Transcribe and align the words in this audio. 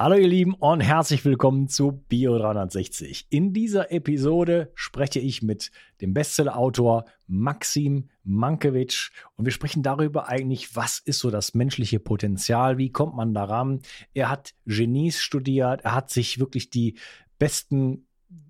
Hallo 0.00 0.14
ihr 0.14 0.28
Lieben 0.28 0.54
und 0.54 0.80
herzlich 0.80 1.24
willkommen 1.24 1.66
zu 1.66 2.04
Bio 2.08 2.38
360. 2.38 3.26
In 3.30 3.52
dieser 3.52 3.90
Episode 3.90 4.70
spreche 4.76 5.18
ich 5.18 5.42
mit 5.42 5.72
dem 6.00 6.14
Bestsellerautor 6.14 7.04
Maxim 7.26 8.08
Mankiewicz 8.22 9.10
und 9.34 9.44
wir 9.44 9.50
sprechen 9.50 9.82
darüber 9.82 10.28
eigentlich, 10.28 10.76
was 10.76 11.00
ist 11.00 11.18
so 11.18 11.32
das 11.32 11.52
menschliche 11.54 11.98
Potenzial, 11.98 12.78
wie 12.78 12.92
kommt 12.92 13.16
man 13.16 13.34
daran. 13.34 13.80
Er 14.14 14.30
hat 14.30 14.54
Genies 14.66 15.20
studiert, 15.20 15.80
er 15.80 15.96
hat 15.96 16.10
sich 16.10 16.38
wirklich 16.38 16.70
die 16.70 16.96
besten 17.40 18.06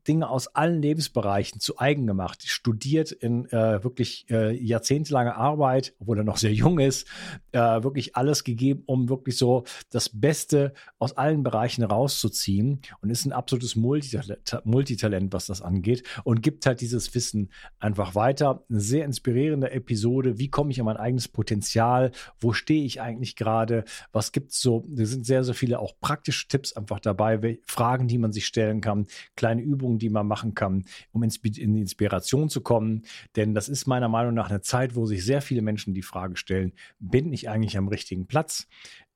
Dinge 0.08 0.28
aus 0.28 0.48
allen 0.48 0.80
Lebensbereichen 0.80 1.60
zu 1.60 1.78
eigen 1.78 2.06
gemacht, 2.06 2.42
studiert 2.48 3.12
in 3.12 3.44
äh, 3.46 3.84
wirklich 3.84 4.26
äh, 4.30 4.56
jahrzehntelange 4.56 5.36
Arbeit, 5.36 5.94
obwohl 6.00 6.18
er 6.18 6.24
noch 6.24 6.38
sehr 6.38 6.52
jung 6.52 6.78
ist, 6.78 7.06
äh, 7.52 7.58
wirklich 7.58 8.16
alles 8.16 8.42
gegeben, 8.42 8.82
um 8.86 9.08
wirklich 9.08 9.36
so 9.36 9.64
das 9.90 10.08
Beste 10.08 10.72
aus 10.98 11.16
allen 11.16 11.42
Bereichen 11.42 11.84
rauszuziehen 11.84 12.80
und 13.02 13.10
ist 13.10 13.26
ein 13.26 13.32
absolutes 13.32 13.76
Multitalent, 13.76 14.60
Multitalent, 14.64 15.32
was 15.32 15.46
das 15.46 15.60
angeht 15.60 16.02
und 16.24 16.42
gibt 16.42 16.64
halt 16.66 16.80
dieses 16.80 17.14
Wissen 17.14 17.50
einfach 17.78 18.14
weiter. 18.14 18.64
Eine 18.70 18.80
sehr 18.80 19.04
inspirierende 19.04 19.70
Episode. 19.70 20.38
Wie 20.38 20.48
komme 20.48 20.70
ich 20.70 20.80
an 20.80 20.86
mein 20.86 20.96
eigenes 20.96 21.28
Potenzial? 21.28 22.12
Wo 22.40 22.52
stehe 22.52 22.84
ich 22.84 23.00
eigentlich 23.00 23.36
gerade? 23.36 23.84
Was 24.12 24.32
gibt 24.32 24.52
es 24.52 24.60
so? 24.60 24.84
Da 24.88 25.04
sind 25.04 25.26
sehr, 25.26 25.44
sehr 25.44 25.54
viele 25.54 25.78
auch 25.80 25.94
praktische 26.00 26.48
Tipps 26.48 26.72
einfach 26.72 27.00
dabei, 27.00 27.58
Fragen, 27.66 28.08
die 28.08 28.18
man 28.18 28.32
sich 28.32 28.46
stellen 28.46 28.80
kann, 28.80 29.06
kleine 29.36 29.62
Übungen, 29.62 29.97
die 29.98 30.10
man 30.10 30.26
machen 30.26 30.54
kann, 30.54 30.84
um 31.12 31.22
in 31.22 31.30
die 31.30 31.80
Inspiration 31.80 32.48
zu 32.48 32.60
kommen. 32.60 33.02
Denn 33.36 33.54
das 33.54 33.68
ist 33.68 33.86
meiner 33.86 34.08
Meinung 34.08 34.34
nach 34.34 34.50
eine 34.50 34.60
Zeit, 34.60 34.94
wo 34.94 35.06
sich 35.06 35.24
sehr 35.24 35.42
viele 35.42 35.62
Menschen 35.62 35.94
die 35.94 36.02
Frage 36.02 36.36
stellen, 36.36 36.72
bin 36.98 37.32
ich 37.32 37.48
eigentlich 37.48 37.76
am 37.76 37.88
richtigen 37.88 38.26
Platz? 38.26 38.68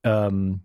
Ähm, 0.03 0.65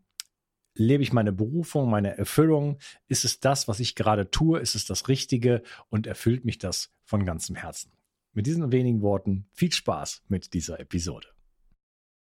lebe 0.75 1.03
ich 1.03 1.13
meine 1.13 1.31
Berufung, 1.31 1.89
meine 1.89 2.17
Erfüllung? 2.17 2.77
Ist 3.07 3.25
es 3.25 3.39
das, 3.39 3.67
was 3.67 3.79
ich 3.79 3.95
gerade 3.95 4.29
tue? 4.31 4.59
Ist 4.59 4.75
es 4.75 4.85
das 4.85 5.07
Richtige? 5.07 5.63
Und 5.89 6.07
erfüllt 6.07 6.45
mich 6.45 6.57
das 6.57 6.91
von 7.03 7.25
ganzem 7.25 7.55
Herzen? 7.55 7.91
Mit 8.33 8.45
diesen 8.45 8.71
wenigen 8.71 9.01
Worten 9.01 9.47
viel 9.51 9.71
Spaß 9.71 10.23
mit 10.27 10.53
dieser 10.53 10.79
Episode. 10.79 11.27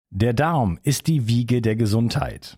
Der 0.10 0.34
Darm 0.34 0.80
ist 0.84 1.08
die 1.08 1.28
Wiege 1.28 1.62
der 1.62 1.76
Gesundheit. 1.76 2.58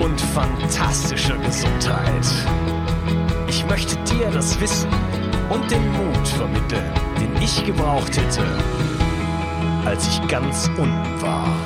und 0.00 0.20
fantastischer 0.20 1.36
Gesundheit. 1.38 2.26
Ich 3.48 3.64
möchte 3.66 3.96
dir 4.04 4.30
das 4.30 4.60
Wissen 4.60 4.90
und 5.50 5.70
den 5.70 5.86
Mut 5.92 6.28
vermitteln, 6.28 6.92
den 7.20 7.42
ich 7.42 7.64
gebraucht 7.64 8.16
hätte, 8.16 8.44
als 9.84 10.08
ich 10.08 10.28
ganz 10.28 10.68
unten 10.76 11.22
war. 11.22 11.56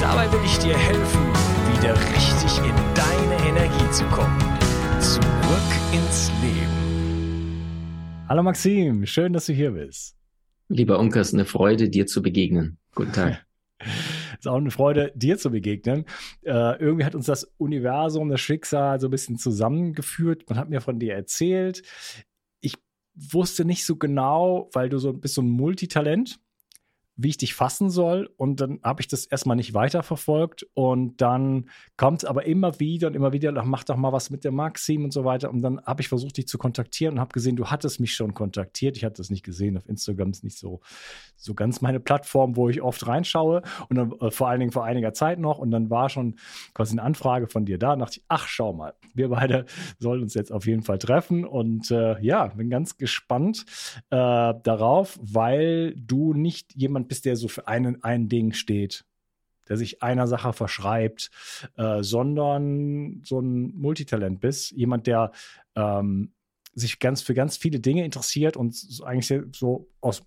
Dabei 0.00 0.30
will 0.32 0.40
ich 0.44 0.58
dir 0.58 0.76
helfen, 0.76 1.26
wieder 1.74 1.94
richtig 2.14 2.58
in 2.58 2.74
deine 2.94 3.48
Energie 3.48 3.90
zu 3.90 4.04
kommen. 4.06 4.38
Zurück 5.00 5.72
ins 5.92 6.30
Leben. 6.40 7.66
Hallo 8.28 8.42
Maxim, 8.42 9.06
schön, 9.06 9.32
dass 9.32 9.46
du 9.46 9.52
hier 9.52 9.72
bist. 9.72 10.16
Lieber 10.68 10.98
Unkas, 10.98 11.32
eine 11.32 11.44
Freude, 11.44 11.88
dir 11.88 12.06
zu 12.06 12.22
begegnen. 12.22 12.78
Guten 12.94 13.12
Tag. 13.12 13.44
ist 14.46 14.52
auch 14.52 14.56
eine 14.56 14.70
Freude, 14.70 15.12
dir 15.14 15.38
zu 15.38 15.50
begegnen. 15.50 16.04
Äh, 16.42 16.78
irgendwie 16.78 17.04
hat 17.04 17.14
uns 17.14 17.26
das 17.26 17.44
Universum, 17.58 18.28
das 18.28 18.40
Schicksal 18.40 19.00
so 19.00 19.08
ein 19.08 19.10
bisschen 19.10 19.38
zusammengeführt. 19.38 20.48
Man 20.48 20.58
hat 20.58 20.70
mir 20.70 20.80
von 20.80 20.98
dir 20.98 21.14
erzählt. 21.14 21.82
Ich 22.60 22.74
wusste 23.14 23.64
nicht 23.64 23.84
so 23.84 23.96
genau, 23.96 24.70
weil 24.72 24.88
du 24.88 24.98
so 24.98 25.12
bist 25.12 25.34
so 25.34 25.42
ein 25.42 25.50
Multitalent 25.50 26.38
wie 27.16 27.28
ich 27.28 27.38
dich 27.38 27.54
fassen 27.54 27.88
soll. 27.88 28.30
Und 28.36 28.60
dann 28.60 28.78
habe 28.82 29.00
ich 29.00 29.08
das 29.08 29.24
erstmal 29.24 29.56
nicht 29.56 29.72
weiterverfolgt. 29.72 30.66
Und 30.74 31.20
dann 31.20 31.70
kommt 31.96 32.22
es 32.22 32.28
aber 32.28 32.44
immer 32.44 32.78
wieder 32.78 33.08
und 33.08 33.14
immer 33.14 33.32
wieder, 33.32 33.52
mach 33.64 33.84
doch 33.84 33.96
mal 33.96 34.12
was 34.12 34.30
mit 34.30 34.44
der 34.44 34.52
Maxim 34.52 35.04
und 35.04 35.12
so 35.12 35.24
weiter. 35.24 35.50
Und 35.50 35.62
dann 35.62 35.80
habe 35.82 36.02
ich 36.02 36.08
versucht, 36.08 36.36
dich 36.36 36.46
zu 36.46 36.58
kontaktieren 36.58 37.14
und 37.14 37.20
habe 37.20 37.32
gesehen, 37.32 37.56
du 37.56 37.66
hattest 37.66 38.00
mich 38.00 38.14
schon 38.14 38.34
kontaktiert. 38.34 38.96
Ich 38.98 39.04
hatte 39.04 39.16
das 39.16 39.30
nicht 39.30 39.44
gesehen. 39.44 39.78
Auf 39.78 39.88
Instagram 39.88 40.30
ist 40.30 40.44
nicht 40.44 40.58
so, 40.58 40.80
so 41.36 41.54
ganz 41.54 41.80
meine 41.80 42.00
Plattform, 42.00 42.56
wo 42.56 42.68
ich 42.68 42.82
oft 42.82 43.06
reinschaue. 43.06 43.62
Und 43.88 43.96
dann 43.96 44.12
äh, 44.20 44.30
vor 44.30 44.48
allen 44.48 44.60
Dingen 44.60 44.72
vor 44.72 44.84
einiger 44.84 45.14
Zeit 45.14 45.38
noch. 45.38 45.58
Und 45.58 45.70
dann 45.70 45.88
war 45.88 46.10
schon 46.10 46.36
quasi 46.74 46.92
eine 46.92 47.02
Anfrage 47.02 47.46
von 47.46 47.64
dir 47.64 47.78
da. 47.78 47.94
Und 47.94 48.00
dachte 48.00 48.18
ich, 48.18 48.24
ach, 48.28 48.46
schau 48.46 48.74
mal, 48.74 48.92
wir 49.14 49.30
beide 49.30 49.64
sollen 49.98 50.22
uns 50.22 50.34
jetzt 50.34 50.52
auf 50.52 50.66
jeden 50.66 50.82
Fall 50.82 50.98
treffen. 50.98 51.46
Und 51.46 51.90
äh, 51.90 52.20
ja, 52.20 52.48
bin 52.48 52.68
ganz 52.68 52.98
gespannt 52.98 53.64
äh, 54.10 54.52
darauf, 54.62 55.18
weil 55.22 55.94
du 55.96 56.34
nicht 56.34 56.74
jemand 56.74 57.05
bist, 57.08 57.24
der 57.24 57.36
so 57.36 57.48
für 57.48 57.68
einen, 57.68 58.02
ein 58.02 58.28
Ding 58.28 58.52
steht, 58.52 59.04
der 59.68 59.76
sich 59.76 60.02
einer 60.02 60.26
Sache 60.26 60.52
verschreibt, 60.52 61.30
äh, 61.76 62.02
sondern 62.02 63.22
so 63.24 63.40
ein 63.40 63.74
Multitalent 63.76 64.40
bist, 64.40 64.72
jemand, 64.72 65.06
der 65.06 65.32
ähm, 65.74 66.32
sich 66.76 67.00
ganz 67.00 67.22
für 67.22 67.34
ganz 67.34 67.56
viele 67.56 67.80
Dinge 67.80 68.04
interessiert 68.04 68.56
und 68.56 68.76
eigentlich 69.04 69.32
so 69.52 69.88
aus 70.00 70.22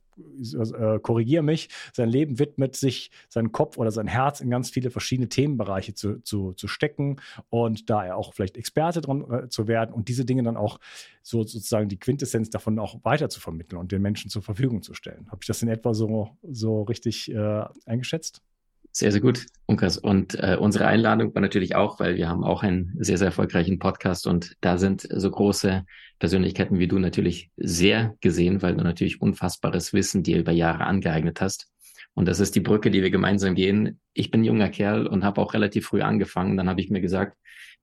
äh, 0.53 0.99
korrigiere 0.99 1.43
mich, 1.43 1.69
sein 1.93 2.09
Leben 2.09 2.39
widmet, 2.39 2.75
sich 2.75 3.11
sein 3.29 3.51
Kopf 3.51 3.77
oder 3.77 3.91
sein 3.91 4.07
Herz 4.07 4.41
in 4.41 4.49
ganz 4.49 4.69
viele 4.69 4.91
verschiedene 4.91 5.29
Themenbereiche 5.29 5.93
zu, 5.93 6.21
zu, 6.21 6.53
zu 6.53 6.67
stecken 6.67 7.21
und 7.49 7.89
da 7.89 8.03
er 8.03 8.17
auch 8.17 8.33
vielleicht 8.33 8.57
Experte 8.57 8.99
dran 8.99 9.23
äh, 9.31 9.47
zu 9.47 9.67
werden 9.67 9.93
und 9.93 10.09
diese 10.09 10.25
Dinge 10.25 10.43
dann 10.43 10.57
auch 10.57 10.79
so 11.21 11.43
sozusagen 11.43 11.87
die 11.87 11.99
Quintessenz 11.99 12.49
davon 12.49 12.79
auch 12.79 13.03
weiter 13.03 13.29
zu 13.29 13.39
vermitteln 13.39 13.77
und 13.77 13.91
den 13.91 14.01
Menschen 14.01 14.29
zur 14.29 14.41
Verfügung 14.41 14.81
zu 14.81 14.93
stellen. 14.93 15.27
Habe 15.27 15.39
ich 15.41 15.47
das 15.47 15.61
in 15.61 15.69
etwa 15.69 15.93
so, 15.93 16.37
so 16.41 16.83
richtig 16.83 17.31
äh, 17.31 17.63
eingeschätzt? 17.85 18.41
Sehr, 18.91 19.11
sehr 19.11 19.21
gut, 19.21 19.45
Unkas. 19.65 19.97
Und 19.97 20.35
äh, 20.35 20.57
unsere 20.59 20.87
Einladung 20.87 21.33
war 21.35 21.41
natürlich 21.41 21.75
auch, 21.75 21.99
weil 21.99 22.15
wir 22.15 22.27
haben 22.27 22.43
auch 22.43 22.63
einen 22.63 22.95
sehr, 22.99 23.17
sehr 23.17 23.27
erfolgreichen 23.27 23.79
Podcast 23.79 24.25
und 24.25 24.55
da 24.61 24.77
sind 24.77 25.07
so 25.09 25.29
große 25.29 25.85
Persönlichkeiten 26.17 26.79
wie 26.79 26.87
du 26.87 26.99
natürlich 26.99 27.49
sehr 27.55 28.15
gesehen, 28.19 28.61
weil 28.61 28.75
du 28.75 28.83
natürlich 28.83 29.21
unfassbares 29.21 29.93
Wissen 29.93 30.23
dir 30.23 30.37
über 30.37 30.51
Jahre 30.51 30.85
angeeignet 30.85 31.39
hast. 31.39 31.67
Und 32.13 32.27
das 32.27 32.39
ist 32.39 32.55
die 32.55 32.59
Brücke, 32.59 32.91
die 32.91 33.01
wir 33.01 33.11
gemeinsam 33.11 33.55
gehen. 33.55 33.99
Ich 34.13 34.31
bin 34.31 34.43
junger 34.43 34.69
Kerl 34.69 35.07
und 35.07 35.23
habe 35.23 35.39
auch 35.39 35.53
relativ 35.53 35.85
früh 35.85 36.01
angefangen. 36.01 36.57
Dann 36.57 36.67
habe 36.67 36.81
ich 36.81 36.89
mir 36.89 36.99
gesagt, 36.99 37.37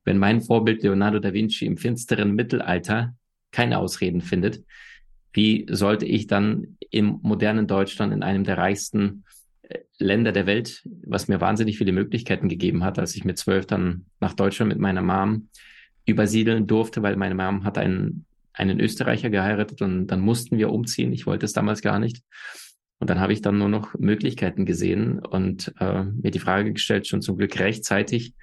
wenn 0.04 0.18
mein 0.18 0.42
Vorbild 0.42 0.82
Leonardo 0.82 1.20
da 1.20 1.32
Vinci 1.32 1.66
im 1.66 1.76
finsteren 1.76 2.34
Mittelalter 2.34 3.14
keine 3.52 3.78
Ausreden 3.78 4.20
findet, 4.20 4.62
wie 5.32 5.66
sollte 5.70 6.04
ich 6.04 6.26
dann 6.26 6.76
im 6.90 7.20
modernen 7.22 7.66
Deutschland 7.66 8.12
in 8.12 8.22
einem 8.22 8.44
der 8.44 8.58
reichsten 8.58 9.24
Länder 9.98 10.32
der 10.32 10.46
Welt, 10.46 10.82
was 11.04 11.28
mir 11.28 11.40
wahnsinnig 11.40 11.78
viele 11.78 11.92
Möglichkeiten 11.92 12.48
gegeben 12.48 12.84
hat, 12.84 12.98
als 12.98 13.16
ich 13.16 13.24
mit 13.24 13.38
zwölf 13.38 13.66
dann 13.66 14.06
nach 14.20 14.34
Deutschland 14.34 14.68
mit 14.68 14.78
meiner 14.78 15.02
Mom 15.02 15.48
übersiedeln 16.04 16.66
durfte, 16.66 17.02
weil 17.02 17.16
meine 17.16 17.34
Mom 17.34 17.64
hat 17.64 17.78
einen, 17.78 18.26
einen 18.52 18.80
Österreicher 18.80 19.30
geheiratet 19.30 19.82
und 19.82 20.06
dann 20.06 20.20
mussten 20.20 20.58
wir 20.58 20.70
umziehen. 20.70 21.12
Ich 21.12 21.26
wollte 21.26 21.46
es 21.46 21.52
damals 21.52 21.82
gar 21.82 21.98
nicht. 21.98 22.22
Und 22.98 23.10
dann 23.10 23.20
habe 23.20 23.32
ich 23.32 23.42
dann 23.42 23.58
nur 23.58 23.68
noch 23.68 23.94
Möglichkeiten 23.98 24.64
gesehen 24.64 25.18
und 25.18 25.74
äh, 25.80 26.04
mir 26.04 26.30
die 26.30 26.38
Frage 26.38 26.72
gestellt, 26.72 27.06
schon 27.06 27.20
zum 27.20 27.36
Glück 27.36 27.58
rechtzeitig, 27.58 28.34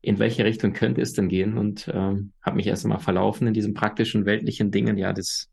in 0.00 0.18
welche 0.18 0.44
Richtung 0.44 0.72
könnte 0.72 1.00
es 1.00 1.12
denn 1.12 1.28
gehen? 1.28 1.58
Und 1.58 1.86
äh, 1.88 1.92
habe 1.92 2.56
mich 2.56 2.66
erst 2.66 2.84
einmal 2.84 3.00
verlaufen 3.00 3.46
in 3.46 3.54
diesen 3.54 3.74
praktischen 3.74 4.24
weltlichen 4.24 4.70
Dingen, 4.70 4.96
ja, 4.96 5.12
das 5.12 5.50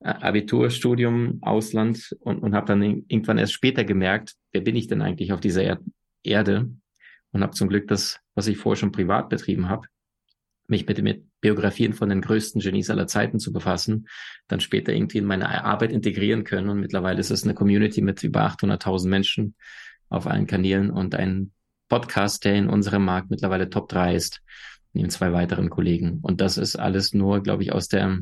Abiturstudium, 0.00 1.38
Ausland 1.42 2.16
und, 2.20 2.38
und 2.38 2.54
habe 2.54 2.66
dann 2.66 2.82
irgendwann 2.82 3.38
erst 3.38 3.52
später 3.52 3.84
gemerkt, 3.84 4.34
wer 4.52 4.60
bin 4.60 4.76
ich 4.76 4.86
denn 4.86 5.02
eigentlich 5.02 5.32
auf 5.32 5.40
dieser 5.40 5.62
er 5.62 5.80
Erde? 6.22 6.70
Und 7.32 7.42
habe 7.42 7.52
zum 7.52 7.68
Glück 7.68 7.88
das, 7.88 8.20
was 8.34 8.46
ich 8.46 8.56
vorher 8.56 8.78
schon 8.78 8.92
privat 8.92 9.28
betrieben 9.28 9.68
habe, 9.68 9.86
mich 10.66 10.86
mit, 10.86 11.02
mit 11.02 11.24
Biografien 11.40 11.92
von 11.92 12.08
den 12.08 12.20
größten 12.20 12.60
Genies 12.60 12.90
aller 12.90 13.06
Zeiten 13.06 13.38
zu 13.38 13.52
befassen, 13.52 14.08
dann 14.48 14.60
später 14.60 14.92
irgendwie 14.92 15.18
in 15.18 15.24
meine 15.24 15.64
Arbeit 15.64 15.92
integrieren 15.92 16.44
können. 16.44 16.68
Und 16.68 16.80
mittlerweile 16.80 17.20
ist 17.20 17.30
es 17.30 17.44
eine 17.44 17.54
Community 17.54 18.00
mit 18.00 18.22
über 18.22 18.46
800.000 18.46 19.08
Menschen 19.08 19.54
auf 20.08 20.26
allen 20.26 20.46
Kanälen 20.46 20.90
und 20.90 21.14
ein 21.14 21.52
Podcast, 21.88 22.44
der 22.44 22.54
in 22.54 22.68
unserem 22.68 23.04
Markt 23.04 23.30
mittlerweile 23.30 23.70
Top 23.70 23.88
3 23.88 24.14
ist, 24.14 24.42
neben 24.92 25.10
zwei 25.10 25.32
weiteren 25.32 25.70
Kollegen. 25.70 26.18
Und 26.22 26.40
das 26.40 26.58
ist 26.58 26.76
alles 26.76 27.14
nur, 27.14 27.42
glaube 27.42 27.62
ich, 27.62 27.72
aus 27.72 27.88
der 27.88 28.18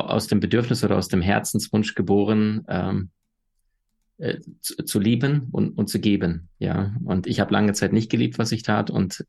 aus 0.00 0.26
dem 0.26 0.40
Bedürfnis 0.40 0.84
oder 0.84 0.96
aus 0.96 1.08
dem 1.08 1.22
Herzenswunsch 1.22 1.94
geboren, 1.94 2.64
ähm, 2.68 3.10
äh, 4.18 4.38
zu, 4.60 4.76
zu, 4.84 4.98
lieben 4.98 5.48
und, 5.52 5.76
und 5.76 5.88
zu 5.88 6.00
geben. 6.00 6.48
Ja, 6.58 6.94
und 7.04 7.26
ich 7.26 7.40
habe 7.40 7.52
lange 7.52 7.72
Zeit 7.74 7.92
nicht 7.92 8.10
geliebt, 8.10 8.38
was 8.38 8.52
ich 8.52 8.62
tat 8.62 8.90
und 8.90 9.26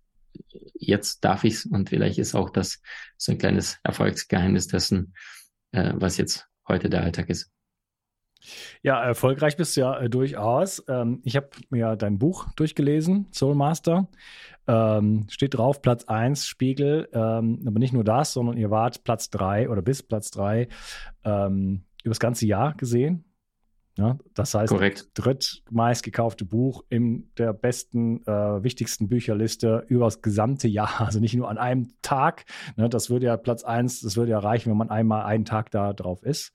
jetzt 0.76 1.26
darf 1.26 1.44
ich's 1.44 1.66
und 1.66 1.90
vielleicht 1.90 2.20
ist 2.20 2.36
auch 2.36 2.50
das 2.50 2.82
so 3.18 3.32
ein 3.32 3.38
kleines 3.38 3.80
Erfolgsgeheimnis 3.84 4.68
dessen, 4.68 5.14
äh, 5.72 5.94
was 5.96 6.18
jetzt 6.18 6.48
heute 6.68 6.90
der 6.90 7.04
Alltag 7.04 7.30
ist. 7.30 7.52
Ja, 8.82 9.04
erfolgreich 9.04 9.58
bist 9.58 9.76
du 9.76 9.82
ja 9.82 10.00
äh, 10.00 10.10
durchaus. 10.10 10.84
Ähm, 10.88 11.22
ich 11.24 11.36
habe 11.36 11.50
mir 11.70 11.96
dein 11.96 12.20
Buch 12.20 12.48
durchgelesen, 12.56 13.28
Soul 13.32 13.56
Master. 13.56 14.08
Ähm, 14.68 15.26
steht 15.30 15.56
drauf, 15.56 15.82
Platz 15.82 16.06
1, 16.06 16.46
Spiegel. 16.46 17.10
Ähm, 17.14 17.64
aber 17.66 17.80
nicht 17.80 17.94
nur 17.94 18.04
das, 18.04 18.34
sondern 18.34 18.58
ihr 18.58 18.70
wart 18.70 19.04
Platz 19.04 19.30
3 19.30 19.70
oder 19.70 19.82
bis 19.82 20.04
Platz 20.04 20.32
3 20.32 20.68
ähm, 21.24 21.86
über 22.04 22.12
das 22.12 22.20
ganze 22.20 22.46
Jahr 22.46 22.74
gesehen. 22.76 23.24
Ja, 23.98 24.20
das 24.36 24.54
heißt, 24.54 24.72
Korrekt. 24.72 25.10
drittmeist 25.16 26.04
gekaufte 26.04 26.46
Buch 26.46 26.84
in 26.88 27.32
der 27.38 27.52
besten, 27.52 28.22
äh, 28.28 28.64
wichtigsten 28.64 29.10
Bücherliste 29.10 29.86
über 29.88 30.06
das 30.06 30.22
gesamte 30.22 30.68
Jahr. 30.68 30.88
Also 31.08 31.20
nicht 31.20 31.34
nur 31.34 31.50
an 31.50 31.58
einem 31.58 31.88
Tag. 32.04 32.46
Ne, 32.76 32.90
das 32.90 33.10
würde 33.10 33.26
ja 33.26 33.38
Platz 33.38 33.64
1, 33.64 34.02
das 34.02 34.16
würde 34.16 34.32
ja 34.32 34.40
reichen, 34.40 34.70
wenn 34.70 34.78
man 34.78 34.92
einmal 34.92 35.26
einen 35.26 35.46
Tag 35.46 35.72
da 35.72 35.94
drauf 35.94 36.22
ist. 36.24 36.54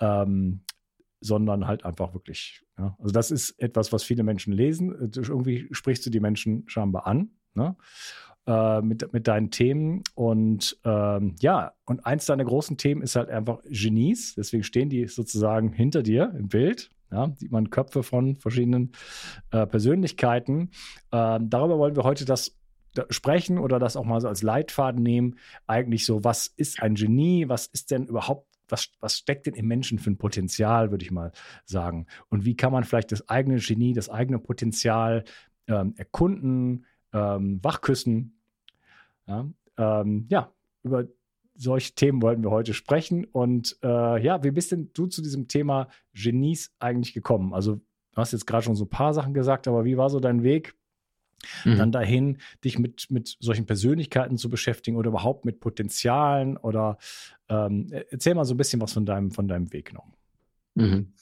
Ähm, 0.00 0.62
sondern 1.22 1.66
halt 1.66 1.84
einfach 1.84 2.14
wirklich. 2.14 2.62
Ja. 2.78 2.96
Also 2.98 3.12
das 3.12 3.30
ist 3.30 3.58
etwas, 3.58 3.92
was 3.92 4.02
viele 4.02 4.22
Menschen 4.22 4.52
lesen. 4.52 5.10
Irgendwie 5.14 5.68
sprichst 5.70 6.04
du 6.04 6.10
die 6.10 6.20
Menschen 6.20 6.64
scheinbar 6.66 7.06
an. 7.06 7.30
Ne? 7.54 7.76
Äh, 8.44 8.82
mit, 8.82 9.12
mit 9.12 9.28
deinen 9.28 9.50
Themen. 9.52 10.02
Und 10.14 10.76
ähm, 10.84 11.36
ja, 11.40 11.74
und 11.84 12.04
eins 12.04 12.26
deiner 12.26 12.44
großen 12.44 12.76
Themen 12.76 13.00
ist 13.02 13.14
halt 13.14 13.30
einfach 13.30 13.60
Genies. 13.68 14.34
Deswegen 14.34 14.64
stehen 14.64 14.88
die 14.88 15.06
sozusagen 15.06 15.72
hinter 15.72 16.02
dir 16.02 16.34
im 16.36 16.48
Bild. 16.48 16.90
Ja, 17.12 17.32
sieht 17.36 17.52
man 17.52 17.70
Köpfe 17.70 18.02
von 18.02 18.36
verschiedenen 18.36 18.92
äh, 19.52 19.66
Persönlichkeiten. 19.66 20.70
Ähm, 21.12 21.50
darüber 21.50 21.78
wollen 21.78 21.94
wir 21.94 22.04
heute 22.04 22.24
das 22.24 22.56
sprechen 23.10 23.58
oder 23.58 23.78
das 23.78 23.96
auch 23.96 24.04
mal 24.04 24.20
so 24.20 24.28
als 24.28 24.42
Leitfaden 24.42 25.02
nehmen. 25.02 25.36
Eigentlich 25.66 26.04
so, 26.04 26.24
was 26.24 26.46
ist 26.48 26.82
ein 26.82 26.94
Genie? 26.94 27.48
Was 27.48 27.66
ist 27.66 27.90
denn 27.90 28.06
überhaupt 28.06 28.51
was, 28.68 28.90
was 29.00 29.18
steckt 29.18 29.46
denn 29.46 29.54
im 29.54 29.66
Menschen 29.66 29.98
für 29.98 30.10
ein 30.10 30.18
Potenzial, 30.18 30.90
würde 30.90 31.04
ich 31.04 31.10
mal 31.10 31.32
sagen. 31.64 32.06
Und 32.28 32.44
wie 32.44 32.56
kann 32.56 32.72
man 32.72 32.84
vielleicht 32.84 33.12
das 33.12 33.28
eigene 33.28 33.58
Genie, 33.58 33.92
das 33.92 34.08
eigene 34.08 34.38
Potenzial 34.38 35.24
ähm, 35.66 35.94
erkunden, 35.96 36.86
ähm, 37.12 37.62
wachküssen? 37.62 38.38
Ja, 39.26 39.48
ähm, 39.78 40.26
ja, 40.28 40.52
über 40.82 41.06
solche 41.54 41.94
Themen 41.94 42.22
wollten 42.22 42.42
wir 42.42 42.50
heute 42.50 42.74
sprechen. 42.74 43.24
Und 43.24 43.78
äh, 43.82 44.22
ja, 44.22 44.42
wie 44.42 44.50
bist 44.50 44.72
denn 44.72 44.90
du 44.94 45.06
zu 45.06 45.22
diesem 45.22 45.48
Thema 45.48 45.88
Genies 46.14 46.74
eigentlich 46.78 47.14
gekommen? 47.14 47.54
Also, 47.54 47.76
du 47.76 48.16
hast 48.16 48.32
jetzt 48.32 48.46
gerade 48.46 48.64
schon 48.64 48.76
so 48.76 48.84
ein 48.84 48.90
paar 48.90 49.14
Sachen 49.14 49.34
gesagt, 49.34 49.68
aber 49.68 49.84
wie 49.84 49.96
war 49.96 50.10
so 50.10 50.20
dein 50.20 50.42
Weg? 50.42 50.74
Mhm. 51.64 51.76
Dann 51.76 51.92
dahin, 51.92 52.38
dich 52.64 52.78
mit, 52.78 53.10
mit 53.10 53.36
solchen 53.40 53.66
Persönlichkeiten 53.66 54.38
zu 54.38 54.48
beschäftigen 54.48 54.96
oder 54.96 55.08
überhaupt 55.08 55.44
mit 55.44 55.60
Potenzialen 55.60 56.56
oder 56.56 56.98
ähm, 57.48 57.88
erzähl 58.10 58.34
mal 58.34 58.44
so 58.44 58.54
ein 58.54 58.58
bisschen 58.58 58.80
was 58.80 58.92
von 58.92 59.06
deinem, 59.06 59.30
von 59.30 59.48
deinem 59.48 59.72
Weg 59.72 59.92
noch. 59.92 60.06
Mhm. 60.74 61.12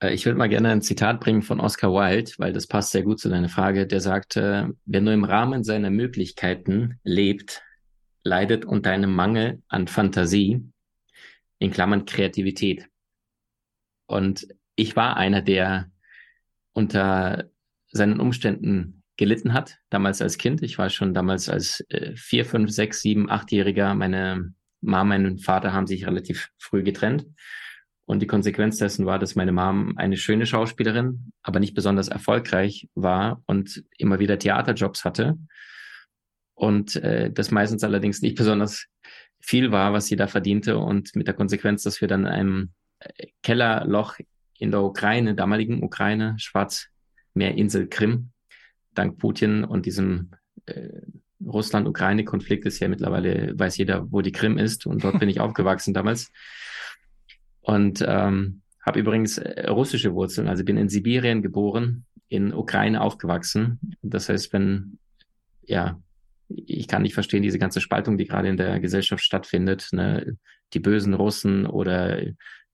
Äh, 0.00 0.14
ich 0.14 0.26
würde 0.26 0.38
mal 0.38 0.48
gerne 0.48 0.70
ein 0.70 0.82
Zitat 0.82 1.20
bringen 1.20 1.42
von 1.42 1.60
Oscar 1.60 1.92
Wilde, 1.92 2.32
weil 2.38 2.52
das 2.52 2.66
passt 2.66 2.92
sehr 2.92 3.02
gut 3.02 3.20
zu 3.20 3.28
deiner 3.28 3.48
Frage. 3.48 3.86
Der 3.86 4.00
sagt, 4.00 4.36
äh, 4.36 4.68
wer 4.84 5.00
nur 5.00 5.12
im 5.12 5.24
Rahmen 5.24 5.64
seiner 5.64 5.90
Möglichkeiten 5.90 6.98
lebt, 7.04 7.62
leidet 8.22 8.64
unter 8.64 8.90
einem 8.90 9.14
Mangel 9.14 9.62
an 9.68 9.88
Fantasie, 9.88 10.62
in 11.58 11.70
Klammern 11.70 12.04
Kreativität. 12.04 12.88
Und 14.06 14.48
ich 14.76 14.96
war 14.96 15.16
einer, 15.16 15.42
der 15.42 15.90
unter 16.72 17.50
seinen 17.92 18.20
Umständen 18.20 18.99
gelitten 19.20 19.52
hat, 19.52 19.76
damals 19.90 20.22
als 20.22 20.38
Kind. 20.38 20.62
Ich 20.62 20.78
war 20.78 20.88
schon 20.88 21.12
damals 21.12 21.50
als 21.50 21.84
äh, 21.90 22.16
vier, 22.16 22.46
fünf, 22.46 22.70
sechs, 22.70 23.02
sieben, 23.02 23.28
achtjähriger. 23.30 23.94
Meine 23.94 24.54
Mama, 24.80 25.18
mein 25.18 25.38
Vater 25.38 25.74
haben 25.74 25.86
sich 25.86 26.06
relativ 26.06 26.48
früh 26.56 26.82
getrennt. 26.82 27.26
Und 28.06 28.22
die 28.22 28.26
Konsequenz 28.26 28.78
dessen 28.78 29.04
war, 29.04 29.18
dass 29.18 29.36
meine 29.36 29.52
Mom 29.52 29.92
eine 29.98 30.16
schöne 30.16 30.46
Schauspielerin, 30.46 31.32
aber 31.42 31.60
nicht 31.60 31.74
besonders 31.74 32.08
erfolgreich 32.08 32.88
war 32.94 33.42
und 33.44 33.84
immer 33.98 34.20
wieder 34.20 34.38
Theaterjobs 34.38 35.04
hatte. 35.04 35.36
Und 36.54 36.96
äh, 36.96 37.30
das 37.30 37.50
meistens 37.50 37.84
allerdings 37.84 38.22
nicht 38.22 38.38
besonders 38.38 38.86
viel 39.38 39.70
war, 39.70 39.92
was 39.92 40.06
sie 40.06 40.16
da 40.16 40.28
verdiente. 40.28 40.78
Und 40.78 41.14
mit 41.14 41.26
der 41.26 41.34
Konsequenz, 41.34 41.82
dass 41.82 42.00
wir 42.00 42.08
dann 42.08 42.22
in 42.22 42.32
einem 42.32 42.72
äh, 43.00 43.26
Kellerloch 43.42 44.16
in 44.58 44.70
der 44.70 44.80
Ukraine, 44.80 45.34
damaligen 45.34 45.82
Ukraine, 45.82 46.36
Schwarzmeerinsel 46.38 47.86
Krim, 47.88 48.32
dank 48.94 49.18
Putin 49.18 49.64
und 49.64 49.86
diesem 49.86 50.30
äh, 50.66 50.88
Russland-Ukraine-Konflikt 51.44 52.66
ist 52.66 52.80
ja 52.80 52.88
mittlerweile, 52.88 53.58
weiß 53.58 53.78
jeder, 53.78 54.10
wo 54.12 54.20
die 54.20 54.32
Krim 54.32 54.58
ist. 54.58 54.86
Und 54.86 55.04
dort 55.04 55.18
bin 55.20 55.28
ich 55.28 55.40
aufgewachsen 55.40 55.94
damals. 55.94 56.30
Und 57.60 58.04
ähm, 58.06 58.62
habe 58.84 59.00
übrigens 59.00 59.38
äh, 59.38 59.68
russische 59.68 60.14
Wurzeln. 60.14 60.48
Also 60.48 60.64
bin 60.64 60.76
in 60.76 60.88
Sibirien 60.88 61.42
geboren, 61.42 62.04
in 62.28 62.52
Ukraine 62.52 63.00
aufgewachsen. 63.00 63.78
Das 64.02 64.28
heißt, 64.28 64.52
wenn, 64.52 64.98
ja, 65.62 66.00
ich 66.48 66.88
kann 66.88 67.02
nicht 67.02 67.14
verstehen, 67.14 67.42
diese 67.42 67.58
ganze 67.58 67.80
Spaltung, 67.80 68.18
die 68.18 68.26
gerade 68.26 68.48
in 68.48 68.56
der 68.56 68.80
Gesellschaft 68.80 69.22
stattfindet. 69.22 69.88
Ne? 69.92 70.36
Die 70.72 70.80
bösen 70.80 71.14
Russen 71.14 71.66
oder 71.66 72.20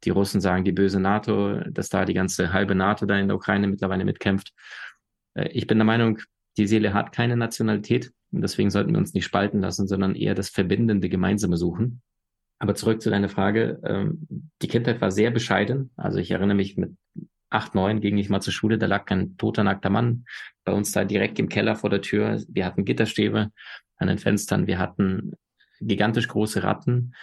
die 0.04 0.10
Russen 0.10 0.40
sagen 0.40 0.64
die 0.64 0.72
böse 0.72 1.00
NATO, 1.00 1.60
dass 1.70 1.88
da 1.88 2.04
die 2.04 2.14
ganze 2.14 2.52
halbe 2.52 2.74
NATO 2.74 3.06
da 3.06 3.18
in 3.18 3.28
der 3.28 3.36
Ukraine 3.36 3.66
mittlerweile 3.66 4.04
mitkämpft. 4.04 4.52
Äh, 5.36 5.48
ich 5.48 5.66
bin 5.66 5.78
der 5.78 5.84
Meinung, 5.84 6.18
die 6.56 6.66
Seele 6.66 6.94
hat 6.94 7.12
keine 7.12 7.36
Nationalität 7.36 8.12
und 8.32 8.42
deswegen 8.42 8.70
sollten 8.70 8.92
wir 8.92 8.98
uns 8.98 9.14
nicht 9.14 9.24
spalten 9.24 9.60
lassen, 9.60 9.86
sondern 9.86 10.14
eher 10.14 10.34
das 10.34 10.48
verbindende 10.48 11.08
Gemeinsame 11.08 11.56
suchen. 11.56 12.02
Aber 12.58 12.74
zurück 12.74 13.02
zu 13.02 13.10
deiner 13.10 13.28
Frage. 13.28 13.80
Ähm, 13.84 14.26
die 14.62 14.68
Kindheit 14.68 15.00
war 15.00 15.10
sehr 15.10 15.30
bescheiden. 15.30 15.90
Also 15.96 16.18
ich 16.18 16.30
erinnere 16.30 16.56
mich 16.56 16.76
mit 16.76 16.96
acht, 17.50 17.74
neun 17.74 18.00
ging 18.00 18.16
ich 18.18 18.30
mal 18.30 18.40
zur 18.40 18.52
Schule, 18.52 18.78
da 18.78 18.86
lag 18.86 19.08
ein 19.10 19.36
toter, 19.36 19.62
nackter 19.62 19.90
Mann 19.90 20.24
bei 20.64 20.72
uns 20.72 20.92
da 20.92 21.04
direkt 21.04 21.38
im 21.38 21.48
Keller 21.48 21.76
vor 21.76 21.90
der 21.90 22.02
Tür. 22.02 22.42
Wir 22.48 22.64
hatten 22.64 22.84
Gitterstäbe 22.84 23.50
an 23.98 24.08
den 24.08 24.18
Fenstern, 24.18 24.66
wir 24.66 24.78
hatten 24.78 25.32
gigantisch 25.80 26.28
große 26.28 26.62
Ratten 26.62 27.14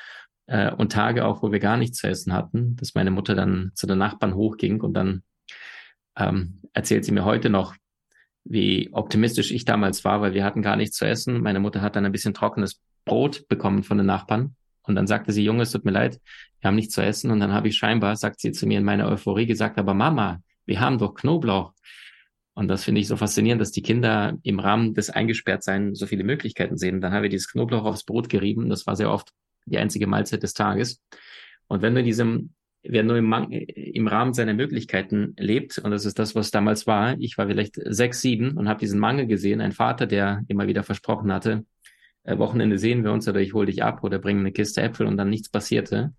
äh, 0.48 0.72
und 0.72 0.92
Tage 0.92 1.26
auch, 1.26 1.42
wo 1.44 1.52
wir 1.52 1.60
gar 1.60 1.78
nichts 1.78 1.98
zu 1.98 2.08
essen 2.08 2.34
hatten, 2.34 2.76
dass 2.76 2.96
meine 2.96 3.12
Mutter 3.12 3.36
dann 3.36 3.72
zu 3.76 3.88
den 3.88 3.98
Nachbarn 3.98 4.36
hochging 4.36 4.82
und 4.82 4.94
dann 4.94 5.24
ähm, 6.16 6.62
erzählt 6.74 7.06
sie 7.06 7.12
mir 7.12 7.26
heute 7.26 7.50
noch, 7.50 7.76
wie 8.46 8.90
optimistisch 8.92 9.52
ich 9.52 9.66
damals 9.66 10.04
war, 10.04 10.22
weil 10.22 10.34
wir 10.34 10.44
hatten 10.44 10.62
gar 10.62 10.76
nichts 10.76 10.98
zu 10.98 11.06
essen. 11.06 11.42
Meine 11.42 11.60
Mutter 11.60 11.82
hat 11.82 11.96
dann 11.96 12.06
ein 12.06 12.12
bisschen 12.12 12.34
trockenes 12.34 12.82
Brot 13.06 13.48
bekommen 13.48 13.84
von 13.84 13.98
den 13.98 14.08
Nachbarn. 14.08 14.56
Und 14.84 14.96
dann 14.96 15.08
sagte 15.08 15.32
sie, 15.32 15.44
Junge, 15.44 15.64
es 15.64 15.72
tut 15.72 15.86
mir 15.86 15.92
leid, 15.92 16.20
wir 16.60 16.68
haben 16.68 16.76
nichts 16.76 16.94
zu 16.94 17.02
essen. 17.02 17.32
Und 17.32 17.40
dann 17.40 17.54
habe 17.54 17.70
ich 17.70 17.78
scheinbar, 17.78 18.16
sagt 18.16 18.42
sie 18.42 18.52
zu 18.52 18.68
mir 18.68 18.80
in 18.80 18.84
meiner 18.84 19.08
Euphorie 19.08 19.46
gesagt, 19.46 19.78
aber 19.78 19.94
Mama, 19.94 20.42
wir 20.66 20.80
haben 20.80 20.98
doch 20.98 21.14
Knoblauch. 21.14 21.74
Und 22.54 22.68
das 22.68 22.84
finde 22.84 23.02
ich 23.02 23.08
so 23.08 23.18
faszinierend, 23.18 23.62
dass 23.62 23.72
die 23.72 23.82
Kinder 23.82 24.38
im 24.44 24.60
Rahmen 24.60 24.94
des 24.94 25.10
Eingesperrtsein 25.10 25.96
so 25.96 26.06
viele 26.06 26.24
Möglichkeiten 26.24 26.78
sehen. 26.78 27.02
Dann 27.02 27.12
haben 27.14 27.24
wir 27.24 27.30
dieses 27.30 27.50
Knoblauch 27.50 27.86
aufs 27.86 28.04
Brot 28.04 28.30
gerieben. 28.30 28.70
Das 28.70 28.86
war 28.86 28.96
sehr 28.96 29.10
oft 29.10 29.32
die 29.66 29.78
einzige 29.78 30.06
Mahlzeit 30.06 30.44
des 30.44 30.54
Tages. 30.54 31.02
Und 31.68 31.82
wenn 31.82 31.94
du 31.94 32.02
in 32.02 32.06
diesem 32.06 32.54
wer 32.84 33.04
nur 33.04 33.18
im, 33.18 33.34
im, 33.52 34.08
Rahmen 34.08 34.34
seiner 34.34 34.54
Möglichkeiten 34.54 35.34
lebt, 35.38 35.78
und 35.80 35.92
das 35.92 36.06
ist 36.06 36.20
das, 36.20 36.36
was 36.36 36.52
damals 36.52 36.86
war, 36.86 37.18
ich 37.20 37.38
war 37.38 37.48
vielleicht 37.48 37.76
sechs, 37.86 38.22
sieben 38.22 38.58
und 38.58 38.68
habe 38.68 38.80
diesen 38.80 39.00
Mangel 39.00 39.26
gesehen, 39.26 39.62
ein 39.62 39.72
Vater, 39.72 40.06
der 40.06 40.44
immer 40.48 40.68
wieder 40.68 40.84
versprochen 40.84 41.32
hatte, 41.32 41.66
äh, 42.24 42.38
Wochenende 42.38 42.78
sehen 42.78 43.04
wir 43.04 43.12
uns 43.12 43.28
oder 43.28 43.40
ich 43.40 43.54
hole 43.54 43.68
dich 43.68 43.84
ab 43.84 44.04
oder 44.04 44.20
bringe 44.20 44.42
eine 44.42 44.52
Kiste 44.52 44.82
Äpfel 44.82 45.08
und 45.08 45.18
dann 45.18 45.30
nichts 45.30 45.50
passierte. 45.50 46.14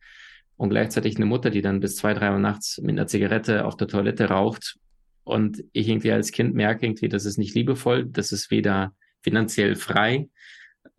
und 0.57 0.71
gleichzeitig 0.71 1.17
eine 1.17 1.27
Mutter, 1.27 1.51
die 1.51 1.63
dann 1.63 1.81
bis 1.81 1.97
zwei, 1.97 2.15
drei 2.15 2.31
Uhr 2.31 2.39
nachts 2.39 2.79
mit 2.79 2.93
einer 2.93 3.09
Zigarette 3.09 3.65
auf 3.65 3.77
der 3.77 3.89
Toilette 3.89 4.27
raucht. 4.29 4.77
Und 5.25 5.65
ich 5.73 5.89
irgendwie 5.89 6.13
als 6.13 6.31
Kind 6.31 6.55
merke 6.55 6.87
irgendwie, 6.87 7.09
das 7.09 7.25
ist 7.25 7.39
nicht 7.39 7.55
liebevoll, 7.57 8.07
das 8.07 8.31
ist 8.31 8.53
weder 8.53 8.95
finanziell 9.23 9.75
frei, 9.75 10.29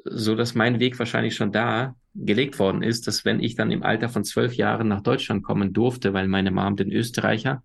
so 0.04 0.36
dass 0.36 0.56
mein 0.56 0.80
Weg 0.82 1.00
wahrscheinlich 1.00 1.36
schon 1.36 1.54
da 1.54 1.96
gelegt 2.16 2.60
worden 2.60 2.82
ist, 2.82 3.08
dass 3.08 3.26
wenn 3.26 3.42
ich 3.42 3.56
dann 3.56 3.72
im 3.72 3.84
Alter 3.84 4.10
von 4.10 4.24
zwölf 4.24 4.56
Jahren 4.56 4.88
nach 4.88 5.02
Deutschland 5.02 5.44
kommen 5.44 5.74
durfte, 5.74 6.14
weil 6.14 6.28
meine 6.28 6.52
Mom 6.52 6.76
den 6.76 6.92
Österreicher 6.92 7.62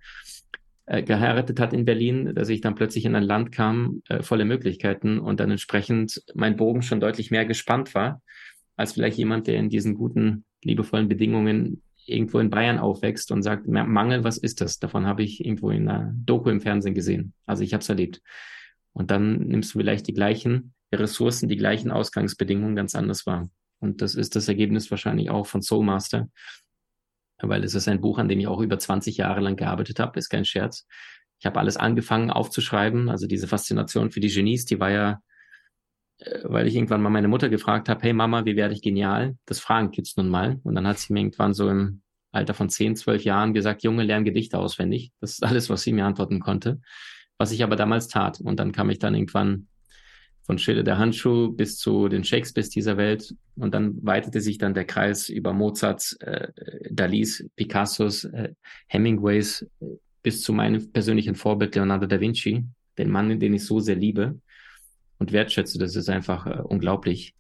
äh, 0.87 1.03
geheiratet 1.03 1.61
hat 1.61 1.73
in 1.73 1.85
Berlin, 1.85 2.35
dass 2.35 2.49
ich 2.49 2.61
dann 2.61 2.75
plötzlich 2.75 3.05
in 3.05 3.15
ein 3.15 3.23
Land 3.23 3.53
kam, 3.53 4.03
äh, 4.09 4.23
volle 4.23 4.45
Möglichkeiten 4.45 5.21
und 5.21 5.39
dann 5.39 5.51
entsprechend 5.51 6.23
mein 6.35 6.57
Bogen 6.57 6.83
schon 6.83 7.01
deutlich 7.01 7.31
mehr 7.31 7.47
gespannt 7.47 7.95
war, 7.95 8.23
als 8.77 8.93
vielleicht 8.93 9.19
jemand, 9.19 9.47
der 9.47 9.57
in 9.57 9.69
diesen 9.69 9.95
guten, 9.95 10.45
liebevollen 10.65 11.09
Bedingungen 11.09 11.83
irgendwo 12.07 12.39
in 12.41 12.51
Bayern 12.51 12.79
aufwächst 12.79 13.31
und 13.31 13.43
sagt, 13.43 13.69
Mangel, 13.69 14.25
was 14.25 14.37
ist 14.37 14.61
das? 14.61 14.79
Davon 14.79 15.07
habe 15.07 15.23
ich 15.23 15.45
irgendwo 15.45 15.71
in 15.71 15.89
einer 15.89 16.13
Doku 16.15 16.51
im 16.51 16.61
Fernsehen 16.61 16.95
gesehen. 16.95 17.35
Also 17.47 17.63
ich 17.63 17.73
habe 17.73 17.83
es 17.83 17.89
erlebt. 17.89 18.21
Und 18.93 19.11
dann 19.11 19.39
nimmst 19.47 19.75
du 19.75 19.79
vielleicht 19.79 20.09
die 20.09 20.15
gleichen 20.15 20.75
Ressourcen, 20.93 21.49
die 21.49 21.57
gleichen 21.57 21.91
Ausgangsbedingungen 21.93 22.75
ganz 22.75 22.95
anders 22.95 23.27
wahr. 23.27 23.49
Und 23.81 24.03
das 24.03 24.15
ist 24.15 24.37
das 24.37 24.49
Ergebnis 24.49 24.91
wahrscheinlich 24.91 25.31
auch 25.31 25.47
von 25.47 25.63
Soulmaster, 25.63 26.29
weil 27.41 27.65
es 27.65 27.75
ist 27.75 27.89
ein 27.89 28.01
Buch, 28.01 28.19
an 28.19 28.29
dem 28.29 28.39
ich 28.39 28.47
auch 28.47 28.61
über 28.61 28.79
20 28.79 29.17
Jahre 29.17 29.41
lang 29.41 29.57
gearbeitet 29.57 29.99
habe, 29.99 30.19
ist 30.19 30.29
kein 30.29 30.45
Scherz. 30.45 30.87
Ich 31.39 31.47
habe 31.47 31.59
alles 31.59 31.79
angefangen 31.79 32.31
aufzuschreiben, 32.31 33.09
also 33.09 33.27
diese 33.27 33.49
Faszination 33.49 34.11
für 34.11 34.21
die 34.21 34.29
Genies, 34.29 34.67
die 34.67 34.79
war 34.79 34.91
ja, 34.91 35.23
äh, 36.19 36.41
weil 36.45 36.67
ich 36.67 36.75
irgendwann 36.75 37.01
mal 37.01 37.09
meine 37.09 37.29
Mutter 37.29 37.49
gefragt 37.49 37.89
habe, 37.89 38.03
hey 38.03 38.13
Mama, 38.13 38.45
wie 38.45 38.57
werde 38.57 38.75
ich 38.75 38.83
genial? 38.83 39.37
Das 39.47 39.59
fragen 39.59 39.91
Kids 39.91 40.17
nun 40.17 40.29
mal. 40.29 40.61
Und 40.65 40.75
dann 40.75 40.87
hat 40.87 40.99
sie 40.99 41.13
mir 41.13 41.21
irgendwann 41.21 41.55
so 41.55 41.69
im 41.71 42.03
Alter 42.33 42.53
von 42.53 42.69
10, 42.69 42.97
12 42.97 43.25
Jahren 43.25 43.55
gesagt, 43.55 43.83
Junge, 43.83 44.05
lern 44.05 44.25
Gedichte 44.25 44.59
auswendig. 44.59 45.13
Das 45.21 45.33
ist 45.33 45.45
alles, 45.45 45.71
was 45.71 45.83
sie 45.83 45.93
mir 45.93 46.05
antworten 46.05 46.41
konnte. 46.41 46.81
Was 47.39 47.53
ich 47.53 47.63
aber 47.63 47.77
damals 47.77 48.09
tat. 48.09 48.41
Und 48.41 48.61
dann 48.61 48.73
kam 48.73 48.91
ich 48.91 48.99
dann 48.99 49.15
irgendwann 49.15 49.67
von 50.51 50.59
Schiller 50.59 50.83
der 50.83 50.99
Handschuh 50.99 51.53
bis 51.53 51.79
zu 51.79 52.09
den 52.09 52.25
Shakespeares 52.25 52.71
dieser 52.71 52.97
Welt. 52.97 53.37
Und 53.55 53.73
dann 53.73 54.05
weitete 54.05 54.41
sich 54.41 54.59
dann 54.59 54.75
der 54.75 54.85
Kreis 54.85 55.29
über 55.29 55.53
Mozarts, 55.53 56.15
äh, 56.15 56.49
Dalis, 56.91 57.49
Picassos, 57.55 58.25
äh, 58.25 58.55
Hemingways 58.89 59.63
äh, 59.81 59.87
bis 60.25 60.43
zu 60.43 60.53
meinem 60.53 60.91
persönlichen 60.91 61.37
Vorbild 61.37 61.77
Leonardo 61.77 62.09
da 62.09 62.19
Vinci, 62.19 62.65
den 62.99 63.11
Mann, 63.11 63.39
den 63.39 63.55
ich 63.55 63.65
so 63.65 63.79
sehr 63.79 63.95
liebe 63.95 64.41
und 65.21 65.31
wertschätze. 65.31 65.79
Das 65.79 65.95
ist 65.95 66.09
einfach 66.09 66.49
äh, 66.49 66.61
unglaublich, 66.65 67.33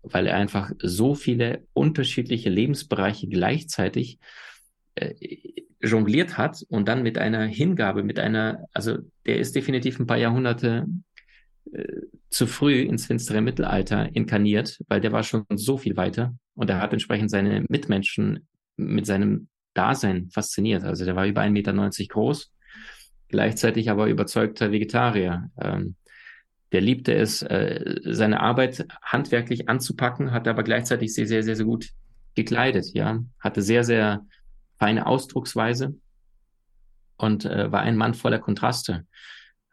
weil 0.00 0.26
er 0.26 0.36
einfach 0.36 0.72
so 0.82 1.14
viele 1.14 1.66
unterschiedliche 1.74 2.48
Lebensbereiche 2.48 3.28
gleichzeitig 3.28 4.18
äh, 4.94 5.12
jongliert 5.82 6.38
hat 6.38 6.64
und 6.70 6.88
dann 6.88 7.02
mit 7.02 7.18
einer 7.18 7.44
Hingabe, 7.44 8.02
mit 8.02 8.18
einer, 8.18 8.64
also 8.72 8.96
der 9.26 9.36
ist 9.36 9.54
definitiv 9.54 10.00
ein 10.00 10.06
paar 10.06 10.16
Jahrhunderte 10.16 10.86
zu 12.30 12.46
früh 12.46 12.80
ins 12.80 13.06
finstere 13.06 13.40
Mittelalter 13.40 14.14
inkarniert, 14.14 14.78
weil 14.88 15.00
der 15.00 15.12
war 15.12 15.22
schon 15.22 15.44
so 15.54 15.76
viel 15.76 15.96
weiter 15.96 16.34
und 16.54 16.70
er 16.70 16.80
hat 16.80 16.92
entsprechend 16.92 17.30
seine 17.30 17.64
Mitmenschen 17.68 18.46
mit 18.76 19.06
seinem 19.06 19.48
Dasein 19.74 20.28
fasziniert. 20.30 20.84
Also 20.84 21.04
der 21.04 21.16
war 21.16 21.26
über 21.26 21.42
1,90 21.42 21.50
Meter 21.50 21.72
groß, 22.08 22.52
gleichzeitig 23.28 23.90
aber 23.90 24.08
überzeugter 24.08 24.72
Vegetarier. 24.72 25.50
Ähm, 25.60 25.96
der 26.72 26.80
liebte 26.80 27.14
es, 27.14 27.42
äh, 27.42 28.00
seine 28.04 28.40
Arbeit 28.40 28.86
handwerklich 29.02 29.68
anzupacken, 29.68 30.32
hat 30.32 30.48
aber 30.48 30.62
gleichzeitig 30.62 31.12
sehr, 31.14 31.26
sehr, 31.26 31.42
sehr, 31.42 31.56
sehr 31.56 31.66
gut 31.66 31.90
gekleidet, 32.34 32.86
ja, 32.94 33.22
hatte 33.40 33.60
sehr, 33.60 33.84
sehr 33.84 34.26
feine 34.78 35.06
Ausdrucksweise 35.06 35.94
und 37.18 37.44
äh, 37.44 37.70
war 37.70 37.82
ein 37.82 37.96
Mann 37.96 38.14
voller 38.14 38.38
Kontraste. 38.38 39.06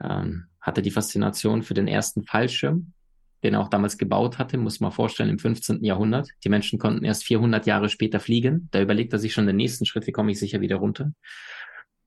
Ähm, 0.01 0.49
hatte 0.62 0.82
die 0.82 0.92
Faszination 0.92 1.63
für 1.63 1.74
den 1.74 1.88
ersten 1.88 2.24
Fallschirm, 2.24 2.94
den 3.44 3.54
er 3.54 3.62
auch 3.62 3.70
damals 3.70 3.98
gebaut 3.98 4.38
hatte, 4.38 4.58
muss 4.58 4.80
man 4.80 4.92
vorstellen, 4.92 5.30
im 5.30 5.39
15. 5.39 5.84
Jahrhundert. 5.84 6.30
Die 6.44 6.50
Menschen 6.50 6.80
konnten 6.80 7.06
erst 7.06 7.24
400 7.24 7.66
Jahre 7.66 7.89
später 7.89 8.20
fliegen. 8.20 8.68
Da 8.72 8.82
überlegt 8.82 9.13
er 9.13 9.20
sich 9.20 9.34
schon 9.34 9.48
den 9.48 9.56
nächsten 9.56 9.86
Schritt, 9.86 10.08
wie 10.08 10.12
komme 10.12 10.32
ich 10.32 10.39
sicher 10.39 10.62
wieder 10.62 10.78
runter. 10.78 11.13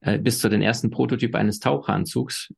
Äh, 0.01 0.19
bis 0.19 0.41
zu 0.41 0.49
den 0.49 0.63
ersten 0.63 0.91
Prototyp 0.91 1.35
eines 1.35 1.59
Taucheranzugs. 1.59 2.53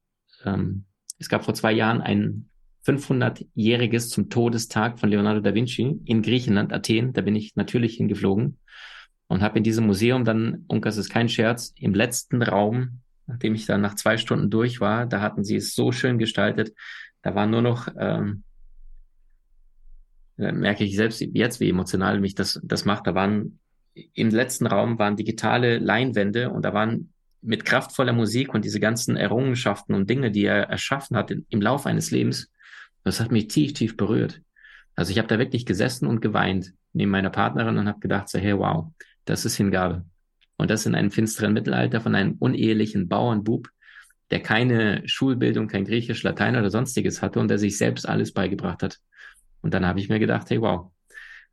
Ähm, 0.44 0.86
es 1.18 1.28
gab 1.28 1.44
vor 1.44 1.54
zwei 1.54 1.72
Jahren 1.72 2.00
ein 2.00 2.48
500-jähriges 2.86 4.08
zum 4.08 4.28
Todestag 4.28 4.98
von 4.98 5.08
Leonardo 5.08 5.40
da 5.40 5.54
Vinci 5.54 6.00
in 6.04 6.22
Griechenland, 6.22 6.72
Athen. 6.72 7.12
Da 7.12 7.22
bin 7.22 7.36
ich 7.36 7.54
natürlich 7.54 7.96
hingeflogen 7.96 8.58
und 9.28 9.42
habe 9.42 9.58
in 9.58 9.64
diesem 9.64 9.86
Museum 9.86 10.24
dann, 10.24 10.64
und 10.68 10.84
das 10.84 10.96
ist 10.96 11.10
kein 11.10 11.28
Scherz, 11.28 11.72
im 11.78 11.94
letzten 11.94 12.42
Raum 12.42 13.00
nachdem 13.26 13.54
ich 13.54 13.66
dann 13.66 13.80
nach 13.80 13.94
zwei 13.94 14.16
Stunden 14.16 14.50
durch 14.50 14.80
war, 14.80 15.06
da 15.06 15.20
hatten 15.20 15.44
sie 15.44 15.56
es 15.56 15.74
so 15.74 15.92
schön 15.92 16.18
gestaltet. 16.18 16.74
Da 17.22 17.34
war 17.34 17.46
nur 17.46 17.62
noch, 17.62 17.88
ähm, 17.98 18.42
merke 20.36 20.84
ich 20.84 20.96
selbst 20.96 21.20
jetzt, 21.20 21.60
wie 21.60 21.70
emotional 21.70 22.20
mich 22.20 22.34
das, 22.34 22.60
das 22.62 22.84
macht. 22.84 23.06
Da 23.06 23.14
waren 23.14 23.58
im 23.94 24.30
letzten 24.30 24.66
Raum 24.66 24.98
waren 24.98 25.16
digitale 25.16 25.78
Leinwände 25.78 26.50
und 26.50 26.64
da 26.64 26.74
waren 26.74 27.12
mit 27.40 27.64
kraftvoller 27.64 28.12
Musik 28.12 28.54
und 28.54 28.64
diese 28.64 28.80
ganzen 28.80 29.16
Errungenschaften 29.16 29.94
und 29.94 30.08
Dinge, 30.08 30.30
die 30.30 30.44
er 30.44 30.68
erschaffen 30.68 31.16
hat 31.16 31.30
im 31.30 31.60
Laufe 31.60 31.88
eines 31.88 32.10
Lebens, 32.10 32.50
das 33.04 33.20
hat 33.20 33.30
mich 33.30 33.48
tief, 33.48 33.74
tief 33.74 33.96
berührt. 33.96 34.40
Also 34.96 35.12
ich 35.12 35.18
habe 35.18 35.28
da 35.28 35.38
wirklich 35.38 35.66
gesessen 35.66 36.06
und 36.06 36.20
geweint 36.20 36.72
neben 36.92 37.10
meiner 37.10 37.30
Partnerin 37.30 37.76
und 37.76 37.88
habe 37.88 38.00
gedacht, 38.00 38.28
so, 38.28 38.38
hey, 38.38 38.56
wow, 38.56 38.92
das 39.24 39.44
ist 39.44 39.56
Hingabe. 39.56 40.04
Und 40.56 40.70
das 40.70 40.86
in 40.86 40.94
einem 40.94 41.10
finsteren 41.10 41.52
Mittelalter 41.52 42.00
von 42.00 42.14
einem 42.14 42.36
unehelichen 42.38 43.08
Bauernbub, 43.08 43.68
der 44.30 44.40
keine 44.40 45.02
Schulbildung, 45.06 45.68
kein 45.68 45.84
Griechisch, 45.84 46.22
Latein 46.22 46.56
oder 46.56 46.70
sonstiges 46.70 47.22
hatte 47.22 47.40
und 47.40 47.48
der 47.48 47.58
sich 47.58 47.76
selbst 47.76 48.08
alles 48.08 48.32
beigebracht 48.32 48.82
hat. 48.82 48.98
Und 49.60 49.74
dann 49.74 49.86
habe 49.86 50.00
ich 50.00 50.08
mir 50.08 50.18
gedacht, 50.18 50.50
hey, 50.50 50.60
wow. 50.60 50.90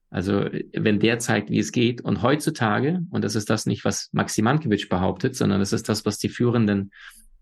Also, 0.10 0.46
wenn 0.74 1.00
der 1.00 1.20
zeigt, 1.20 1.50
wie 1.50 1.60
es 1.60 1.72
geht, 1.72 2.02
und 2.02 2.22
heutzutage, 2.22 3.02
und 3.12 3.24
das 3.24 3.36
ist 3.36 3.50
das 3.50 3.66
nicht, 3.66 3.86
was 3.86 4.10
Maxim 4.12 4.44
Mankiewicz 4.44 4.90
behauptet, 4.90 5.38
sondern 5.38 5.62
das 5.62 5.72
ist 5.72 5.88
das, 5.88 6.06
was 6.06 6.18
die 6.18 6.28
führenden 6.28 6.92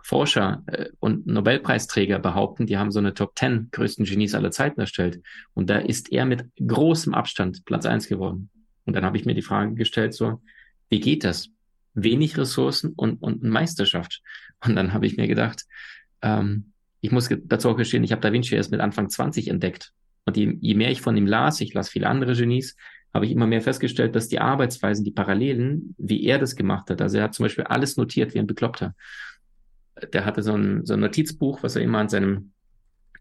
Forscher 0.04 0.64
äh, 0.68 0.90
und 1.00 1.28
Nobelpreisträger 1.28 2.20
behaupten, 2.20 2.66
die 2.66 2.78
haben 2.78 2.92
so 2.92 3.00
eine 3.00 3.14
Top 3.14 3.38
10 3.38 3.70
größten 3.72 4.06
Genies 4.06 4.36
aller 4.36 4.52
Zeiten 4.52 4.80
erstellt. 4.80 5.22
Und 5.54 5.70
da 5.70 5.78
ist 5.78 6.12
er 6.12 6.26
mit 6.26 6.46
großem 6.60 7.14
Abstand 7.14 7.66
Platz 7.66 7.86
eins 7.86 8.08
geworden. 8.08 8.50
Und 8.86 8.96
dann 8.96 9.06
habe 9.06 9.18
ich 9.18 9.26
mir 9.26 9.36
die 9.36 9.42
Frage 9.42 9.76
gestellt, 9.76 10.14
so, 10.14 10.42
wie 10.90 11.00
geht 11.00 11.24
das? 11.24 11.50
Wenig 11.94 12.38
Ressourcen 12.38 12.94
und, 12.96 13.22
und 13.22 13.44
Meisterschaft. 13.44 14.22
Und 14.66 14.76
dann 14.76 14.94
habe 14.94 15.06
ich 15.06 15.18
mir 15.18 15.28
gedacht, 15.28 15.66
ähm, 16.22 16.74
ich 17.02 17.12
muss 17.12 17.30
dazu 17.46 17.70
auch 17.70 17.78
gestehen, 17.78 18.04
ich 18.04 18.12
habe 18.12 18.22
Da 18.22 18.32
Vinci 18.32 18.56
erst 18.56 18.72
mit 18.72 18.82
Anfang 18.82 19.10
20 19.10 19.48
entdeckt. 19.48 19.94
Und 20.26 20.38
je, 20.38 20.58
je 20.60 20.76
mehr 20.76 20.92
ich 20.92 21.02
von 21.02 21.16
ihm 21.16 21.26
las, 21.26 21.62
ich 21.62 21.74
las 21.74 21.90
viele 21.90 22.08
andere 22.08 22.36
Genies, 22.36 22.76
habe 23.14 23.26
ich 23.26 23.32
immer 23.32 23.48
mehr 23.48 23.62
festgestellt, 23.62 24.16
dass 24.16 24.28
die 24.28 24.40
Arbeitsweisen, 24.40 25.04
die 25.04 25.12
Parallelen, 25.12 25.96
wie 25.98 26.26
er 26.26 26.38
das 26.38 26.56
gemacht 26.56 26.90
hat, 26.90 27.02
also 27.02 27.18
er 27.18 27.24
hat 27.24 27.34
zum 27.34 27.46
Beispiel 27.46 27.64
alles 27.64 27.98
notiert 27.98 28.34
wie 28.34 28.40
ein 28.40 28.48
Bekloppter. 28.48 28.96
Der 30.14 30.26
hatte 30.26 30.44
so 30.44 30.54
ein, 30.54 30.86
so 30.86 30.94
ein 30.94 31.00
Notizbuch, 31.00 31.64
was 31.64 31.76
er 31.76 31.82
immer 31.82 32.00
an 32.00 32.10
seinem 32.10 32.52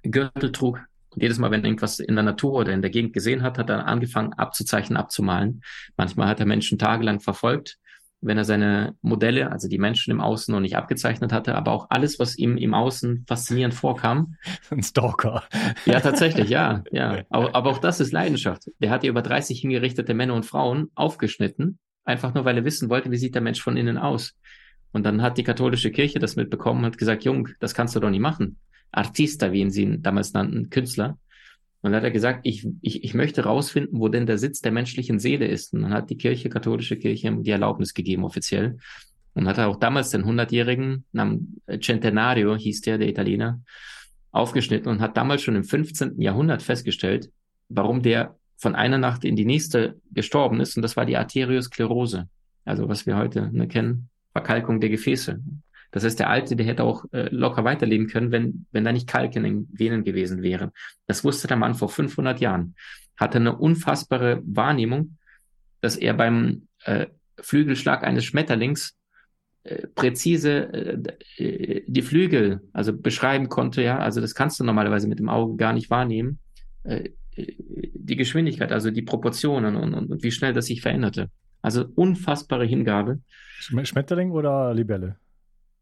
Gürtel 0.02 0.52
trug. 0.52 0.80
Und 1.18 1.22
jedes 1.22 1.40
Mal, 1.40 1.50
wenn 1.50 1.62
er 1.62 1.66
irgendwas 1.66 1.98
in 1.98 2.14
der 2.14 2.22
Natur 2.22 2.52
oder 2.52 2.72
in 2.72 2.80
der 2.80 2.92
Gegend 2.92 3.12
gesehen 3.12 3.42
hat, 3.42 3.58
hat 3.58 3.70
er 3.70 3.88
angefangen 3.88 4.34
abzuzeichnen, 4.34 4.96
abzumalen. 4.96 5.62
Manchmal 5.96 6.28
hat 6.28 6.38
er 6.38 6.46
Menschen 6.46 6.78
tagelang 6.78 7.18
verfolgt, 7.18 7.76
wenn 8.20 8.38
er 8.38 8.44
seine 8.44 8.94
Modelle, 9.02 9.50
also 9.50 9.66
die 9.66 9.78
Menschen 9.78 10.12
im 10.12 10.20
Außen 10.20 10.54
noch 10.54 10.60
nicht 10.60 10.76
abgezeichnet 10.76 11.32
hatte, 11.32 11.56
aber 11.56 11.72
auch 11.72 11.88
alles, 11.90 12.20
was 12.20 12.38
ihm 12.38 12.56
im 12.56 12.72
Außen 12.72 13.24
faszinierend 13.26 13.74
vorkam. 13.74 14.36
Ein 14.70 14.84
Stalker. 14.84 15.42
Ja, 15.86 15.98
tatsächlich, 15.98 16.50
ja, 16.50 16.84
ja. 16.92 17.24
Aber, 17.30 17.52
aber 17.56 17.70
auch 17.70 17.78
das 17.78 17.98
ist 17.98 18.12
Leidenschaft. 18.12 18.70
Der 18.78 18.90
hat 18.90 19.02
ja 19.02 19.10
über 19.10 19.22
30 19.22 19.60
hingerichtete 19.60 20.14
Männer 20.14 20.34
und 20.34 20.46
Frauen 20.46 20.92
aufgeschnitten, 20.94 21.80
einfach 22.04 22.32
nur, 22.32 22.44
weil 22.44 22.56
er 22.56 22.64
wissen 22.64 22.90
wollte, 22.90 23.10
wie 23.10 23.16
sieht 23.16 23.34
der 23.34 23.42
Mensch 23.42 23.60
von 23.60 23.76
innen 23.76 23.98
aus. 23.98 24.36
Und 24.92 25.02
dann 25.02 25.20
hat 25.20 25.36
die 25.36 25.42
katholische 25.42 25.90
Kirche 25.90 26.20
das 26.20 26.36
mitbekommen 26.36 26.84
und 26.84 26.96
gesagt, 26.96 27.24
Jung, 27.24 27.48
das 27.58 27.74
kannst 27.74 27.96
du 27.96 28.00
doch 28.00 28.08
nicht 28.08 28.20
machen. 28.20 28.60
Artista, 28.90 29.52
wie 29.52 29.60
ihn 29.60 29.70
sie 29.70 30.00
damals 30.00 30.32
nannten, 30.32 30.70
Künstler. 30.70 31.18
Und 31.80 31.92
dann 31.92 31.96
hat 31.96 32.04
er 32.04 32.10
gesagt, 32.10 32.40
ich, 32.42 32.66
ich, 32.80 33.04
ich 33.04 33.14
möchte 33.14 33.44
rausfinden, 33.44 34.00
wo 34.00 34.08
denn 34.08 34.26
der 34.26 34.38
Sitz 34.38 34.60
der 34.60 34.72
menschlichen 34.72 35.20
Seele 35.20 35.46
ist. 35.46 35.72
Und 35.72 35.82
dann 35.82 35.92
hat 35.92 36.10
die 36.10 36.16
Kirche, 36.16 36.48
katholische 36.48 36.96
Kirche, 36.96 37.32
die 37.32 37.50
Erlaubnis 37.50 37.94
gegeben, 37.94 38.24
offiziell. 38.24 38.78
Und 39.34 39.46
hat 39.46 39.58
er 39.58 39.68
auch 39.68 39.76
damals 39.76 40.10
den 40.10 40.24
100-jährigen, 40.24 41.04
Namen 41.12 41.60
Centenario 41.80 42.56
hieß 42.56 42.80
der, 42.80 42.98
der 42.98 43.08
Italiener, 43.08 43.60
aufgeschnitten 44.32 44.90
und 44.90 45.00
hat 45.00 45.16
damals 45.16 45.42
schon 45.42 45.56
im 45.56 45.64
15. 45.64 46.20
Jahrhundert 46.20 46.62
festgestellt, 46.62 47.30
warum 47.68 48.02
der 48.02 48.36
von 48.56 48.74
einer 48.74 48.98
Nacht 48.98 49.24
in 49.24 49.36
die 49.36 49.44
nächste 49.44 50.00
gestorben 50.10 50.60
ist. 50.60 50.76
Und 50.76 50.82
das 50.82 50.96
war 50.96 51.06
die 51.06 51.16
Arteriosklerose. 51.16 52.28
Also 52.64 52.88
was 52.88 53.06
wir 53.06 53.16
heute 53.16 53.50
ne, 53.52 53.68
kennen, 53.68 54.08
Verkalkung 54.32 54.80
der 54.80 54.90
Gefäße. 54.90 55.40
Das 55.90 56.04
heißt, 56.04 56.18
der 56.18 56.28
Alte, 56.28 56.54
der 56.54 56.66
hätte 56.66 56.84
auch 56.84 57.04
äh, 57.12 57.28
locker 57.34 57.64
weiterleben 57.64 58.08
können, 58.08 58.30
wenn, 58.30 58.66
wenn 58.72 58.84
da 58.84 58.92
nicht 58.92 59.08
Kalk 59.08 59.34
in 59.36 59.42
den 59.42 59.68
Venen 59.72 60.04
gewesen 60.04 60.42
wäre. 60.42 60.72
Das 61.06 61.24
wusste 61.24 61.48
der 61.48 61.56
Mann 61.56 61.74
vor 61.74 61.88
500 61.88 62.40
Jahren. 62.40 62.74
Hatte 63.16 63.38
eine 63.38 63.56
unfassbare 63.56 64.42
Wahrnehmung, 64.44 65.16
dass 65.80 65.96
er 65.96 66.14
beim 66.14 66.68
äh, 66.84 67.06
Flügelschlag 67.40 68.04
eines 68.04 68.24
Schmetterlings 68.24 68.98
äh, 69.68 69.86
präzise 69.88 70.72
äh, 70.72 71.44
äh, 71.44 71.84
die 71.86 72.02
Flügel 72.02 72.60
also 72.72 72.96
beschreiben 72.96 73.48
konnte, 73.48 73.82
ja, 73.82 73.98
also 73.98 74.20
das 74.20 74.34
kannst 74.34 74.58
du 74.58 74.64
normalerweise 74.64 75.08
mit 75.08 75.18
dem 75.18 75.28
Auge 75.28 75.56
gar 75.56 75.72
nicht 75.72 75.90
wahrnehmen. 75.90 76.38
Die 77.36 78.16
Geschwindigkeit, 78.16 78.72
also 78.72 78.90
die 78.90 79.02
Proportionen 79.02 79.76
und, 79.76 79.92
und, 79.92 80.10
und 80.10 80.22
wie 80.22 80.30
schnell 80.30 80.54
das 80.54 80.66
sich 80.66 80.80
veränderte. 80.80 81.28
Also 81.60 81.84
unfassbare 81.96 82.64
Hingabe. 82.64 83.20
Schmetterling 83.58 84.30
oder 84.30 84.72
Libelle? 84.72 85.16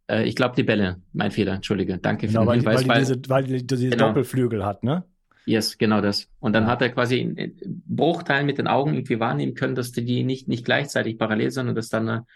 Äh, 0.09 0.25
ich 0.25 0.37
glaube 0.37 0.57
Libelle, 0.57 1.01
mein 1.13 1.31
Fehler, 1.31 1.55
entschuldige. 1.55 1.99
Danke 1.99 2.27
genau, 2.27 2.45
für 2.45 2.53
den 2.53 2.65
weil, 2.65 2.79
Hinweis. 2.79 2.89
Weil, 2.89 3.01
diese, 3.01 3.21
weil 3.29 3.45
die, 3.45 3.67
diese 3.67 3.91
genau. 3.91 4.09
Doppelflügel 4.09 4.65
hat, 4.65 4.83
ne? 4.85 5.05
Yes, 5.47 5.79
genau 5.79 6.01
das. 6.01 6.29
Und 6.41 6.55
dann 6.55 6.67
hat 6.67 6.83
er 6.83 6.91
quasi 6.91 7.21
in 7.21 7.57
Bruchteilen 7.87 8.47
mit 8.47 8.59
den 8.59 8.67
Augen 8.67 8.95
irgendwie 8.95 9.21
wahrnehmen 9.21 9.55
können, 9.55 9.77
dass 9.77 9.93
die 9.93 10.25
nicht, 10.25 10.49
nicht 10.49 10.65
gleichzeitig 10.65 11.19
parallel, 11.19 11.53
sondern 11.53 11.77
dass 11.77 11.89
dann 11.89 12.09
eine, 12.09 12.27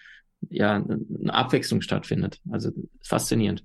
ja, 0.49 0.77
eine 0.77 1.35
Abwechslung 1.35 1.81
stattfindet. 1.81 2.41
Also 2.51 2.71
faszinierend. 3.03 3.65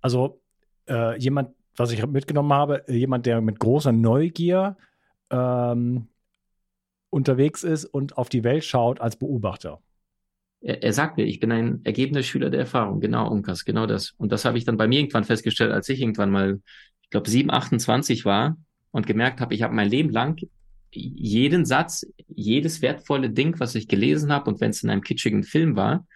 Also 0.00 0.40
äh, 0.88 1.18
jemand, 1.18 1.50
was 1.76 1.92
ich 1.92 2.04
mitgenommen 2.06 2.52
habe, 2.54 2.82
jemand, 2.88 3.26
der 3.26 3.42
mit 3.42 3.58
großer 3.58 3.92
Neugier 3.92 4.78
ähm, 5.30 6.08
unterwegs 7.10 7.62
ist 7.62 7.84
und 7.84 8.16
auf 8.16 8.30
die 8.30 8.42
Welt 8.42 8.64
schaut 8.64 9.02
als 9.02 9.16
Beobachter. 9.16 9.80
Er, 10.62 10.82
er 10.82 10.92
sagte, 10.92 11.22
ich 11.22 11.40
bin 11.40 11.52
ein 11.52 11.80
ergebener 11.84 12.22
Schüler 12.22 12.50
der 12.50 12.60
Erfahrung, 12.60 13.00
genau, 13.00 13.30
Unkas, 13.30 13.64
genau 13.64 13.86
das. 13.86 14.12
Und 14.16 14.32
das 14.32 14.44
habe 14.44 14.58
ich 14.58 14.64
dann 14.64 14.76
bei 14.76 14.88
mir 14.88 15.00
irgendwann 15.00 15.24
festgestellt, 15.24 15.72
als 15.72 15.88
ich 15.88 16.00
irgendwann 16.00 16.30
mal, 16.30 16.60
ich 17.02 17.10
glaube, 17.10 17.28
7, 17.28 17.50
28 17.50 18.24
war 18.24 18.56
und 18.90 19.06
gemerkt 19.06 19.40
habe, 19.40 19.54
ich 19.54 19.62
habe 19.62 19.74
mein 19.74 19.88
Leben 19.88 20.10
lang 20.10 20.40
jeden 20.94 21.64
Satz, 21.64 22.06
jedes 22.28 22.82
wertvolle 22.82 23.30
Ding, 23.30 23.58
was 23.58 23.74
ich 23.74 23.88
gelesen 23.88 24.30
habe, 24.30 24.50
und 24.50 24.60
wenn 24.60 24.70
es 24.70 24.82
in 24.82 24.90
einem 24.90 25.02
kitschigen 25.02 25.42
Film 25.42 25.74
war, 25.74 26.06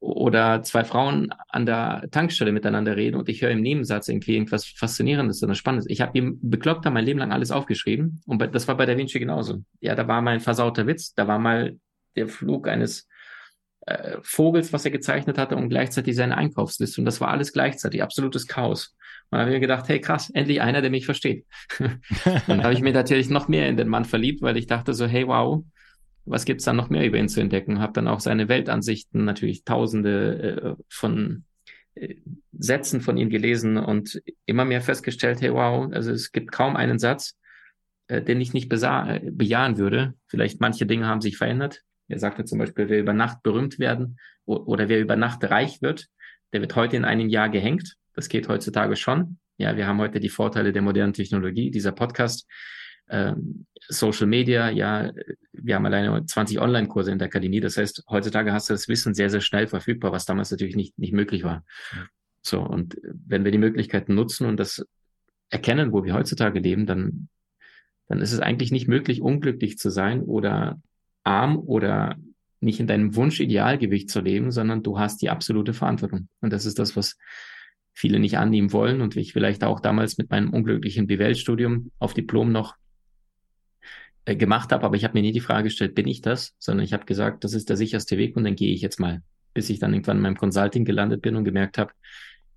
oder 0.00 0.62
zwei 0.62 0.84
Frauen 0.84 1.30
an 1.48 1.66
der 1.66 2.06
Tankstelle 2.10 2.52
miteinander 2.52 2.96
reden 2.96 3.16
und 3.16 3.28
ich 3.28 3.42
höre 3.42 3.50
im 3.50 3.60
Nebensatz 3.60 4.08
irgendwie 4.08 4.34
irgendwas 4.34 4.66
Faszinierendes 4.66 5.42
oder 5.42 5.56
Spannendes. 5.56 5.86
Ich 5.88 6.00
habe 6.00 6.16
ihm 6.16 6.38
bekloppt 6.40 6.84
mein 6.84 7.04
Leben 7.04 7.18
lang 7.18 7.32
alles 7.32 7.50
aufgeschrieben 7.50 8.20
und 8.26 8.40
das 8.54 8.68
war 8.68 8.76
bei 8.76 8.86
Da 8.86 8.96
Vinci 8.96 9.18
genauso. 9.18 9.64
Ja, 9.80 9.96
da 9.96 10.06
war 10.06 10.22
mal 10.22 10.34
ein 10.34 10.40
versauter 10.40 10.86
Witz, 10.86 11.14
da 11.14 11.26
war 11.26 11.38
mal 11.38 11.78
der 12.14 12.28
Flug 12.28 12.68
eines 12.68 13.08
äh, 13.88 14.18
Vogels, 14.22 14.72
was 14.72 14.84
er 14.84 14.90
gezeichnet 14.90 15.38
hatte 15.38 15.56
und 15.56 15.68
gleichzeitig 15.68 16.16
seine 16.16 16.36
Einkaufsliste 16.36 17.00
und 17.00 17.04
das 17.04 17.20
war 17.20 17.28
alles 17.28 17.52
gleichzeitig, 17.52 18.02
absolutes 18.02 18.46
Chaos. 18.46 18.94
Und 19.30 19.36
dann 19.36 19.40
habe 19.40 19.50
ich 19.50 19.56
mir 19.56 19.60
gedacht, 19.60 19.88
hey 19.88 20.00
krass, 20.00 20.30
endlich 20.30 20.60
einer, 20.60 20.80
der 20.80 20.90
mich 20.90 21.06
versteht. 21.06 21.46
dann 22.46 22.62
habe 22.62 22.72
ich 22.72 22.80
mir 22.80 22.92
natürlich 22.92 23.30
noch 23.30 23.48
mehr 23.48 23.68
in 23.68 23.76
den 23.76 23.88
Mann 23.88 24.04
verliebt, 24.04 24.42
weil 24.42 24.56
ich 24.56 24.66
dachte 24.66 24.94
so, 24.94 25.06
hey 25.06 25.26
wow, 25.26 25.64
was 26.24 26.44
gibt's 26.44 26.64
dann 26.64 26.76
noch 26.76 26.90
mehr 26.90 27.06
über 27.06 27.18
ihn 27.18 27.28
zu 27.28 27.40
entdecken? 27.40 27.80
Habe 27.80 27.92
dann 27.94 28.08
auch 28.08 28.20
seine 28.20 28.48
Weltansichten, 28.48 29.24
natürlich 29.24 29.64
tausende 29.64 30.76
äh, 30.78 30.82
von 30.88 31.44
äh, 31.94 32.16
Sätzen 32.58 33.00
von 33.00 33.16
ihm 33.16 33.30
gelesen 33.30 33.76
und 33.76 34.20
immer 34.46 34.64
mehr 34.64 34.82
festgestellt, 34.82 35.40
hey 35.40 35.52
wow, 35.52 35.90
also 35.92 36.10
es 36.10 36.32
gibt 36.32 36.52
kaum 36.52 36.76
einen 36.76 36.98
Satz, 36.98 37.36
äh, 38.08 38.22
den 38.22 38.40
ich 38.40 38.52
nicht 38.52 38.72
äh, 38.72 39.20
bejahen 39.30 39.78
würde. 39.78 40.14
Vielleicht 40.26 40.60
manche 40.60 40.86
Dinge 40.86 41.06
haben 41.06 41.20
sich 41.20 41.36
verändert. 41.36 41.82
Er 42.08 42.18
sagte 42.18 42.44
zum 42.44 42.58
Beispiel, 42.58 42.88
wer 42.88 43.00
über 43.00 43.12
Nacht 43.12 43.42
berühmt 43.42 43.78
werden 43.78 44.18
oder 44.44 44.88
wer 44.88 45.00
über 45.00 45.16
Nacht 45.16 45.44
reich 45.44 45.82
wird, 45.82 46.06
der 46.52 46.60
wird 46.60 46.74
heute 46.74 46.96
in 46.96 47.04
einem 47.04 47.28
Jahr 47.28 47.48
gehängt. 47.48 47.96
Das 48.14 48.28
geht 48.28 48.48
heutzutage 48.48 48.96
schon. 48.96 49.38
Ja, 49.58 49.76
wir 49.76 49.86
haben 49.86 49.98
heute 49.98 50.20
die 50.20 50.28
Vorteile 50.28 50.72
der 50.72 50.82
modernen 50.82 51.12
Technologie. 51.12 51.70
Dieser 51.70 51.92
Podcast 51.92 52.46
ähm, 53.10 53.66
Social 53.88 54.26
Media, 54.26 54.70
ja, 54.70 55.12
wir 55.52 55.74
haben 55.74 55.86
alleine 55.86 56.24
20 56.24 56.60
Online-Kurse 56.60 57.10
in 57.10 57.18
der 57.18 57.26
Akademie. 57.26 57.60
Das 57.60 57.76
heißt, 57.76 58.04
heutzutage 58.08 58.52
hast 58.52 58.68
du 58.68 58.74
das 58.74 58.88
Wissen 58.88 59.14
sehr, 59.14 59.30
sehr 59.30 59.40
schnell 59.40 59.66
verfügbar, 59.66 60.12
was 60.12 60.26
damals 60.26 60.50
natürlich 60.50 60.76
nicht, 60.76 60.98
nicht 60.98 61.12
möglich 61.12 61.42
war. 61.42 61.64
So, 62.42 62.60
und 62.60 62.96
wenn 63.02 63.44
wir 63.44 63.52
die 63.52 63.58
Möglichkeiten 63.58 64.14
nutzen 64.14 64.46
und 64.46 64.58
das 64.58 64.86
erkennen, 65.50 65.92
wo 65.92 66.04
wir 66.04 66.14
heutzutage 66.14 66.60
leben, 66.60 66.86
dann, 66.86 67.28
dann 68.08 68.20
ist 68.20 68.32
es 68.32 68.40
eigentlich 68.40 68.70
nicht 68.70 68.88
möglich, 68.88 69.22
unglücklich 69.22 69.78
zu 69.78 69.90
sein 69.90 70.22
oder 70.22 70.80
arm 71.28 71.58
oder 71.58 72.16
nicht 72.60 72.80
in 72.80 72.86
deinem 72.86 73.14
Wunsch-Idealgewicht 73.14 74.10
zu 74.10 74.20
leben, 74.20 74.50
sondern 74.50 74.82
du 74.82 74.98
hast 74.98 75.22
die 75.22 75.30
absolute 75.30 75.74
Verantwortung. 75.74 76.28
Und 76.40 76.52
das 76.52 76.66
ist 76.66 76.78
das, 76.78 76.96
was 76.96 77.16
viele 77.94 78.18
nicht 78.18 78.38
annehmen 78.38 78.72
wollen 78.72 79.00
und 79.00 79.16
ich 79.16 79.32
vielleicht 79.32 79.62
auch 79.64 79.80
damals 79.80 80.18
mit 80.18 80.30
meinem 80.30 80.52
unglücklichen 80.52 81.06
BWL-Studium 81.06 81.90
auf 81.98 82.14
Diplom 82.14 82.50
noch 82.50 82.76
äh, 84.24 84.36
gemacht 84.36 84.72
habe, 84.72 84.84
aber 84.84 84.96
ich 84.96 85.04
habe 85.04 85.14
mir 85.14 85.22
nie 85.22 85.32
die 85.32 85.40
Frage 85.40 85.64
gestellt, 85.64 85.94
bin 85.94 86.06
ich 86.06 86.20
das, 86.20 86.54
sondern 86.58 86.84
ich 86.84 86.92
habe 86.92 87.04
gesagt, 87.06 87.44
das 87.44 87.54
ist 87.54 87.68
der 87.68 87.76
sicherste 87.76 88.16
Weg 88.16 88.36
und 88.36 88.44
dann 88.44 88.54
gehe 88.54 88.72
ich 88.72 88.80
jetzt 88.80 89.00
mal, 89.00 89.22
bis 89.52 89.68
ich 89.70 89.78
dann 89.78 89.92
irgendwann 89.92 90.18
in 90.18 90.22
meinem 90.22 90.36
Consulting 90.36 90.84
gelandet 90.84 91.22
bin 91.22 91.34
und 91.34 91.44
gemerkt 91.44 91.78
habe, 91.78 91.92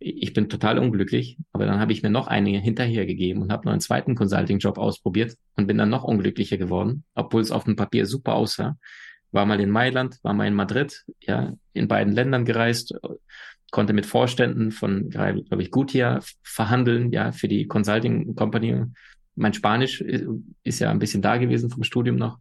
ich 0.04 0.34
bin 0.34 0.50
total 0.50 0.80
unglücklich, 0.80 1.38
aber 1.54 1.66
dann 1.66 1.80
habe 1.80 1.94
ich 1.94 2.02
mir 2.02 2.10
noch 2.10 2.28
einige 2.28 2.58
hinterhergegeben 2.58 3.42
und 3.44 3.52
habe 3.52 3.66
noch 3.66 3.72
einen 3.72 3.82
zweiten 3.82 4.16
Consulting-Job 4.16 4.80
ausprobiert 4.80 5.38
und 5.56 5.68
bin 5.68 5.78
dann 5.78 5.90
noch 5.90 6.04
unglücklicher 6.04 6.58
geworden, 6.58 7.04
obwohl 7.14 7.42
es 7.42 7.52
auf 7.52 7.66
dem 7.66 7.76
Papier 7.76 8.08
super 8.08 8.34
aussah. 8.34 8.78
War 9.32 9.46
mal 9.46 9.60
in 9.62 9.70
Mailand, 9.70 10.18
war 10.24 10.34
mal 10.34 10.48
in 10.48 10.56
Madrid, 10.56 11.06
ja, 11.22 11.54
in 11.74 11.88
beiden 11.88 12.14
Ländern 12.14 12.46
gereist, 12.46 12.96
konnte 13.70 13.94
mit 13.94 14.08
Vorständen 14.08 14.72
von, 14.72 15.10
glaube 15.10 15.44
ich, 15.60 15.70
Gutia 15.70 16.20
verhandeln, 16.42 17.12
ja, 17.12 17.32
für 17.32 17.48
die 17.48 17.68
Consulting 17.68 18.36
Company 18.36 18.86
mein 19.36 19.54
Spanisch 19.54 20.02
ist 20.02 20.80
ja 20.80 20.92
ein 20.92 21.00
bisschen 21.00 21.22
da 21.22 21.38
gewesen 21.38 21.70
vom 21.70 21.84
Studium 21.84 22.18
noch. 22.18 22.40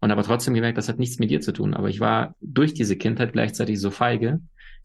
Und 0.00 0.10
aber 0.10 0.22
trotzdem 0.22 0.54
gemerkt, 0.54 0.76
das 0.76 0.88
hat 0.88 0.98
nichts 0.98 1.18
mit 1.18 1.30
dir 1.30 1.40
zu 1.40 1.52
tun. 1.52 1.74
Aber 1.74 1.88
ich 1.88 2.00
war 2.00 2.34
durch 2.40 2.74
diese 2.74 2.96
Kindheit 2.96 3.32
gleichzeitig 3.32 3.80
so 3.80 3.90
feige, 3.90 4.40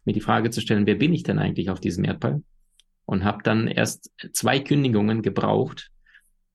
mir 0.05 0.13
die 0.13 0.21
Frage 0.21 0.49
zu 0.49 0.61
stellen, 0.61 0.85
wer 0.85 0.95
bin 0.95 1.13
ich 1.13 1.23
denn 1.23 1.39
eigentlich 1.39 1.69
auf 1.69 1.79
diesem 1.79 2.03
Erdball? 2.03 2.43
Und 3.05 3.23
habe 3.23 3.43
dann 3.43 3.67
erst 3.67 4.11
zwei 4.33 4.59
Kündigungen 4.59 5.21
gebraucht, 5.21 5.89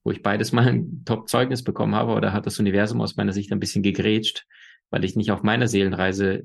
wo 0.05 0.11
ich 0.11 0.23
beides 0.23 0.53
mal 0.53 0.69
ein 0.69 1.03
Top-Zeugnis 1.05 1.65
bekommen 1.65 1.95
habe, 1.95 2.13
oder 2.13 2.33
hat 2.33 2.47
das 2.47 2.59
Universum 2.59 3.01
aus 3.01 3.17
meiner 3.17 3.33
Sicht 3.33 3.53
ein 3.53 3.61
bisschen 3.61 3.83
gegrätscht, 3.83 4.47
weil 4.91 5.05
ich 5.05 5.17
nicht 5.17 5.33
auf 5.33 5.43
meiner 5.43 5.69
Seelenreise 5.69 6.45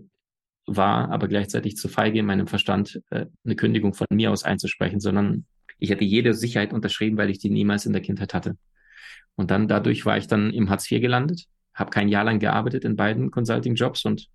war, 0.65 1.11
aber 1.11 1.27
gleichzeitig 1.27 1.77
zu 1.77 1.87
feige 1.87 2.19
in 2.19 2.25
meinem 2.25 2.47
Verstand, 2.47 3.01
äh, 3.09 3.27
eine 3.45 3.55
Kündigung 3.55 3.93
von 3.93 4.07
mir 4.11 4.31
aus 4.31 4.43
einzusprechen, 4.43 4.99
sondern 4.99 5.45
ich 5.77 5.89
hätte 5.89 6.05
jede 6.05 6.33
Sicherheit 6.33 6.73
unterschrieben, 6.73 7.17
weil 7.17 7.29
ich 7.29 7.39
die 7.39 7.49
niemals 7.49 7.85
in 7.85 7.93
der 7.93 8.01
Kindheit 8.01 8.33
hatte. 8.33 8.57
Und 9.35 9.51
dann 9.51 9.67
dadurch 9.67 10.05
war 10.05 10.17
ich 10.17 10.27
dann 10.27 10.51
im 10.51 10.69
Hartz 10.69 10.91
IV 10.91 11.01
gelandet, 11.01 11.45
habe 11.73 11.89
kein 11.89 12.09
Jahr 12.09 12.23
lang 12.23 12.39
gearbeitet 12.39 12.83
in 12.83 12.95
beiden 12.95 13.31
Consulting-Jobs 13.31 14.05
und 14.05 14.27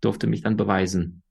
durfte 0.00 0.26
mich 0.26 0.42
dann 0.42 0.56
beweisen. 0.56 1.22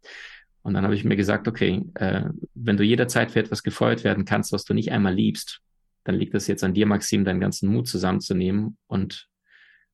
Und 0.62 0.74
dann 0.74 0.84
habe 0.84 0.96
ich 0.96 1.04
mir 1.04 1.16
gesagt, 1.16 1.48
okay, 1.48 1.86
äh, 1.96 2.24
wenn 2.54 2.78
du 2.78 2.84
jederzeit 2.84 3.32
für 3.32 3.40
etwas 3.40 3.64
gefeuert 3.64 4.04
werden 4.04 4.26
kannst, 4.26 4.52
was 4.52 4.66
du 4.66 4.74
nicht 4.74 4.92
einmal 4.92 5.14
liebst, 5.14 5.62
dann 6.04 6.16
liegt 6.16 6.34
es 6.34 6.48
jetzt 6.48 6.64
an 6.64 6.74
dir, 6.74 6.86
Maxim, 6.86 7.24
deinen 7.24 7.40
ganzen 7.40 7.70
Mut 7.70 7.88
zusammenzunehmen 7.88 8.78
und 8.88 9.28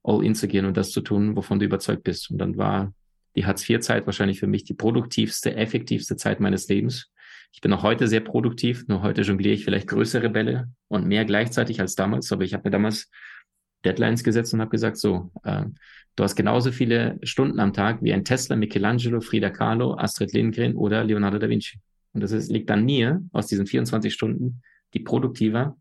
all 0.03 0.23
in 0.23 0.35
zu 0.35 0.47
gehen 0.47 0.65
und 0.65 0.77
das 0.77 0.91
zu 0.91 1.01
tun, 1.01 1.35
wovon 1.35 1.59
du 1.59 1.65
überzeugt 1.65 2.03
bist. 2.03 2.29
Und 2.29 2.37
dann 2.37 2.57
war 2.57 2.93
die 3.35 3.45
Hartz-IV-Zeit 3.45 4.05
wahrscheinlich 4.05 4.39
für 4.39 4.47
mich 4.47 4.63
die 4.63 4.73
produktivste, 4.73 5.55
effektivste 5.55 6.15
Zeit 6.15 6.39
meines 6.39 6.67
Lebens. 6.67 7.11
Ich 7.51 7.61
bin 7.61 7.73
auch 7.73 7.83
heute 7.83 8.07
sehr 8.07 8.19
produktiv, 8.19 8.87
nur 8.87 9.01
heute 9.01 9.21
jongliere 9.21 9.53
ich 9.53 9.63
vielleicht 9.63 9.87
größere 9.87 10.29
Bälle 10.29 10.69
und 10.87 11.05
mehr 11.07 11.25
gleichzeitig 11.25 11.79
als 11.79 11.95
damals. 11.95 12.31
Aber 12.31 12.43
ich 12.43 12.53
habe 12.53 12.67
mir 12.67 12.71
damals 12.71 13.09
Deadlines 13.85 14.23
gesetzt 14.23 14.53
und 14.53 14.61
habe 14.61 14.71
gesagt, 14.71 14.97
so, 14.97 15.31
äh, 15.43 15.63
du 16.15 16.23
hast 16.23 16.35
genauso 16.35 16.71
viele 16.71 17.19
Stunden 17.23 17.59
am 17.59 17.73
Tag 17.73 18.01
wie 18.01 18.13
ein 18.13 18.25
Tesla, 18.25 18.55
Michelangelo, 18.55 19.21
Frida 19.21 19.49
Kahlo, 19.49 19.95
Astrid 19.97 20.33
Lindgren 20.33 20.75
oder 20.75 21.03
Leonardo 21.03 21.37
da 21.37 21.47
Vinci. 21.49 21.79
Und 22.13 22.21
das 22.21 22.31
ist, 22.31 22.51
liegt 22.51 22.71
an 22.71 22.85
mir, 22.85 23.21
aus 23.33 23.47
diesen 23.47 23.67
24 23.67 24.13
Stunden, 24.13 24.61
die 24.93 24.99
produktiver 24.99 25.77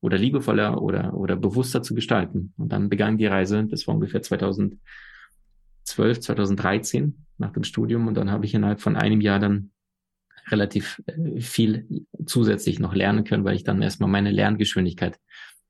oder 0.00 0.18
liebevoller 0.18 0.80
oder, 0.80 1.14
oder 1.14 1.36
bewusster 1.36 1.82
zu 1.82 1.94
gestalten. 1.94 2.52
Und 2.56 2.70
dann 2.72 2.88
begann 2.88 3.18
die 3.18 3.26
Reise, 3.26 3.64
das 3.64 3.86
war 3.86 3.94
ungefähr 3.94 4.22
2012, 4.22 4.78
2013 6.20 7.24
nach 7.38 7.52
dem 7.52 7.64
Studium. 7.64 8.06
Und 8.06 8.14
dann 8.14 8.30
habe 8.30 8.44
ich 8.44 8.54
innerhalb 8.54 8.80
von 8.80 8.96
einem 8.96 9.20
Jahr 9.20 9.38
dann 9.38 9.70
relativ 10.48 11.02
äh, 11.06 11.40
viel 11.40 12.06
zusätzlich 12.26 12.78
noch 12.78 12.94
lernen 12.94 13.24
können, 13.24 13.44
weil 13.44 13.56
ich 13.56 13.64
dann 13.64 13.82
erstmal 13.82 14.10
meine 14.10 14.30
Lerngeschwindigkeit 14.30 15.18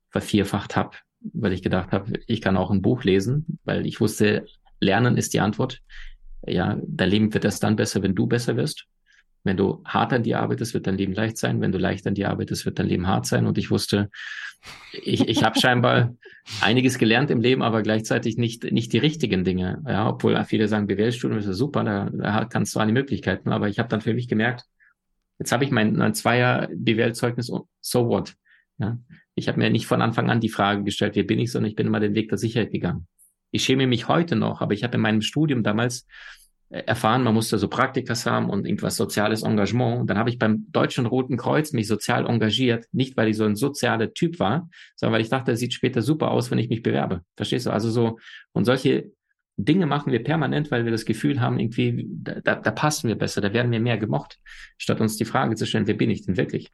vervierfacht 0.09 0.75
habe, 0.75 0.97
weil 1.21 1.53
ich 1.53 1.61
gedacht 1.61 1.91
habe, 1.91 2.13
ich 2.27 2.41
kann 2.41 2.57
auch 2.57 2.71
ein 2.71 2.81
Buch 2.81 3.03
lesen, 3.03 3.59
weil 3.63 3.85
ich 3.85 3.99
wusste, 3.99 4.45
Lernen 4.79 5.17
ist 5.17 5.33
die 5.33 5.39
Antwort. 5.39 5.81
Ja, 6.47 6.77
dein 6.81 7.09
Leben 7.09 7.33
wird 7.33 7.45
erst 7.45 7.63
dann 7.63 7.75
besser, 7.75 8.01
wenn 8.01 8.15
du 8.15 8.27
besser 8.27 8.55
wirst. 8.55 8.85
Wenn 9.43 9.57
du 9.57 9.81
hart 9.85 10.11
an 10.11 10.23
dir 10.23 10.39
arbeitest, 10.39 10.73
wird 10.73 10.87
dein 10.87 10.97
Leben 10.97 11.13
leicht 11.13 11.37
sein. 11.37 11.61
Wenn 11.61 11.71
du 11.71 11.77
leicht 11.77 12.05
an 12.07 12.13
dir 12.13 12.29
arbeitest, 12.29 12.65
wird 12.65 12.79
dein 12.79 12.87
Leben 12.87 13.07
hart 13.07 13.25
sein. 13.25 13.47
Und 13.47 13.57
ich 13.57 13.71
wusste, 13.71 14.09
ich, 14.91 15.27
ich 15.27 15.43
habe 15.43 15.59
scheinbar 15.59 16.15
einiges 16.61 16.97
gelernt 16.97 17.31
im 17.31 17.41
Leben, 17.41 17.61
aber 17.61 17.81
gleichzeitig 17.81 18.37
nicht, 18.37 18.69
nicht 18.71 18.91
die 18.91 18.97
richtigen 18.97 19.43
Dinge. 19.43 19.81
Ja, 19.87 20.09
obwohl 20.09 20.41
viele 20.45 20.67
sagen, 20.67 20.87
BWL-Studium 20.87 21.39
ist 21.39 21.45
ja 21.45 21.53
super, 21.53 21.83
da, 21.83 22.09
da 22.11 22.45
kannst 22.45 22.75
du 22.75 22.85
die 22.85 22.91
Möglichkeiten. 22.91 23.49
Aber 23.49 23.69
ich 23.69 23.79
habe 23.79 23.89
dann 23.89 24.01
für 24.01 24.13
mich 24.13 24.27
gemerkt, 24.27 24.65
jetzt 25.39 25.51
habe 25.51 25.63
ich 25.63 25.71
mein, 25.71 25.93
mein 25.93 26.13
Zweier 26.13 26.67
BWL-Zeugnis, 26.73 27.51
so 27.81 28.09
what? 28.09 28.35
Ja, 28.79 28.97
ich 29.35 29.47
habe 29.47 29.59
mir 29.59 29.69
nicht 29.69 29.85
von 29.85 30.01
Anfang 30.01 30.29
an 30.29 30.39
die 30.39 30.49
Frage 30.49 30.83
gestellt, 30.83 31.15
wer 31.15 31.23
bin 31.23 31.39
ich, 31.39 31.51
sondern 31.51 31.69
ich 31.69 31.75
bin 31.75 31.87
immer 31.87 31.99
den 31.99 32.15
Weg 32.15 32.29
der 32.29 32.37
Sicherheit 32.37 32.71
gegangen. 32.71 33.07
Ich 33.51 33.63
schäme 33.63 33.87
mich 33.87 34.07
heute 34.07 34.35
noch, 34.35 34.61
aber 34.61 34.73
ich 34.73 34.83
habe 34.83 34.95
in 34.95 35.01
meinem 35.01 35.21
Studium 35.21 35.63
damals 35.63 36.07
äh, 36.69 36.83
erfahren, 36.85 37.23
man 37.23 37.33
musste 37.33 37.57
so 37.57 37.67
Praktikas 37.67 38.25
haben 38.25 38.49
und 38.49 38.65
irgendwas 38.65 38.95
soziales 38.95 39.43
Engagement. 39.43 40.01
Und 40.01 40.09
dann 40.09 40.17
habe 40.17 40.29
ich 40.29 40.39
beim 40.39 40.71
Deutschen 40.71 41.05
Roten 41.05 41.35
Kreuz 41.35 41.73
mich 41.73 41.87
sozial 41.87 42.25
engagiert, 42.27 42.85
nicht 42.91 43.17
weil 43.17 43.27
ich 43.27 43.37
so 43.37 43.43
ein 43.43 43.55
sozialer 43.55 44.13
Typ 44.13 44.39
war, 44.39 44.69
sondern 44.95 45.15
weil 45.15 45.21
ich 45.21 45.29
dachte, 45.29 45.51
es 45.51 45.59
sieht 45.59 45.73
später 45.73 46.01
super 46.01 46.31
aus, 46.31 46.51
wenn 46.51 46.59
ich 46.59 46.69
mich 46.69 46.81
bewerbe. 46.81 47.23
Verstehst 47.35 47.65
du? 47.65 47.71
Also 47.71 47.89
so, 47.89 48.19
und 48.53 48.65
solche 48.65 49.11
Dinge 49.57 49.87
machen 49.87 50.13
wir 50.13 50.23
permanent, 50.23 50.71
weil 50.71 50.85
wir 50.85 50.91
das 50.91 51.03
Gefühl 51.03 51.41
haben, 51.41 51.59
irgendwie, 51.59 52.07
da, 52.09 52.55
da 52.55 52.71
passen 52.71 53.09
wir 53.09 53.15
besser, 53.15 53.41
da 53.41 53.51
werden 53.51 53.71
wir 53.71 53.81
mehr 53.81 53.97
gemocht, 53.97 54.39
statt 54.77 55.01
uns 55.01 55.17
die 55.17 55.25
Frage 55.25 55.55
zu 55.55 55.65
stellen, 55.65 55.87
wer 55.87 55.95
bin 55.95 56.09
ich 56.09 56.25
denn 56.25 56.37
wirklich? 56.37 56.71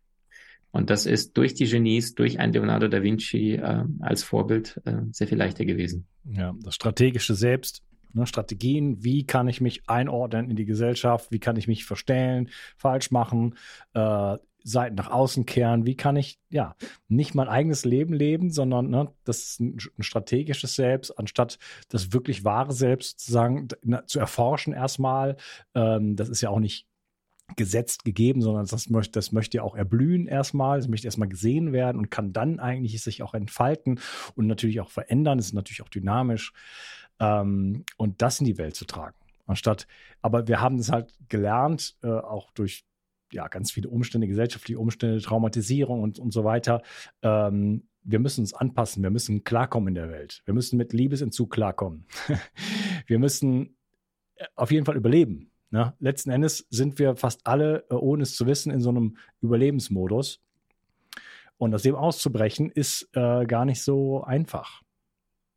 Und 0.75 0.89
das 0.89 1.05
ist 1.05 1.37
durch 1.37 1.53
die 1.53 1.65
Genies, 1.65 2.15
durch 2.15 2.39
ein 2.39 2.51
Leonardo 2.51 2.87
da 2.87 3.01
Vinci 3.01 3.53
äh, 3.53 3.83
als 4.01 4.23
Vorbild 4.23 4.81
äh, 4.85 4.97
sehr 5.11 5.27
viel 5.27 5.37
leichter 5.37 5.65
gewesen. 5.65 6.05
Ja, 6.25 6.53
das 6.61 6.75
strategische 6.75 7.33
Selbst 7.33 7.81
Ne, 8.15 8.25
Strategien, 8.25 9.03
wie 9.03 9.25
kann 9.25 9.49
ich 9.49 9.59
mich 9.59 9.89
einordnen 9.89 10.49
in 10.49 10.55
die 10.55 10.63
Gesellschaft, 10.63 11.33
wie 11.33 11.39
kann 11.39 11.57
ich 11.57 11.67
mich 11.67 11.83
verstellen, 11.83 12.49
falsch 12.77 13.11
machen, 13.11 13.55
äh, 13.93 14.37
Seiten 14.63 14.95
nach 14.95 15.11
außen 15.11 15.45
kehren, 15.45 15.85
wie 15.85 15.97
kann 15.97 16.15
ich 16.15 16.39
ja 16.49 16.77
nicht 17.09 17.35
mein 17.35 17.49
eigenes 17.49 17.83
Leben 17.83 18.13
leben, 18.13 18.51
sondern 18.51 18.89
ne, 18.89 19.11
das 19.25 19.59
ein, 19.59 19.77
ein, 19.97 20.03
strategisches 20.03 20.75
Selbst, 20.75 21.11
anstatt 21.19 21.59
das 21.89 22.13
wirklich 22.13 22.45
wahre 22.45 22.71
Selbst 22.71 23.19
sozusagen 23.19 23.67
zu 24.07 24.19
erforschen 24.19 24.71
erstmal. 24.71 25.35
Ähm, 25.75 26.15
das 26.15 26.29
ist 26.29 26.39
ja 26.39 26.49
auch 26.49 26.59
nicht 26.59 26.87
gesetzt 27.55 28.05
gegeben, 28.05 28.41
sondern 28.41 28.65
das 28.65 28.89
möchte, 28.89 29.11
das 29.11 29.31
möchte 29.31 29.57
ja 29.57 29.63
auch 29.63 29.75
erblühen 29.75 30.27
erstmal, 30.27 30.79
es 30.79 30.87
möchte 30.87 31.07
erstmal 31.07 31.29
gesehen 31.29 31.73
werden 31.73 31.97
und 31.97 32.09
kann 32.09 32.33
dann 32.33 32.59
eigentlich 32.59 33.01
sich 33.01 33.21
auch 33.23 33.33
entfalten 33.33 33.99
und 34.35 34.47
natürlich 34.47 34.81
auch 34.81 34.89
verändern. 34.89 35.39
Es 35.39 35.47
ist 35.47 35.53
natürlich 35.53 35.81
auch 35.81 35.89
dynamisch 35.89 36.53
ähm, 37.19 37.85
und 37.97 38.21
das 38.21 38.39
in 38.39 38.45
die 38.45 38.57
Welt 38.57 38.75
zu 38.75 38.85
tragen. 38.85 39.15
Anstatt, 39.45 39.87
aber 40.21 40.47
wir 40.47 40.59
haben 40.59 40.79
es 40.79 40.91
halt 40.91 41.13
gelernt, 41.29 41.97
äh, 42.01 42.07
auch 42.07 42.49
durch 42.51 42.83
ja, 43.31 43.47
ganz 43.47 43.71
viele 43.71 43.89
Umstände, 43.89 44.27
gesellschaftliche 44.27 44.79
Umstände, 44.79 45.21
Traumatisierung 45.21 46.01
und, 46.01 46.19
und 46.19 46.31
so 46.31 46.43
weiter. 46.43 46.81
Ähm, 47.21 47.87
wir 48.03 48.19
müssen 48.19 48.41
uns 48.41 48.53
anpassen, 48.53 49.03
wir 49.03 49.09
müssen 49.09 49.43
klarkommen 49.43 49.89
in 49.89 49.95
der 49.95 50.09
Welt. 50.09 50.41
Wir 50.45 50.53
müssen 50.53 50.77
mit 50.77 50.93
Liebesentzug 50.93 51.51
klarkommen. 51.51 52.05
wir 53.07 53.19
müssen 53.19 53.77
äh, 54.35 54.45
auf 54.55 54.71
jeden 54.71 54.85
Fall 54.85 54.95
überleben. 54.95 55.51
Ne? 55.75 55.93
Letzten 55.99 56.29
Endes 56.29 56.65
sind 56.69 56.99
wir 56.99 57.17
fast 57.17 57.45
alle, 57.45 57.83
äh, 57.89 57.95
ohne 57.95 58.23
es 58.23 58.33
zu 58.33 58.47
wissen, 58.47 58.71
in 58.71 58.79
so 58.79 58.91
einem 58.91 59.17
Überlebensmodus. 59.41 60.39
Und 61.57 61.75
aus 61.75 61.83
dem 61.83 61.95
auszubrechen, 61.95 62.71
ist 62.71 63.09
äh, 63.11 63.45
gar 63.45 63.65
nicht 63.65 63.83
so 63.83 64.23
einfach. 64.23 64.81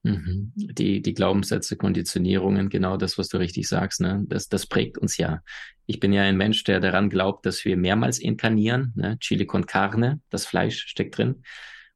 Mhm. 0.03 0.51
Die, 0.57 1.03
die 1.03 1.15
Glaubenssätze, 1.15 1.77
Konditionierungen, 1.77 2.69
genau 2.69 2.97
das, 2.97 3.17
was 3.17 3.29
du 3.29 3.37
richtig 3.37 3.69
sagst, 3.69 4.01
ne? 4.01 4.25
das, 4.27 4.49
das 4.49 4.67
prägt 4.67 4.99
uns 4.99 5.19
ja. 5.19 5.41
Ich 5.87 6.01
bin 6.01 6.13
ja 6.13 6.23
ein 6.23 6.37
Mensch, 6.37 6.65
der 6.65 6.81
daran 6.81 7.11
glaubt, 7.11 7.47
dass 7.47 7.65
wir 7.65 7.77
mehrmals 7.77 8.19
inkarnieren. 8.19 8.93
Ne? 8.97 9.21
Chile 9.21 9.47
con 9.47 9.67
carne, 9.67 10.21
das 10.31 10.47
Fleisch 10.47 10.87
steckt 10.89 11.17
drin. 11.17 11.45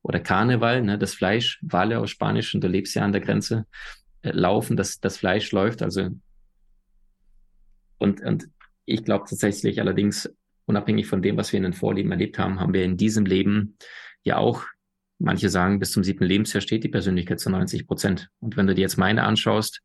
Oder 0.02 0.20
Karneval, 0.20 0.82
ne? 0.82 0.96
das 0.96 1.14
Fleisch, 1.14 1.58
Wale 1.62 1.98
aus 1.98 2.10
Spanisch, 2.10 2.54
und 2.54 2.62
du 2.62 2.68
lebst 2.68 2.94
ja 2.94 3.02
an 3.02 3.10
der 3.10 3.20
Grenze, 3.20 3.66
äh, 4.22 4.30
laufen, 4.30 4.76
das, 4.76 5.00
das 5.00 5.16
Fleisch 5.16 5.50
läuft. 5.50 5.82
Also 5.82 6.10
und, 8.02 8.20
und 8.20 8.48
ich 8.84 9.04
glaube 9.04 9.26
tatsächlich 9.28 9.80
allerdings, 9.80 10.32
unabhängig 10.66 11.06
von 11.06 11.22
dem, 11.22 11.36
was 11.36 11.52
wir 11.52 11.58
in 11.58 11.64
den 11.64 11.72
Vorleben 11.72 12.10
erlebt 12.10 12.38
haben, 12.38 12.60
haben 12.60 12.74
wir 12.74 12.84
in 12.84 12.96
diesem 12.96 13.24
Leben 13.24 13.76
ja 14.22 14.36
auch 14.36 14.64
Manche 15.22 15.48
sagen, 15.48 15.78
bis 15.78 15.92
zum 15.92 16.02
siebten 16.02 16.24
Lebensjahr 16.24 16.60
steht 16.60 16.82
die 16.82 16.88
Persönlichkeit 16.88 17.38
zu 17.38 17.48
90 17.48 17.86
Prozent. 17.86 18.28
Und 18.40 18.56
wenn 18.56 18.66
du 18.66 18.74
dir 18.74 18.80
jetzt 18.80 18.96
meine 18.96 19.22
anschaust, 19.22 19.80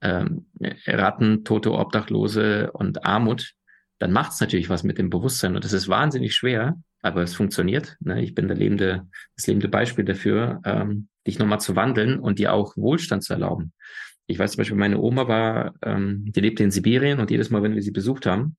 ähm, 0.00 0.46
Ratten, 0.86 1.44
Tote, 1.44 1.72
Obdachlose 1.72 2.70
und 2.72 3.04
Armut, 3.04 3.54
dann 3.98 4.12
macht 4.12 4.32
es 4.32 4.40
natürlich 4.40 4.70
was 4.70 4.84
mit 4.84 4.96
dem 4.96 5.10
Bewusstsein. 5.10 5.56
Und 5.56 5.64
das 5.64 5.72
ist 5.72 5.88
wahnsinnig 5.88 6.34
schwer, 6.34 6.80
aber 7.02 7.22
es 7.22 7.34
funktioniert. 7.34 7.96
Ne? 8.00 8.22
Ich 8.22 8.34
bin 8.34 8.46
der 8.46 8.56
lebende, 8.56 9.08
das 9.36 9.46
lebende 9.46 9.68
Beispiel 9.68 10.04
dafür, 10.04 10.60
ähm, 10.64 11.08
dich 11.26 11.38
nochmal 11.38 11.60
zu 11.60 11.74
wandeln 11.74 12.20
und 12.20 12.38
dir 12.38 12.52
auch 12.52 12.76
Wohlstand 12.76 13.24
zu 13.24 13.32
erlauben. 13.32 13.72
Ich 14.30 14.38
weiß 14.38 14.52
zum 14.52 14.58
Beispiel, 14.58 14.76
meine 14.76 15.00
Oma 15.00 15.26
war, 15.26 15.74
ähm, 15.82 16.24
die 16.32 16.40
lebte 16.40 16.62
in 16.62 16.70
Sibirien 16.70 17.18
und 17.18 17.30
jedes 17.32 17.50
Mal, 17.50 17.64
wenn 17.64 17.74
wir 17.74 17.82
sie 17.82 17.90
besucht 17.90 18.26
haben, 18.26 18.56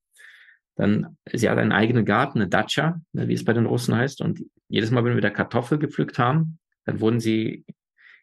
dann, 0.75 1.17
sie 1.31 1.49
hat 1.49 1.57
einen 1.57 1.71
eigenen 1.71 2.03
Garten, 2.03 2.39
eine 2.39 2.49
Datscha, 2.49 2.99
ne, 3.13 3.27
wie 3.29 3.33
es 3.33 3.45
bei 3.45 3.53
den 3.53 3.65
Russen 3.65 3.95
heißt. 3.95 4.21
Und 4.21 4.43
jedes 4.67 4.91
Mal, 4.91 5.05
wenn 5.05 5.15
wir 5.15 5.21
da 5.21 5.29
Kartoffel 5.29 5.77
gepflückt 5.79 6.19
haben, 6.19 6.59
dann 6.85 6.99
wurden 6.99 7.21
sie 7.21 7.65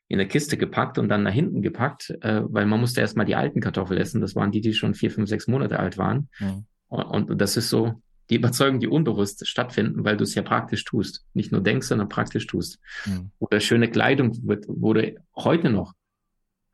in 0.08 0.20
eine 0.20 0.28
Kiste 0.28 0.58
gepackt 0.58 0.98
und 0.98 1.08
dann 1.08 1.22
nach 1.22 1.32
hinten 1.32 1.62
gepackt, 1.62 2.10
äh, 2.20 2.42
weil 2.44 2.66
man 2.66 2.80
musste 2.80 3.00
erstmal 3.00 3.26
die 3.26 3.34
alten 3.34 3.60
Kartoffeln 3.60 4.00
essen. 4.00 4.20
Das 4.20 4.34
waren 4.34 4.50
die, 4.50 4.60
die 4.60 4.74
schon 4.74 4.94
vier, 4.94 5.10
fünf, 5.10 5.28
sechs 5.28 5.46
Monate 5.46 5.78
alt 5.78 5.96
waren. 5.96 6.28
Mhm. 6.40 6.66
Und, 6.88 7.30
und, 7.30 7.40
das 7.40 7.56
ist 7.56 7.70
so 7.70 8.02
die 8.28 8.36
Überzeugung, 8.36 8.78
die 8.78 8.88
unbewusst 8.88 9.46
stattfinden, 9.46 10.04
weil 10.04 10.18
du 10.18 10.24
es 10.24 10.34
ja 10.34 10.42
praktisch 10.42 10.84
tust. 10.84 11.24
Nicht 11.32 11.50
nur 11.50 11.62
denkst, 11.62 11.86
sondern 11.86 12.10
praktisch 12.10 12.46
tust. 12.46 12.78
Mhm. 13.06 13.30
Oder 13.38 13.60
schöne 13.60 13.90
Kleidung 13.90 14.36
wird, 14.46 14.66
wurde 14.68 15.16
heute 15.34 15.70
noch 15.70 15.94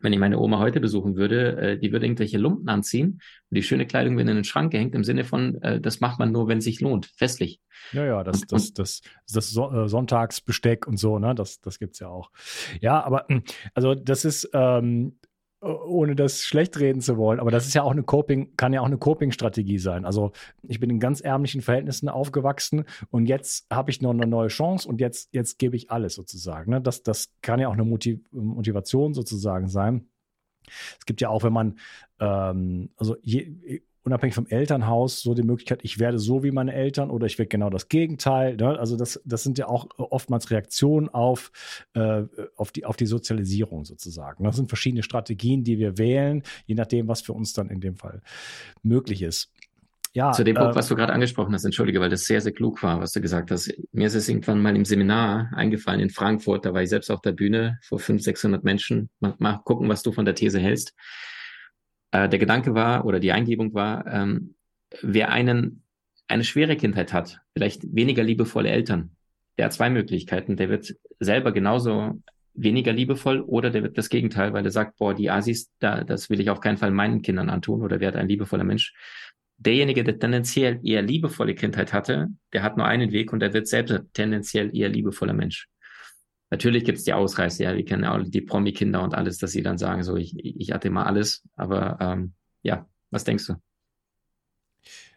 wenn 0.04 0.12
ich 0.12 0.18
meine 0.18 0.38
Oma 0.38 0.58
heute 0.58 0.80
besuchen 0.80 1.16
würde, 1.16 1.56
äh, 1.56 1.78
die 1.78 1.90
würde 1.90 2.06
irgendwelche 2.06 2.38
Lumpen 2.38 2.68
anziehen 2.68 3.20
und 3.50 3.54
die 3.56 3.62
schöne 3.62 3.86
Kleidung 3.86 4.16
wird 4.16 4.28
in 4.28 4.36
den 4.36 4.44
Schrank 4.44 4.70
gehängt, 4.70 4.94
im 4.94 5.02
Sinne 5.02 5.24
von, 5.24 5.60
äh, 5.62 5.80
das 5.80 6.00
macht 6.00 6.18
man 6.18 6.30
nur, 6.30 6.46
wenn 6.46 6.58
es 6.58 6.64
sich 6.64 6.80
lohnt, 6.80 7.06
festlich. 7.06 7.60
Ja, 7.92 8.04
ja, 8.04 8.22
das, 8.22 8.42
und, 8.42 8.52
das, 8.52 8.72
das, 8.72 9.00
das, 9.32 9.52
das 9.54 9.72
äh, 9.72 9.88
Sonntagsbesteck 9.88 10.86
und 10.86 10.98
so, 10.98 11.18
ne, 11.18 11.34
das, 11.34 11.60
das 11.60 11.78
gibt's 11.78 11.98
ja 11.98 12.08
auch. 12.08 12.30
Ja, 12.80 13.02
aber 13.02 13.24
hm, 13.28 13.42
also 13.74 13.94
das 13.94 14.24
ist, 14.24 14.48
ähm, 14.52 15.18
ohne 15.64 16.14
das 16.14 16.42
schlecht 16.42 16.78
reden 16.78 17.00
zu 17.00 17.16
wollen, 17.16 17.40
aber 17.40 17.50
das 17.50 17.66
ist 17.66 17.74
ja 17.74 17.82
auch 17.82 17.92
eine 17.92 18.02
Coping, 18.02 18.56
kann 18.56 18.72
ja 18.72 18.80
auch 18.80 18.86
eine 18.86 18.98
Coping-Strategie 18.98 19.78
sein. 19.78 20.04
Also 20.04 20.32
ich 20.62 20.78
bin 20.78 20.90
in 20.90 21.00
ganz 21.00 21.20
ärmlichen 21.20 21.62
Verhältnissen 21.62 22.08
aufgewachsen 22.08 22.84
und 23.10 23.26
jetzt 23.26 23.66
habe 23.70 23.90
ich 23.90 24.02
noch 24.02 24.10
eine 24.10 24.26
neue 24.26 24.48
Chance 24.48 24.88
und 24.88 25.00
jetzt, 25.00 25.30
jetzt 25.32 25.58
gebe 25.58 25.76
ich 25.76 25.90
alles 25.90 26.14
sozusagen. 26.14 26.70
Ne? 26.70 26.80
Das, 26.80 27.02
das 27.02 27.32
kann 27.40 27.60
ja 27.60 27.68
auch 27.68 27.72
eine 27.72 27.84
Motiv 27.84 28.20
Motivation 28.30 29.14
sozusagen 29.14 29.68
sein. 29.68 30.08
Es 30.98 31.06
gibt 31.06 31.20
ja 31.20 31.28
auch, 31.28 31.42
wenn 31.42 31.52
man, 31.52 31.78
ähm, 32.20 32.90
also 32.96 33.16
je, 33.22 33.82
unabhängig 34.04 34.34
vom 34.34 34.46
Elternhaus 34.46 35.22
so 35.22 35.34
die 35.34 35.42
Möglichkeit, 35.42 35.80
ich 35.82 35.98
werde 35.98 36.18
so 36.18 36.42
wie 36.42 36.50
meine 36.50 36.74
Eltern 36.74 37.10
oder 37.10 37.26
ich 37.26 37.38
werde 37.38 37.48
genau 37.48 37.70
das 37.70 37.88
Gegenteil. 37.88 38.56
Ne? 38.56 38.78
Also 38.78 38.96
das, 38.96 39.20
das 39.24 39.42
sind 39.42 39.58
ja 39.58 39.66
auch 39.66 39.88
oftmals 39.96 40.50
Reaktionen 40.50 41.08
auf, 41.08 41.50
äh, 41.94 42.24
auf, 42.56 42.70
die, 42.70 42.84
auf 42.84 42.96
die 42.96 43.06
Sozialisierung 43.06 43.84
sozusagen. 43.84 44.44
Das 44.44 44.56
sind 44.56 44.68
verschiedene 44.68 45.02
Strategien, 45.02 45.64
die 45.64 45.78
wir 45.78 45.96
wählen, 45.96 46.42
je 46.66 46.74
nachdem, 46.74 47.08
was 47.08 47.22
für 47.22 47.32
uns 47.32 47.54
dann 47.54 47.70
in 47.70 47.80
dem 47.80 47.96
Fall 47.96 48.20
möglich 48.82 49.22
ist. 49.22 49.50
Ja, 50.12 50.30
Zu 50.30 50.44
dem 50.44 50.54
Punkt, 50.54 50.74
äh, 50.74 50.76
was 50.76 50.86
du 50.86 50.94
gerade 50.94 51.12
angesprochen 51.12 51.52
hast, 51.54 51.64
entschuldige, 51.64 51.98
weil 52.00 52.10
das 52.10 52.26
sehr, 52.26 52.40
sehr 52.40 52.52
klug 52.52 52.82
war, 52.84 53.00
was 53.00 53.10
du 53.12 53.20
gesagt 53.20 53.50
hast. 53.50 53.72
Mir 53.90 54.06
ist 54.06 54.14
es 54.14 54.28
irgendwann 54.28 54.62
mal 54.62 54.76
im 54.76 54.84
Seminar 54.84 55.50
eingefallen 55.54 55.98
in 55.98 56.10
Frankfurt, 56.10 56.64
da 56.64 56.72
war 56.72 56.82
ich 56.82 56.90
selbst 56.90 57.10
auf 57.10 57.20
der 57.20 57.32
Bühne 57.32 57.80
vor 57.82 57.98
500, 57.98 58.22
600 58.22 58.64
Menschen. 58.64 59.10
Mal, 59.18 59.34
mal 59.38 59.60
gucken, 59.64 59.88
was 59.88 60.04
du 60.04 60.12
von 60.12 60.24
der 60.24 60.36
These 60.36 60.60
hältst. 60.60 60.94
Äh, 62.14 62.28
der 62.28 62.38
Gedanke 62.38 62.74
war 62.74 63.04
oder 63.04 63.18
die 63.18 63.32
Eingebung 63.32 63.74
war, 63.74 64.06
ähm, 64.06 64.54
wer 65.02 65.30
einen, 65.30 65.82
eine 66.28 66.44
schwere 66.44 66.76
Kindheit 66.76 67.12
hat, 67.12 67.40
vielleicht 67.54 67.92
weniger 67.92 68.22
liebevolle 68.22 68.68
Eltern, 68.68 69.16
der 69.58 69.66
hat 69.66 69.72
zwei 69.72 69.90
Möglichkeiten. 69.90 70.56
Der 70.56 70.68
wird 70.68 70.94
selber 71.18 71.50
genauso 71.50 72.22
weniger 72.54 72.92
liebevoll 72.92 73.40
oder 73.40 73.70
der 73.70 73.82
wird 73.82 73.98
das 73.98 74.08
Gegenteil, 74.10 74.52
weil 74.52 74.64
er 74.64 74.70
sagt, 74.70 74.96
boah, 74.96 75.12
die 75.12 75.28
Asis, 75.28 75.72
da, 75.80 76.04
das 76.04 76.30
will 76.30 76.38
ich 76.38 76.50
auf 76.50 76.60
keinen 76.60 76.76
Fall 76.76 76.92
meinen 76.92 77.20
Kindern 77.20 77.50
antun 77.50 77.82
oder 77.82 77.98
wer 77.98 78.08
hat 78.08 78.16
ein 78.16 78.28
liebevoller 78.28 78.62
Mensch. 78.62 78.94
Derjenige, 79.56 80.04
der 80.04 80.18
tendenziell 80.18 80.80
eher 80.84 81.02
liebevolle 81.02 81.56
Kindheit 81.56 81.92
hatte, 81.92 82.28
der 82.52 82.62
hat 82.62 82.76
nur 82.76 82.86
einen 82.86 83.10
Weg 83.10 83.32
und 83.32 83.40
der 83.40 83.52
wird 83.52 83.66
selbst 83.66 83.92
tendenziell 84.12 84.76
eher 84.76 84.88
liebevoller 84.88 85.32
Mensch. 85.32 85.68
Natürlich 86.54 86.84
gibt 86.84 86.98
es 86.98 87.04
die 87.04 87.12
Ausreißer, 87.12 87.64
ja, 87.64 87.74
wir 87.74 87.84
kennen 87.84 88.04
ja 88.04 88.14
auch 88.14 88.22
die 88.24 88.40
Promi-Kinder 88.40 89.02
und 89.02 89.12
alles, 89.12 89.38
dass 89.38 89.50
sie 89.50 89.62
dann 89.64 89.76
sagen, 89.76 90.04
so, 90.04 90.16
ich, 90.16 90.38
ich 90.38 90.70
hatte 90.70 90.88
mal 90.88 91.02
alles, 91.02 91.42
aber 91.56 91.98
ähm, 92.00 92.34
ja, 92.62 92.88
was 93.10 93.24
denkst 93.24 93.48
du? 93.48 93.54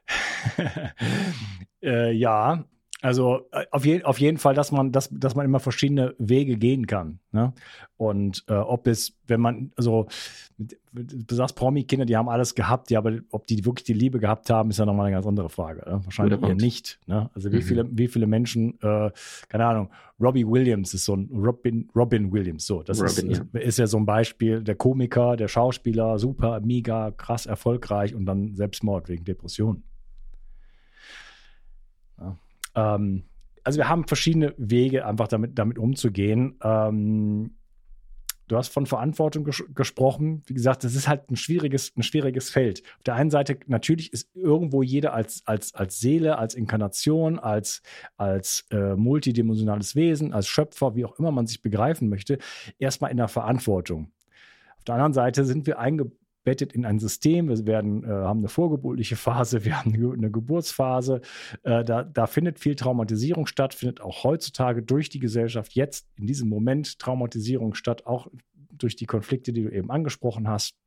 äh, 1.83 2.11
ja, 2.11 2.65
also 3.07 3.47
äh, 3.53 3.65
auf, 3.71 3.85
je, 3.85 4.03
auf 4.03 4.19
jeden 4.19 4.37
Fall, 4.37 4.53
dass 4.53 4.73
man, 4.73 4.91
dass, 4.91 5.07
dass 5.09 5.33
man 5.33 5.45
immer 5.45 5.61
verschiedene 5.61 6.13
Wege 6.17 6.57
gehen 6.57 6.87
kann. 6.87 7.19
Ne? 7.31 7.53
Und 7.95 8.43
äh, 8.49 8.53
ob 8.53 8.85
es, 8.85 9.17
wenn 9.27 9.39
man, 9.39 9.71
also 9.77 10.07
du 10.57 11.33
sagst 11.33 11.55
Promi-Kinder, 11.55 12.05
die 12.05 12.17
haben 12.17 12.27
alles 12.27 12.53
gehabt, 12.53 12.91
ja, 12.91 12.99
aber 12.99 13.19
ob 13.31 13.47
die 13.47 13.63
wirklich 13.63 13.85
die 13.85 13.93
Liebe 13.93 14.19
gehabt 14.19 14.49
haben, 14.49 14.71
ist 14.71 14.79
ja 14.79 14.85
nochmal 14.85 15.05
eine 15.05 15.15
ganz 15.15 15.25
andere 15.25 15.49
Frage. 15.49 15.89
Ne? 15.89 16.01
Wahrscheinlich 16.03 16.41
eher 16.41 16.55
nicht. 16.55 16.99
Ne? 17.05 17.29
Also 17.33 17.49
wie 17.53 17.57
mhm. 17.57 17.61
viele, 17.61 17.97
wie 17.97 18.07
viele 18.09 18.27
Menschen, 18.27 18.77
äh, 18.81 19.09
keine 19.47 19.65
Ahnung, 19.65 19.89
Robbie 20.19 20.45
Williams 20.45 20.93
ist 20.93 21.05
so 21.05 21.15
ein 21.15 21.29
Robin, 21.31 21.89
Robin 21.95 22.29
Williams, 22.33 22.65
so, 22.65 22.83
das 22.83 22.99
Robin, 22.99 23.31
ist, 23.31 23.43
ja. 23.53 23.59
ist 23.61 23.79
ja 23.79 23.87
so 23.87 23.97
ein 23.97 24.05
Beispiel, 24.05 24.63
der 24.63 24.75
Komiker, 24.75 25.37
der 25.37 25.47
Schauspieler, 25.47 26.19
super, 26.19 26.59
mega, 26.59 27.11
krass 27.11 27.45
erfolgreich 27.45 28.13
und 28.13 28.25
dann 28.25 28.53
Selbstmord 28.53 29.07
wegen 29.07 29.23
Depressionen. 29.23 29.83
Ähm, 32.77 33.23
also 33.63 33.79
wir 33.79 33.89
haben 33.89 34.07
verschiedene 34.07 34.53
Wege, 34.57 35.05
einfach 35.05 35.27
damit, 35.27 35.59
damit 35.59 35.77
umzugehen. 35.77 36.57
Ähm, 36.63 37.57
Du 38.47 38.55
hast 38.55 38.69
von 38.69 38.85
Verantwortung 38.85 39.43
ges 39.43 39.61
gesprochen. 39.75 40.41
Wie 40.45 40.53
gesagt, 40.53 40.85
das 40.85 40.95
ist 40.95 41.07
halt 41.07 41.29
ein 41.29 41.35
schwieriges, 41.35 41.91
ein 41.97 42.03
schwieriges 42.03 42.49
Feld. 42.49 42.81
Auf 42.97 43.03
der 43.03 43.15
einen 43.15 43.29
Seite, 43.29 43.59
natürlich 43.67 44.13
ist 44.13 44.33
irgendwo 44.35 44.83
jeder 44.83 45.13
als, 45.13 45.41
als, 45.45 45.75
als 45.75 45.99
Seele, 45.99 46.37
als 46.37 46.55
Inkarnation, 46.55 47.39
als, 47.39 47.81
als 48.15 48.65
äh, 48.71 48.95
multidimensionales 48.95 49.97
Wesen, 49.97 50.31
als 50.31 50.47
Schöpfer, 50.47 50.95
wie 50.95 51.03
auch 51.03 51.19
immer 51.19 51.31
man 51.31 51.45
sich 51.45 51.61
begreifen 51.61 52.07
möchte, 52.07 52.37
erstmal 52.79 53.11
in 53.11 53.17
der 53.17 53.27
Verantwortung. 53.27 54.11
Auf 54.77 54.85
der 54.85 54.95
anderen 54.95 55.13
Seite 55.13 55.43
sind 55.43 55.67
wir 55.67 55.77
eingebaut 55.79 56.17
bettet 56.47 56.71
in 56.71 56.85
ein 56.85 56.97
System. 56.97 57.49
Wir 57.49 57.65
werden, 57.65 58.05
äh, 58.05 58.07
haben 58.07 58.39
eine 58.39 58.47
vorgeburtliche 58.47 59.17
Phase, 59.17 59.65
wir 59.65 59.77
haben 59.77 59.93
eine 59.93 60.31
Geburtsphase. 60.31 61.19
Äh, 61.63 61.83
da, 61.83 62.05
da 62.05 62.25
findet 62.25 62.57
viel 62.57 62.75
Traumatisierung 62.75 63.47
statt, 63.47 63.73
findet 63.73 63.99
auch 63.99 64.23
heutzutage 64.23 64.81
durch 64.81 65.09
die 65.09 65.19
Gesellschaft 65.19 65.73
jetzt 65.73 66.07
in 66.15 66.25
diesem 66.25 66.47
Moment 66.47 66.99
Traumatisierung 66.99 67.73
statt, 67.73 68.05
auch 68.05 68.27
durch 68.71 68.95
die 68.95 69.07
Konflikte, 69.07 69.51
die 69.51 69.63
du 69.63 69.69
eben 69.69 69.91
angesprochen 69.91 70.47
hast. 70.47 70.77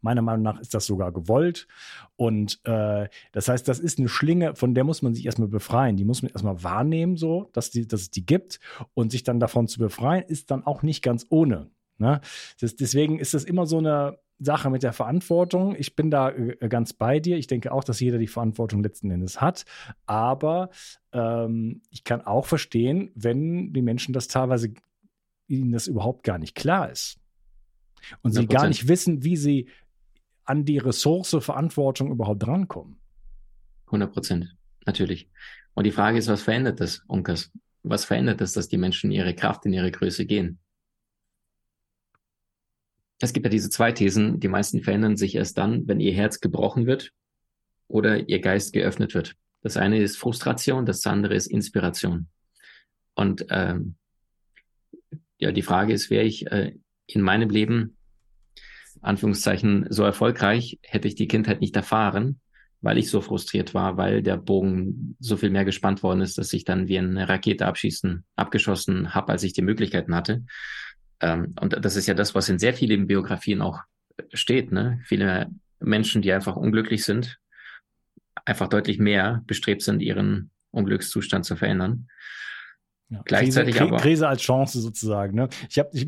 Meiner 0.00 0.22
Meinung 0.22 0.42
nach 0.42 0.58
ist 0.58 0.72
das 0.72 0.86
sogar 0.86 1.12
gewollt. 1.12 1.68
Und 2.16 2.58
äh, 2.64 3.10
das 3.32 3.48
heißt, 3.48 3.68
das 3.68 3.78
ist 3.78 3.98
eine 3.98 4.08
Schlinge, 4.08 4.54
von 4.54 4.74
der 4.74 4.84
muss 4.84 5.02
man 5.02 5.12
sich 5.12 5.26
erstmal 5.26 5.48
befreien. 5.48 5.98
Die 5.98 6.06
muss 6.06 6.22
man 6.22 6.30
erstmal 6.30 6.62
wahrnehmen, 6.62 7.18
so, 7.18 7.50
dass, 7.52 7.68
die, 7.70 7.86
dass 7.86 8.00
es 8.00 8.10
die 8.10 8.24
gibt. 8.24 8.58
Und 8.94 9.12
sich 9.12 9.22
dann 9.22 9.38
davon 9.38 9.68
zu 9.68 9.80
befreien, 9.80 10.24
ist 10.26 10.50
dann 10.50 10.64
auch 10.64 10.82
nicht 10.82 11.02
ganz 11.02 11.26
ohne. 11.28 11.68
Ne? 12.02 12.20
Das, 12.60 12.74
deswegen 12.74 13.18
ist 13.18 13.32
das 13.32 13.44
immer 13.44 13.66
so 13.66 13.78
eine, 13.78 14.18
Sache 14.44 14.70
mit 14.70 14.82
der 14.82 14.92
Verantwortung. 14.92 15.74
Ich 15.76 15.94
bin 15.94 16.10
da 16.10 16.30
äh, 16.30 16.68
ganz 16.68 16.92
bei 16.92 17.20
dir. 17.20 17.36
Ich 17.36 17.46
denke 17.46 17.72
auch, 17.72 17.84
dass 17.84 18.00
jeder 18.00 18.18
die 18.18 18.26
Verantwortung 18.26 18.82
letzten 18.82 19.10
Endes 19.10 19.40
hat. 19.40 19.64
Aber 20.06 20.70
ähm, 21.12 21.82
ich 21.90 22.04
kann 22.04 22.20
auch 22.22 22.46
verstehen, 22.46 23.10
wenn 23.14 23.72
die 23.72 23.82
Menschen 23.82 24.12
das 24.12 24.28
teilweise 24.28 24.72
ihnen 25.46 25.72
das 25.72 25.86
überhaupt 25.86 26.24
gar 26.24 26.38
nicht 26.38 26.54
klar 26.54 26.90
ist. 26.90 27.18
Und 28.22 28.32
100%. 28.32 28.40
sie 28.40 28.46
gar 28.46 28.68
nicht 28.68 28.88
wissen, 28.88 29.22
wie 29.22 29.36
sie 29.36 29.68
an 30.44 30.64
die 30.64 30.78
Ressource 30.78 31.36
Verantwortung 31.40 32.10
überhaupt 32.10 32.42
drankommen. 32.42 32.96
100 33.86 34.12
Prozent, 34.12 34.56
natürlich. 34.86 35.30
Und 35.74 35.84
die 35.84 35.92
Frage 35.92 36.18
ist, 36.18 36.28
was 36.28 36.42
verändert 36.42 36.80
das, 36.80 37.02
Unkas? 37.06 37.52
Was 37.84 38.04
verändert 38.04 38.40
das, 38.40 38.52
dass 38.52 38.68
die 38.68 38.78
Menschen 38.78 39.10
ihre 39.10 39.34
Kraft 39.34 39.66
in 39.66 39.72
ihre 39.72 39.90
Größe 39.90 40.26
gehen? 40.26 40.58
Es 43.22 43.32
gibt 43.32 43.46
ja 43.46 43.50
diese 43.50 43.70
zwei 43.70 43.92
Thesen, 43.92 44.40
die 44.40 44.48
meisten 44.48 44.82
verändern 44.82 45.16
sich 45.16 45.36
erst 45.36 45.56
dann, 45.56 45.86
wenn 45.86 46.00
ihr 46.00 46.12
Herz 46.12 46.40
gebrochen 46.40 46.86
wird 46.86 47.12
oder 47.86 48.28
ihr 48.28 48.40
Geist 48.40 48.72
geöffnet 48.72 49.14
wird. 49.14 49.36
Das 49.62 49.76
eine 49.76 49.98
ist 49.98 50.16
Frustration, 50.16 50.86
das 50.86 51.06
andere 51.06 51.34
ist 51.34 51.46
Inspiration. 51.46 52.26
Und 53.14 53.46
ähm, 53.50 53.94
ja, 55.38 55.52
die 55.52 55.62
Frage 55.62 55.92
ist, 55.92 56.10
wäre 56.10 56.24
ich 56.24 56.46
äh, 56.48 56.74
in 57.06 57.22
meinem 57.22 57.48
Leben, 57.48 57.96
Anführungszeichen, 59.00 59.86
so 59.88 60.02
erfolgreich, 60.02 60.78
hätte 60.82 61.06
ich 61.06 61.14
die 61.14 61.28
Kindheit 61.28 61.60
nicht 61.60 61.76
erfahren, 61.76 62.40
weil 62.80 62.98
ich 62.98 63.08
so 63.08 63.20
frustriert 63.20 63.72
war, 63.72 63.96
weil 63.96 64.22
der 64.22 64.36
Bogen 64.36 65.16
so 65.20 65.36
viel 65.36 65.50
mehr 65.50 65.64
gespannt 65.64 66.02
worden 66.02 66.22
ist, 66.22 66.38
dass 66.38 66.52
ich 66.52 66.64
dann 66.64 66.88
wie 66.88 66.98
eine 66.98 67.28
Rakete 67.28 67.66
abschießen, 67.66 68.24
abgeschossen 68.34 69.14
habe, 69.14 69.30
als 69.30 69.44
ich 69.44 69.52
die 69.52 69.62
Möglichkeiten 69.62 70.14
hatte. 70.14 70.44
Ähm, 71.22 71.54
und 71.60 71.84
das 71.84 71.96
ist 71.96 72.06
ja 72.06 72.14
das, 72.14 72.34
was 72.34 72.48
in 72.48 72.58
sehr 72.58 72.74
vielen 72.74 73.06
Biografien 73.06 73.62
auch 73.62 73.80
steht. 74.34 74.72
Ne? 74.72 75.00
Viele 75.04 75.50
Menschen, 75.80 76.20
die 76.20 76.32
einfach 76.32 76.56
unglücklich 76.56 77.04
sind, 77.04 77.38
einfach 78.44 78.68
deutlich 78.68 78.98
mehr 78.98 79.42
bestrebt 79.46 79.82
sind, 79.82 80.02
ihren 80.02 80.50
Unglückszustand 80.70 81.44
zu 81.44 81.56
verändern. 81.56 82.08
Ja, 83.12 83.20
Gleichzeitig 83.26 83.76
Krise, 83.76 83.88
aber. 83.88 83.96
Krise 83.98 84.28
als 84.28 84.40
Chance 84.40 84.80
sozusagen. 84.80 85.34
Ne? 85.36 85.48
Ich, 85.68 85.78
hab, 85.78 85.94
ich 85.94 86.06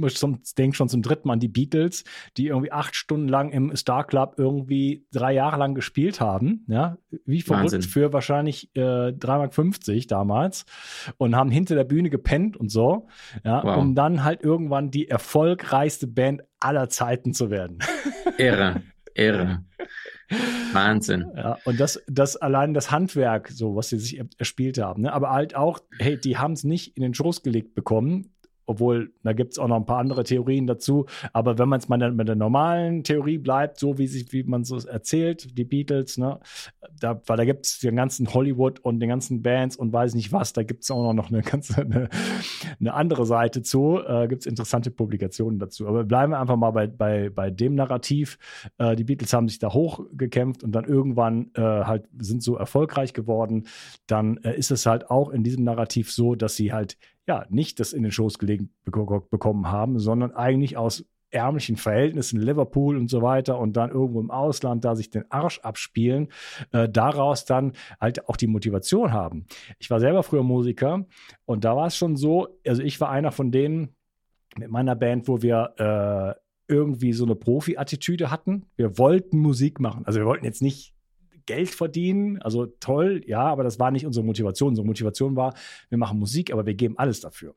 denke 0.54 0.74
schon 0.74 0.88
zum 0.88 1.02
dritten 1.02 1.28
Mal 1.28 1.34
an 1.34 1.40
die 1.40 1.48
Beatles, 1.48 2.04
die 2.38 2.46
irgendwie 2.46 2.72
acht 2.72 2.96
Stunden 2.96 3.28
lang 3.28 3.50
im 3.50 3.76
Star 3.76 4.06
Club 4.06 4.36
irgendwie 4.38 5.04
drei 5.12 5.34
Jahre 5.34 5.58
lang 5.58 5.74
gespielt 5.74 6.20
haben. 6.20 6.64
Ja? 6.66 6.96
Wie 7.26 7.42
verrückt 7.42 7.64
Wahnsinn. 7.64 7.82
für 7.82 8.14
wahrscheinlich 8.14 8.74
äh, 8.74 8.80
3,50 8.80 9.92
Mark 9.92 10.08
damals 10.08 10.64
und 11.18 11.36
haben 11.36 11.50
hinter 11.50 11.74
der 11.74 11.84
Bühne 11.84 12.08
gepennt 12.08 12.56
und 12.56 12.70
so, 12.70 13.06
ja? 13.44 13.62
Wow. 13.62 13.76
um 13.76 13.94
dann 13.94 14.24
halt 14.24 14.42
irgendwann 14.42 14.90
die 14.90 15.08
erfolgreichste 15.08 16.06
Band 16.06 16.42
aller 16.58 16.88
Zeiten 16.88 17.34
zu 17.34 17.50
werden. 17.50 17.80
Ehre, 18.38 18.82
Ehre. 19.14 19.64
Wahnsinn. 20.72 21.30
Ja, 21.36 21.58
und 21.64 21.78
das, 21.78 22.02
das 22.06 22.36
allein 22.36 22.74
das 22.74 22.90
Handwerk, 22.90 23.50
so 23.50 23.76
was 23.76 23.88
sie 23.88 23.98
sich 23.98 24.20
erspielt 24.38 24.78
haben, 24.78 25.02
ne? 25.02 25.12
aber 25.12 25.30
halt 25.30 25.54
auch, 25.56 25.80
hey, 25.98 26.18
die 26.18 26.38
haben 26.38 26.52
es 26.52 26.64
nicht 26.64 26.96
in 26.96 27.02
den 27.02 27.14
Schoß 27.14 27.42
gelegt 27.42 27.74
bekommen, 27.74 28.34
obwohl, 28.66 29.12
da 29.22 29.32
gibt 29.32 29.52
es 29.52 29.58
auch 29.58 29.68
noch 29.68 29.76
ein 29.76 29.86
paar 29.86 29.98
andere 29.98 30.24
Theorien 30.24 30.66
dazu. 30.66 31.06
Aber 31.32 31.58
wenn 31.58 31.68
man 31.68 31.80
es 31.80 31.88
mal 31.88 32.12
mit 32.12 32.28
der 32.28 32.36
normalen 32.36 33.04
Theorie 33.04 33.38
bleibt, 33.38 33.78
so 33.78 33.98
wie, 33.98 34.06
sich, 34.06 34.32
wie 34.32 34.42
man 34.44 34.64
so 34.64 34.76
erzählt, 34.76 35.56
die 35.56 35.64
Beatles, 35.64 36.18
ne, 36.18 36.40
da, 36.98 37.20
weil 37.26 37.36
da 37.36 37.44
gibt 37.44 37.66
es 37.66 37.78
den 37.78 37.96
ganzen 37.96 38.32
Hollywood 38.32 38.80
und 38.80 39.00
den 39.00 39.08
ganzen 39.08 39.42
Bands 39.42 39.76
und 39.76 39.92
weiß 39.92 40.14
nicht 40.14 40.32
was, 40.32 40.52
da 40.52 40.62
gibt 40.62 40.84
es 40.84 40.90
auch 40.90 41.12
noch 41.12 41.30
eine 41.30 41.42
ganze 41.42 41.82
eine, 41.82 42.08
eine 42.80 42.94
andere 42.94 43.26
Seite 43.26 43.62
zu. 43.62 44.00
Äh, 44.06 44.28
gibt 44.28 44.42
es 44.42 44.46
interessante 44.46 44.90
Publikationen 44.90 45.58
dazu. 45.58 45.86
Aber 45.86 46.04
bleiben 46.04 46.32
wir 46.32 46.40
einfach 46.40 46.56
mal 46.56 46.70
bei, 46.70 46.86
bei, 46.86 47.30
bei 47.30 47.50
dem 47.50 47.74
Narrativ. 47.74 48.38
Äh, 48.78 48.96
die 48.96 49.04
Beatles 49.04 49.32
haben 49.32 49.48
sich 49.48 49.58
da 49.58 49.72
hochgekämpft 49.72 50.64
und 50.64 50.72
dann 50.72 50.84
irgendwann 50.84 51.50
äh, 51.54 51.60
halt 51.60 52.06
sind 52.18 52.42
so 52.42 52.56
erfolgreich 52.56 53.12
geworden. 53.12 53.66
Dann 54.06 54.38
äh, 54.38 54.56
ist 54.56 54.70
es 54.70 54.86
halt 54.86 55.10
auch 55.10 55.30
in 55.30 55.42
diesem 55.42 55.64
Narrativ 55.64 56.12
so, 56.12 56.34
dass 56.34 56.56
sie 56.56 56.72
halt 56.72 56.96
ja, 57.26 57.46
nicht 57.48 57.80
das 57.80 57.92
in 57.92 58.02
den 58.02 58.12
Schoß 58.12 58.38
gelegt 58.38 58.64
bekommen 58.84 59.68
haben, 59.68 59.98
sondern 59.98 60.32
eigentlich 60.32 60.76
aus 60.76 61.04
ärmlichen 61.30 61.76
Verhältnissen, 61.76 62.40
Liverpool 62.40 62.96
und 62.96 63.10
so 63.10 63.20
weiter 63.20 63.58
und 63.58 63.76
dann 63.76 63.90
irgendwo 63.90 64.20
im 64.20 64.30
Ausland 64.30 64.84
da 64.84 64.94
sich 64.94 65.10
den 65.10 65.30
Arsch 65.30 65.58
abspielen, 65.60 66.28
äh, 66.72 66.88
daraus 66.88 67.44
dann 67.44 67.72
halt 68.00 68.28
auch 68.28 68.36
die 68.36 68.46
Motivation 68.46 69.12
haben. 69.12 69.46
Ich 69.78 69.90
war 69.90 70.00
selber 70.00 70.22
früher 70.22 70.44
Musiker 70.44 71.06
und 71.44 71.64
da 71.64 71.76
war 71.76 71.88
es 71.88 71.96
schon 71.96 72.16
so, 72.16 72.60
also 72.66 72.82
ich 72.82 73.00
war 73.00 73.10
einer 73.10 73.32
von 73.32 73.50
denen 73.50 73.96
mit 74.56 74.70
meiner 74.70 74.94
Band, 74.94 75.26
wo 75.26 75.42
wir 75.42 75.74
äh, 76.38 76.72
irgendwie 76.72 77.12
so 77.12 77.24
eine 77.24 77.34
Profi-Attitüde 77.34 78.30
hatten. 78.30 78.66
Wir 78.76 78.96
wollten 78.96 79.38
Musik 79.38 79.80
machen. 79.80 80.06
Also 80.06 80.20
wir 80.20 80.26
wollten 80.26 80.44
jetzt 80.44 80.62
nicht 80.62 80.93
Geld 81.46 81.70
verdienen. 81.70 82.40
Also 82.42 82.66
toll, 82.66 83.22
ja, 83.26 83.42
aber 83.42 83.64
das 83.64 83.78
war 83.78 83.90
nicht 83.90 84.06
unsere 84.06 84.24
Motivation. 84.24 84.70
Unsere 84.70 84.86
Motivation 84.86 85.36
war, 85.36 85.54
wir 85.88 85.98
machen 85.98 86.18
Musik, 86.18 86.52
aber 86.52 86.66
wir 86.66 86.74
geben 86.74 86.98
alles 86.98 87.20
dafür. 87.20 87.54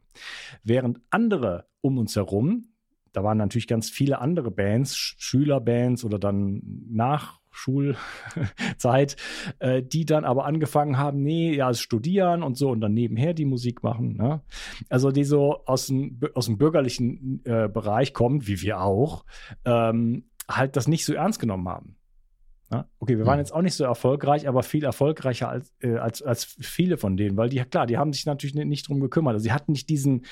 Während 0.63 1.00
andere 1.10 1.65
um 1.82 1.97
uns 1.97 2.15
herum, 2.15 2.67
da 3.13 3.23
waren 3.23 3.38
natürlich 3.38 3.67
ganz 3.67 3.89
viele 3.89 4.19
andere 4.19 4.52
Bands, 4.52 4.95
Schülerbands 4.95 6.04
oder 6.04 6.19
dann 6.19 6.62
nach 6.89 7.39
Schulzeit, 7.58 9.15
äh, 9.60 9.82
die 9.82 10.06
dann 10.06 10.23
aber 10.23 10.45
angefangen 10.45 10.97
haben, 10.97 11.23
nee, 11.23 11.56
ja, 11.56 11.73
studieren 11.73 12.43
und 12.43 12.58
so 12.58 12.69
und 12.69 12.82
dann 12.82 12.93
nebenher 12.93 13.34
die 13.34 13.45
Musik 13.45 13.82
machen. 13.84 14.17
Ne? 14.17 14.41
Also 14.89 15.12
die 15.12 15.23
so 15.23 15.65
aus 15.65 15.88
dem, 15.88 16.19
aus 16.36 16.45
dem 16.45 16.58
bürgerlichen 16.58 17.41
äh, 17.45 17.67
Bereich 17.67 18.13
kommen, 18.13 18.45
wie 18.47 18.62
wir 18.62 18.82
auch, 18.82 19.26
ähm, 19.65 20.26
halt 20.47 20.76
das 20.76 20.88
nicht 20.88 21.04
so 21.04 21.13
ernst 21.13 21.39
genommen 21.39 21.67
haben. 21.67 21.95
Ja, 22.71 22.89
okay, 22.99 23.17
wir 23.17 23.25
waren 23.25 23.39
jetzt 23.39 23.53
auch 23.53 23.62
nicht 23.62 23.75
so 23.75 23.86
erfolgreich, 23.86 24.47
aber 24.47 24.62
viel 24.62 24.84
erfolgreicher 24.84 25.47
als, 25.47 25.73
äh, 25.80 25.95
als, 25.95 26.21
als 26.21 26.43
viele 26.43 26.97
von 26.97 27.15
denen, 27.15 27.38
weil 27.38 27.47
die, 27.47 27.63
klar, 27.63 27.88
die 27.88 27.97
haben 27.97 28.12
sich 28.12 28.25
natürlich 28.25 28.56
nicht, 28.56 28.67
nicht 28.67 28.88
drum 28.89 28.99
gekümmert. 28.99 29.36
Also 29.36 29.43
sie 29.43 29.53
hatten 29.53 29.71
nicht 29.71 29.89
diesen, 29.89 30.25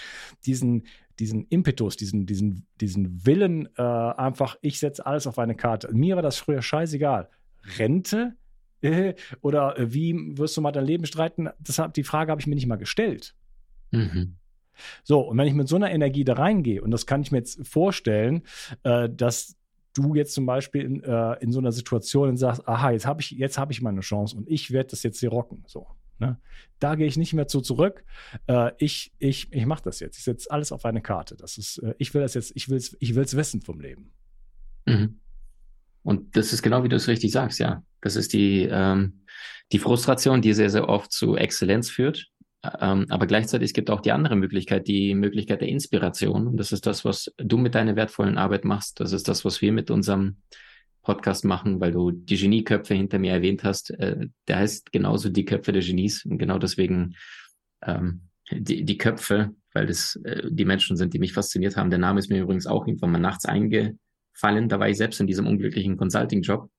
diesen, 0.45 0.85
diesen 1.19 1.45
Impetus, 1.47 1.95
diesen, 1.95 2.25
diesen, 2.25 2.67
diesen 2.81 3.25
Willen, 3.25 3.69
äh, 3.77 3.81
einfach, 3.81 4.57
ich 4.61 4.79
setze 4.79 5.05
alles 5.05 5.27
auf 5.27 5.39
eine 5.39 5.55
Karte. 5.55 5.93
Mir 5.93 6.15
war 6.15 6.23
das 6.23 6.37
früher 6.37 6.61
scheißegal. 6.61 7.29
Rente 7.77 8.35
äh, 8.81 9.13
oder 9.41 9.79
äh, 9.79 9.93
wie 9.93 10.37
wirst 10.37 10.57
du 10.57 10.61
mal 10.61 10.73
dein 10.73 10.85
Leben 10.85 11.05
streiten? 11.05 11.49
Das, 11.59 11.81
die 11.95 12.03
Frage 12.03 12.31
habe 12.31 12.41
ich 12.41 12.47
mir 12.47 12.55
nicht 12.55 12.67
mal 12.67 12.75
gestellt. 12.75 13.33
Mhm. 13.91 14.35
So, 15.03 15.21
und 15.21 15.37
wenn 15.37 15.47
ich 15.47 15.53
mit 15.53 15.69
so 15.69 15.77
einer 15.77 15.91
Energie 15.91 16.25
da 16.25 16.33
reingehe, 16.33 16.81
und 16.81 16.91
das 16.91 17.05
kann 17.05 17.21
ich 17.21 17.31
mir 17.31 17.37
jetzt 17.37 17.65
vorstellen, 17.65 18.43
äh, 18.83 19.09
dass 19.09 19.55
du 19.95 20.13
jetzt 20.13 20.33
zum 20.33 20.45
Beispiel 20.45 20.83
in, 20.83 21.03
äh, 21.03 21.33
in 21.41 21.51
so 21.51 21.59
einer 21.59 21.71
Situation 21.71 22.37
sagst, 22.37 22.67
aha, 22.67 22.91
jetzt 22.91 23.07
habe 23.07 23.21
ich, 23.21 23.31
jetzt 23.31 23.57
habe 23.57 23.71
ich 23.71 23.81
meine 23.81 24.01
Chance 24.01 24.37
und 24.37 24.47
ich 24.47 24.71
werde 24.71 24.91
das 24.91 25.01
jetzt 25.03 25.19
hier 25.19 25.29
rocken. 25.29 25.63
So. 25.65 25.87
Ne? 26.19 26.37
Da 26.79 26.95
gehe 26.95 27.07
ich 27.07 27.17
nicht 27.17 27.33
mehr 27.33 27.47
zu 27.47 27.61
zurück. 27.61 28.03
Äh, 28.47 28.71
ich 28.77 29.13
ich, 29.19 29.51
ich 29.51 29.65
mache 29.65 29.83
das 29.83 29.99
jetzt. 29.99 30.17
Ich 30.17 30.23
setze 30.23 30.51
alles 30.51 30.71
auf 30.71 30.85
eine 30.85 31.01
Karte. 31.01 31.35
Das 31.35 31.57
ist, 31.57 31.79
äh, 31.79 31.95
ich 31.97 32.13
will 32.13 32.21
das 32.21 32.33
jetzt, 32.35 32.51
ich 32.55 32.69
will 32.69 32.77
es 32.77 32.95
ich 32.99 33.15
will's 33.15 33.35
wissen 33.35 33.61
vom 33.61 33.79
Leben. 33.79 34.11
Mhm. 34.85 35.19
Und 36.03 36.37
das 36.37 36.53
ist 36.53 36.61
genau 36.61 36.83
wie 36.83 36.89
du 36.89 36.95
es 36.95 37.07
richtig 37.07 37.31
sagst, 37.31 37.59
ja. 37.59 37.83
Das 38.01 38.15
ist 38.15 38.33
die, 38.33 38.67
ähm, 38.69 39.21
die 39.71 39.79
Frustration, 39.79 40.41
die 40.41 40.53
sehr, 40.53 40.69
sehr 40.69 40.87
oft 40.87 41.11
zu 41.11 41.35
Exzellenz 41.35 41.89
führt. 41.89 42.27
Ähm, 42.63 43.05
aber 43.09 43.27
gleichzeitig 43.27 43.73
gibt 43.73 43.89
es 43.89 43.95
auch 43.95 44.01
die 44.01 44.11
andere 44.11 44.35
Möglichkeit, 44.35 44.87
die 44.87 45.13
Möglichkeit 45.13 45.61
der 45.61 45.69
Inspiration. 45.69 46.47
Und 46.47 46.57
das 46.57 46.71
ist 46.71 46.85
das, 46.87 47.05
was 47.05 47.31
du 47.37 47.57
mit 47.57 47.75
deiner 47.75 47.95
wertvollen 47.95 48.37
Arbeit 48.37 48.65
machst. 48.65 48.99
Das 48.99 49.11
ist 49.11 49.27
das, 49.27 49.45
was 49.45 49.61
wir 49.61 49.71
mit 49.71 49.91
unserem 49.91 50.37
Podcast 51.03 51.45
machen, 51.45 51.79
weil 51.79 51.91
du 51.91 52.11
die 52.11 52.37
Genieköpfe 52.37 52.95
hinter 52.95 53.19
mir 53.19 53.33
erwähnt 53.33 53.63
hast. 53.63 53.91
Äh, 53.91 54.27
der 54.47 54.57
heißt 54.57 54.91
genauso 54.91 55.29
die 55.29 55.45
Köpfe 55.45 55.71
der 55.71 55.83
Genies. 55.83 56.25
Und 56.25 56.39
genau 56.39 56.57
deswegen 56.57 57.15
ähm, 57.83 58.29
die, 58.51 58.83
die 58.83 58.97
Köpfe 58.97 59.53
weil 59.75 59.85
das 59.85 60.15
äh, 60.23 60.49
die 60.49 60.65
Menschen 60.65 60.97
sind, 60.97 61.13
die 61.13 61.19
mich 61.19 61.33
fasziniert 61.33 61.75
haben. 61.75 61.89
Der 61.89 61.99
Name 61.99 62.17
ist 62.17 62.29
mir 62.29 62.41
übrigens 62.41 62.65
auch 62.65 62.87
irgendwann 62.87 63.11
mal 63.11 63.19
nachts 63.19 63.45
eingefallen. 63.45 64.69
Da 64.69 64.79
war 64.79 64.89
ich 64.89 64.97
selbst 64.97 65.19
in 65.19 65.27
diesem 65.27 65.45
unglücklichen 65.45 65.97
Consulting-Job. 65.97 66.71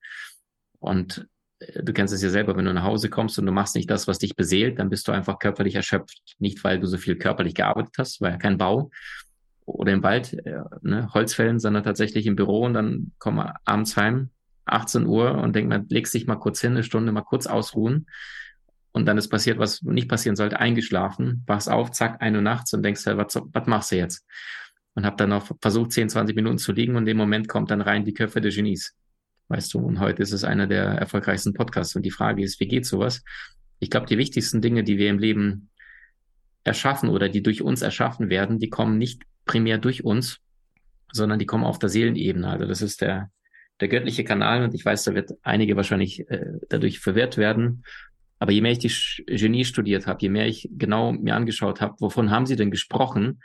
Und 0.81 1.29
du 1.59 1.93
kennst 1.93 2.13
es 2.13 2.23
ja 2.23 2.31
selber, 2.31 2.57
wenn 2.57 2.65
du 2.65 2.75
nach 2.75 2.85
Hause 2.85 3.09
kommst 3.09 3.39
und 3.39 3.47
du 3.47 3.53
machst 3.53 3.77
nicht 3.77 3.91
das, 3.91 4.07
was 4.07 4.19
dich 4.19 4.37
beseelt, 4.37 4.79
dann 4.79 4.91
bist 4.91 5.09
du 5.09 5.13
einfach 5.13 5.39
körperlich 5.39 5.75
erschöpft. 5.75 6.21
Nicht, 6.39 6.63
weil 6.65 6.79
du 6.79 6.87
so 6.87 6.99
viel 6.99 7.17
körperlich 7.17 7.55
gearbeitet 7.55 7.95
hast, 7.99 8.21
war 8.21 8.31
ja 8.31 8.37
kein 8.37 8.59
Bau 8.59 8.91
oder 9.65 9.93
im 9.93 10.03
Wald, 10.03 10.35
äh, 10.45 10.61
ne, 10.83 11.09
Holzfällen, 11.13 11.59
sondern 11.59 11.83
tatsächlich 11.83 12.27
im 12.27 12.37
Büro 12.37 12.65
und 12.65 12.75
dann 12.75 13.13
komm 13.19 13.39
abends 13.65 13.97
heim, 13.97 14.31
18 14.67 15.07
Uhr 15.07 15.37
und 15.37 15.55
denk 15.55 15.69
mal, 15.69 15.85
legst 15.89 16.15
dich 16.15 16.27
mal 16.27 16.37
kurz 16.37 16.61
hin, 16.61 16.73
eine 16.73 16.83
Stunde 16.83 17.13
mal 17.13 17.23
kurz 17.23 17.47
ausruhen. 17.47 18.07
Und 18.93 19.07
dann 19.07 19.19
ist 19.19 19.29
passiert, 19.29 19.59
was 19.59 19.83
nicht 19.83 20.09
passieren 20.09 20.37
sollte, 20.37 20.59
eingeschlafen, 20.59 21.45
wachst 21.47 21.69
auf, 21.69 21.91
zack, 21.91 22.23
eine 22.23 22.39
Uhr 22.39 22.43
nachts 22.43 22.73
und 22.73 22.83
denkst, 22.83 23.05
was, 23.07 23.41
was 23.53 23.67
machst 23.67 23.93
du 23.93 23.97
jetzt? 23.97 24.25
Und 24.95 25.05
hab 25.05 25.19
dann 25.19 25.29
noch 25.31 25.51
versucht, 25.61 25.93
10, 25.93 26.09
20 26.09 26.35
Minuten 26.35 26.59
zu 26.59 26.73
liegen 26.73 26.97
und 26.97 27.03
in 27.03 27.07
dem 27.07 27.17
Moment 27.19 27.49
kommt 27.49 27.71
dann 27.71 27.83
rein 27.83 28.05
die 28.05 28.15
Köpfe 28.15 28.41
der 28.41 28.51
Genies. 28.51 28.95
Weißt 29.49 29.73
du, 29.75 29.79
und 29.79 30.01
heute 30.01 30.23
ist 30.23 30.33
es 30.33 30.43
einer 30.43 30.67
der 30.67 30.85
erfolgreichsten 30.85 31.55
Podcasts. 31.55 31.95
Und 31.95 32.03
die 32.03 32.11
Frage 32.11 32.43
ist, 32.43 32.59
wie 32.59 32.67
geht 32.67 32.85
sowas? 32.85 33.23
Ich 33.79 33.91
glaube, 33.91 34.07
die 34.07 34.19
wichtigsten 34.19 34.61
Dinge, 34.61 34.83
die 34.83 34.99
wir 34.99 35.09
im 35.09 35.19
Leben 35.19 35.71
erschaffen 36.65 37.09
oder 37.11 37.29
die 37.29 37.43
durch 37.43 37.63
uns 37.63 37.83
erschaffen 37.83 38.29
werden, 38.29 38.59
die 38.59 38.71
kommen 38.71 38.99
nicht 38.99 39.23
primär 39.45 39.79
durch 39.79 40.05
uns, 40.05 40.41
sondern 41.13 41.39
die 41.39 41.47
kommen 41.47 41.65
auf 41.65 41.79
der 41.79 41.89
Seelenebene. 41.89 42.49
Also 42.49 42.67
das 42.67 42.83
ist 42.83 43.01
der, 43.01 43.31
der 43.81 43.89
göttliche 43.89 44.25
Kanal 44.25 44.65
und 44.65 44.75
ich 44.75 44.85
weiß, 44.85 45.05
da 45.05 45.15
wird 45.15 45.33
einige 45.43 45.77
wahrscheinlich 45.77 46.29
äh, 46.29 46.47
dadurch 46.69 46.99
verwirrt 46.99 47.37
werden. 47.37 47.85
Aber 48.39 48.51
je 48.51 48.61
mehr 48.61 48.73
ich 48.73 48.79
die 48.81 49.25
Genie 49.27 49.65
studiert 49.65 50.09
habe, 50.09 50.19
je 50.21 50.29
mehr 50.29 50.47
ich 50.47 50.69
genau 50.73 51.13
mir 51.13 51.37
angeschaut 51.37 51.81
habe, 51.81 51.95
wovon 52.01 52.31
haben 52.31 52.47
sie 52.47 52.57
denn 52.57 52.73
gesprochen, 52.73 53.41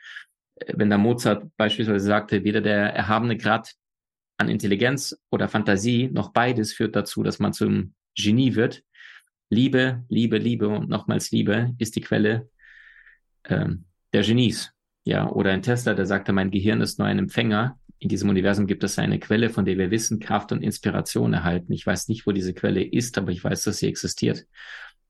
äh, 0.56 0.74
wenn 0.76 0.90
der 0.90 0.98
Mozart 0.98 1.46
beispielsweise 1.58 2.06
sagte, 2.06 2.44
weder 2.44 2.62
der 2.62 2.94
erhabene 2.94 3.38
Grad 3.38 3.76
an 4.42 4.50
Intelligenz 4.50 5.18
oder 5.30 5.48
Fantasie, 5.48 6.10
noch 6.12 6.34
beides 6.34 6.74
führt 6.74 6.96
dazu, 6.96 7.24
dass 7.24 7.40
man 7.40 7.54
zum 7.54 7.94
Genie 8.16 8.56
wird. 8.56 8.84
Liebe, 9.50 10.04
Liebe, 10.10 10.38
Liebe 10.38 10.68
und 10.68 10.90
nochmals 10.90 11.32
Liebe 11.32 11.74
ist 11.78 11.96
die 11.96 12.02
Quelle 12.02 12.50
ähm, 13.46 13.86
der 14.14 14.24
Genies. 14.24 14.72
Ja, 15.04 15.30
oder 15.30 15.52
ein 15.52 15.62
Tesla, 15.62 15.94
der 15.94 16.06
sagte, 16.06 16.32
mein 16.32 16.52
Gehirn 16.52 16.82
ist 16.82 17.00
nur 17.00 17.08
ein 17.08 17.20
Empfänger. 17.20 17.80
In 18.00 18.10
diesem 18.10 18.30
Universum 18.30 18.68
gibt 18.68 18.84
es 18.84 18.98
eine 19.00 19.20
Quelle, 19.20 19.50
von 19.50 19.66
der 19.66 19.78
wir 19.78 19.92
Wissen, 19.92 20.20
Kraft 20.20 20.52
und 20.52 20.62
Inspiration 20.62 21.34
erhalten. 21.34 21.72
Ich 21.74 21.86
weiß 21.86 22.08
nicht, 22.08 22.26
wo 22.26 22.32
diese 22.32 22.54
Quelle 22.54 22.84
ist, 22.84 23.18
aber 23.18 23.32
ich 23.32 23.44
weiß, 23.44 23.64
dass 23.64 23.78
sie 23.78 23.88
existiert. 23.88 24.46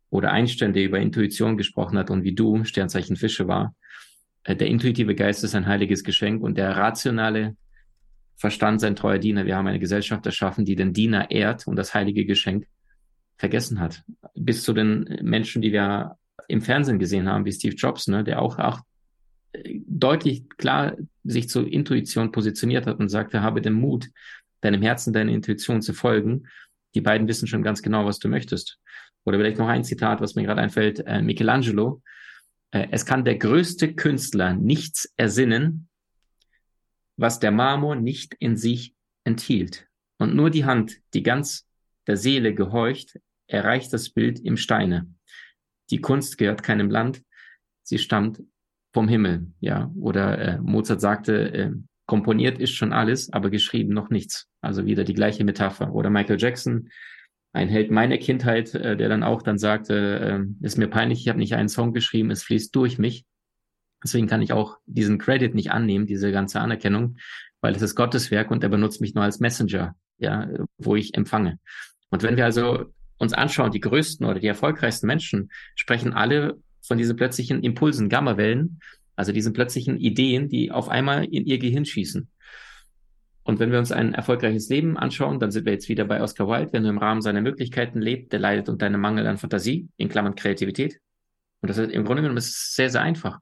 Oder 0.10 0.32
Einstein, 0.32 0.74
der 0.74 0.84
über 0.84 1.00
Intuition 1.00 1.58
gesprochen 1.58 1.98
hat 1.98 2.10
und 2.10 2.24
wie 2.24 2.34
du, 2.34 2.64
Sternzeichen 2.64 3.16
Fische 3.16 3.48
war. 3.48 3.76
Äh, 4.44 4.56
der 4.56 4.68
intuitive 4.68 5.16
Geist 5.16 5.44
ist 5.44 5.56
ein 5.56 5.68
heiliges 5.68 6.04
Geschenk 6.04 6.42
und 6.42 6.58
der 6.58 6.76
rationale 6.76 7.56
Verstand 8.42 8.82
sein 8.82 8.96
treuer 8.96 9.20
Diener. 9.20 9.46
Wir 9.46 9.56
haben 9.56 9.68
eine 9.68 9.78
Gesellschaft 9.78 10.26
erschaffen, 10.26 10.66
die 10.66 10.76
den 10.76 10.94
Diener 10.94 11.30
ehrt 11.30 11.68
und 11.68 11.76
das 11.76 11.94
heilige 11.94 12.26
Geschenk 12.26 12.66
vergessen 13.38 13.80
hat. 13.80 14.04
Bis 14.34 14.64
zu 14.64 14.74
den 14.74 15.20
Menschen, 15.22 15.62
die 15.62 15.72
wir 15.72 16.18
im 16.48 16.64
Fernsehen 16.64 16.98
gesehen 16.98 17.30
haben, 17.30 17.46
wie 17.46 17.52
Steve 17.52 17.76
Jobs, 17.76 18.08
ne, 18.08 18.24
der 18.24 18.42
auch, 18.42 18.58
auch 18.58 18.82
deutlich 19.86 20.50
klar 20.58 20.98
sich 21.24 21.50
zur 21.50 21.72
Intuition 21.72 22.32
positioniert 22.32 22.88
hat 22.88 22.98
und 22.98 23.10
sagte, 23.10 23.44
habe 23.44 23.62
den 23.62 23.74
Mut, 23.74 24.10
deinem 24.62 24.82
Herzen, 24.82 25.14
deiner 25.14 25.32
Intuition 25.32 25.84
zu 25.84 25.94
folgen. 25.94 26.48
Die 26.96 27.02
beiden 27.02 27.28
wissen 27.28 27.48
schon 27.48 27.62
ganz 27.62 27.84
genau, 27.84 28.08
was 28.08 28.18
du 28.18 28.28
möchtest. 28.28 28.80
Oder 29.24 29.38
vielleicht 29.38 29.60
noch 29.60 29.68
ein 29.68 29.84
Zitat, 29.84 30.20
was 30.20 30.34
mir 30.34 30.46
gerade 30.46 30.62
einfällt, 30.62 31.04
äh, 31.06 31.22
Michelangelo. 31.22 32.02
Äh, 32.72 32.88
es 32.90 33.06
kann 33.06 33.24
der 33.24 33.38
größte 33.38 33.94
Künstler 33.94 34.56
nichts 34.56 35.14
ersinnen, 35.16 35.90
was 37.22 37.40
der 37.40 37.52
Marmor 37.52 37.96
nicht 37.96 38.36
in 38.40 38.58
sich 38.58 38.96
enthielt. 39.24 39.88
Und 40.18 40.36
nur 40.36 40.50
die 40.50 40.66
Hand, 40.66 40.98
die 41.14 41.22
ganz 41.22 41.68
der 42.08 42.18
Seele 42.18 42.56
gehorcht, 42.56 43.20
erreicht 43.48 43.94
das 43.94 44.10
Bild 44.10 44.40
im 44.40 44.58
Steine. 44.58 45.08
Die 45.92 46.02
Kunst 46.02 46.40
gehört 46.40 46.64
keinem 46.64 46.90
Land, 46.90 47.22
sie 47.84 48.00
stammt 48.00 48.42
vom 48.92 49.08
Himmel, 49.08 49.52
ja. 49.60 49.92
Oder 49.96 50.40
äh, 50.40 50.58
Mozart 50.60 51.00
sagte, 51.00 51.54
äh, 51.54 51.72
komponiert 52.08 52.58
ist 52.60 52.72
schon 52.72 52.92
alles, 52.92 53.32
aber 53.32 53.52
geschrieben 53.52 53.94
noch 53.94 54.10
nichts. 54.10 54.50
Also 54.62 54.86
wieder 54.86 55.04
die 55.04 55.14
gleiche 55.14 55.44
Metapher. 55.44 55.94
Oder 55.94 56.10
Michael 56.10 56.40
Jackson, 56.40 56.90
ein 57.54 57.70
Held 57.70 57.92
meiner 57.92 58.18
Kindheit, 58.18 58.74
äh, 58.74 58.98
der 58.98 59.10
dann 59.10 59.24
auch 59.24 59.44
dann 59.44 59.60
sagte, 59.60 60.44
äh, 60.64 60.66
ist 60.66 60.78
mir 60.78 60.88
peinlich, 60.88 61.22
ich 61.22 61.30
habe 61.30 61.40
nicht 61.40 61.54
einen 61.54 61.70
Song 61.70 61.94
geschrieben, 61.94 62.32
es 62.32 62.44
fließt 62.44 62.76
durch 62.76 62.98
mich. 62.98 63.26
Deswegen 64.04 64.28
kann 64.28 64.42
ich 64.42 64.54
auch 64.54 64.78
diesen 64.86 65.18
Credit 65.18 65.54
nicht 65.54 65.72
annehmen, 65.72 66.06
diese 66.06 66.32
ganze 66.32 66.60
Anerkennung, 66.60 67.18
weil 67.62 67.76
es 67.76 67.82
ist 67.82 67.96
Gottes 67.96 68.32
Werk 68.32 68.52
und 68.52 68.64
er 68.64 68.70
benutzt 68.70 69.02
mich 69.02 69.14
nur 69.14 69.24
als 69.24 69.40
Messenger, 69.40 69.96
ja, 70.18 70.50
wo 70.78 70.96
ich 70.96 71.16
empfange. 71.16 71.60
Und 72.10 72.24
wenn 72.24 72.38
wir 72.38 72.46
also 72.46 72.94
uns 73.18 73.34
anschauen, 73.34 73.72
die 73.72 73.80
größten 73.80 74.26
oder 74.26 74.40
die 74.40 74.48
erfolgreichsten 74.48 75.08
Menschen 75.08 75.52
sprechen 75.76 76.14
alle 76.14 76.60
von 76.82 76.98
diesen 76.98 77.16
plötzlichen 77.16 77.62
Impulsen, 77.64 78.10
Gammawellen, 78.10 78.80
also 79.16 79.32
diesen 79.32 79.54
plötzlichen 79.54 79.98
Ideen, 79.98 80.50
die 80.50 80.72
auf 80.72 80.90
einmal 80.90 81.26
in 81.26 81.46
ihr 81.46 81.60
Gehirn 81.60 81.86
schießen. 81.86 82.28
Und 83.44 83.60
wenn 83.60 83.72
wir 83.72 83.80
uns 83.80 83.92
ein 83.92 84.14
erfolgreiches 84.14 84.70
Leben 84.70 84.98
anschauen, 84.98 85.40
dann 85.40 85.52
sind 85.52 85.66
wir 85.66 85.74
jetzt 85.74 85.90
wieder 85.90 86.06
bei 86.06 86.22
Oscar 86.22 86.48
Wilde, 86.48 86.74
wenn 86.74 86.84
du 86.84 86.90
im 86.90 86.98
Rahmen 86.98 87.22
seiner 87.22 87.42
Möglichkeiten 87.42 88.02
lebt, 88.02 88.34
der 88.34 88.40
leidet 88.40 88.70
unter 88.70 88.86
einem 88.86 89.02
Mangel 89.02 89.28
an 89.28 89.38
Fantasie, 89.38 89.90
in 89.98 90.10
Klammern 90.10 90.36
Kreativität. 90.36 91.00
Und 91.62 91.70
das 91.70 91.78
ist 91.78 91.92
im 91.92 92.06
Grunde 92.06 92.24
genommen 92.24 92.38
ist 92.38 92.76
sehr, 92.76 92.90
sehr 92.90 93.02
einfach. 93.02 93.40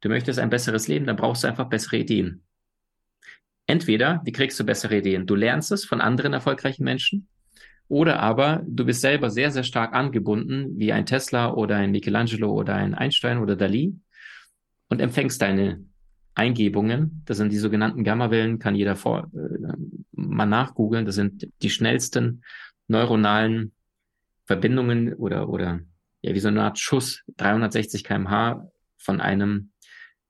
Du 0.00 0.08
möchtest 0.08 0.38
ein 0.38 0.50
besseres 0.50 0.88
Leben, 0.88 1.06
dann 1.06 1.16
brauchst 1.16 1.44
du 1.44 1.48
einfach 1.48 1.68
bessere 1.68 1.98
Ideen. 1.98 2.42
Entweder, 3.66 4.22
wie 4.24 4.32
kriegst 4.32 4.58
du 4.58 4.64
bessere 4.64 4.98
Ideen? 4.98 5.26
Du 5.26 5.34
lernst 5.34 5.72
es 5.72 5.84
von 5.84 6.00
anderen 6.00 6.32
erfolgreichen 6.32 6.84
Menschen, 6.84 7.28
oder 7.88 8.20
aber 8.20 8.62
du 8.66 8.84
bist 8.84 9.00
selber 9.00 9.30
sehr, 9.30 9.50
sehr 9.50 9.64
stark 9.64 9.94
angebunden, 9.94 10.78
wie 10.78 10.92
ein 10.92 11.06
Tesla 11.06 11.52
oder 11.52 11.76
ein 11.76 11.90
Michelangelo 11.90 12.52
oder 12.52 12.74
ein 12.74 12.94
Einstein 12.94 13.38
oder 13.38 13.56
Dali, 13.56 13.94
und 14.88 15.00
empfängst 15.00 15.40
deine 15.40 15.84
Eingebungen. 16.34 17.22
Das 17.26 17.36
sind 17.36 17.52
die 17.52 17.58
sogenannten 17.58 18.04
Gammawellen, 18.04 18.58
kann 18.58 18.74
jeder 18.74 18.96
vor, 18.96 19.30
äh, 19.34 19.72
mal 20.12 20.46
nachgoogeln. 20.46 21.04
Das 21.04 21.14
sind 21.14 21.48
die 21.62 21.70
schnellsten 21.70 22.42
neuronalen 22.86 23.72
Verbindungen 24.46 25.14
oder, 25.14 25.48
oder 25.48 25.80
ja, 26.22 26.34
wie 26.34 26.40
so 26.40 26.48
eine 26.48 26.62
Art 26.62 26.78
Schuss, 26.78 27.22
360 27.36 28.04
kmh 28.04 28.70
von 28.96 29.20
einem 29.20 29.72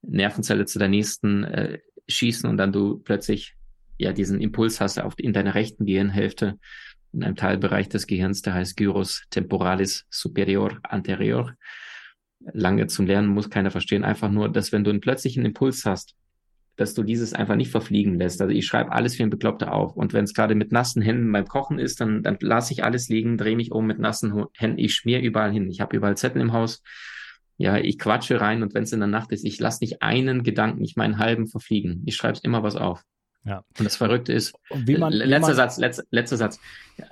Nervenzelle 0.02 0.66
zu 0.66 0.78
der 0.78 0.88
nächsten 0.88 1.44
äh, 1.44 1.78
schießen 2.08 2.48
und 2.48 2.56
dann 2.56 2.72
du 2.72 2.98
plötzlich 2.98 3.54
ja 3.98 4.12
diesen 4.12 4.40
Impuls 4.40 4.80
hast 4.80 5.00
auf 5.00 5.14
in 5.18 5.32
deiner 5.32 5.54
rechten 5.54 5.86
Gehirnhälfte 5.86 6.58
in 7.12 7.24
einem 7.24 7.36
Teilbereich 7.36 7.88
des 7.88 8.06
Gehirns, 8.06 8.42
der 8.42 8.54
heißt 8.54 8.76
Gyrus 8.76 9.24
temporalis 9.30 10.06
superior 10.10 10.78
anterior. 10.82 11.54
Lange 12.52 12.86
zum 12.86 13.06
Lernen 13.06 13.28
muss 13.28 13.50
keiner 13.50 13.70
verstehen, 13.70 14.04
einfach 14.04 14.30
nur, 14.30 14.48
dass 14.48 14.72
wenn 14.72 14.84
du 14.84 14.90
einen 14.90 15.00
plötzlichen 15.00 15.44
Impuls 15.44 15.84
hast, 15.84 16.14
dass 16.76 16.94
du 16.94 17.02
dieses 17.02 17.34
einfach 17.34 17.56
nicht 17.56 17.72
verfliegen 17.72 18.14
lässt. 18.14 18.40
Also 18.40 18.54
ich 18.54 18.64
schreibe 18.64 18.92
alles 18.92 19.18
wie 19.18 19.24
ein 19.24 19.30
Bekloppter 19.30 19.72
auf. 19.72 19.96
Und 19.96 20.12
wenn 20.12 20.24
es 20.24 20.32
gerade 20.32 20.54
mit 20.54 20.70
nassen 20.70 21.02
Händen 21.02 21.30
beim 21.32 21.46
Kochen 21.46 21.80
ist, 21.80 22.00
dann, 22.00 22.22
dann 22.22 22.38
lasse 22.40 22.72
ich 22.72 22.84
alles 22.84 23.08
liegen, 23.08 23.36
drehe 23.36 23.56
mich 23.56 23.72
um 23.72 23.84
mit 23.84 23.98
nassen 23.98 24.44
Händen. 24.56 24.78
Ich 24.78 24.94
schmier 24.94 25.20
überall 25.20 25.50
hin. 25.50 25.68
Ich 25.68 25.80
habe 25.80 25.96
überall 25.96 26.16
Zettel 26.16 26.40
im 26.40 26.52
Haus 26.52 26.82
ja, 27.58 27.76
ich 27.76 27.98
quatsche 27.98 28.40
rein 28.40 28.62
und 28.62 28.72
wenn 28.72 28.84
es 28.84 28.92
in 28.92 29.00
der 29.00 29.08
Nacht 29.08 29.32
ist, 29.32 29.44
ich 29.44 29.58
lasse 29.58 29.82
nicht 29.82 30.00
einen 30.00 30.44
Gedanken, 30.44 30.80
nicht 30.80 30.96
meinen 30.96 31.18
halben 31.18 31.48
verfliegen. 31.48 32.02
Ich 32.06 32.16
schreibe 32.16 32.38
immer 32.44 32.62
was 32.62 32.76
auf. 32.76 33.04
Ja. 33.44 33.64
Und 33.78 33.84
das 33.84 33.96
Verrückte 33.96 34.32
ist, 34.32 34.54
wie 34.72 34.96
man, 34.96 35.12
letzter 35.12 35.36
wie 35.36 35.40
man, 35.40 35.54
Satz, 35.54 35.78
letzter, 35.78 36.04
letzter 36.10 36.36
Satz, 36.36 36.60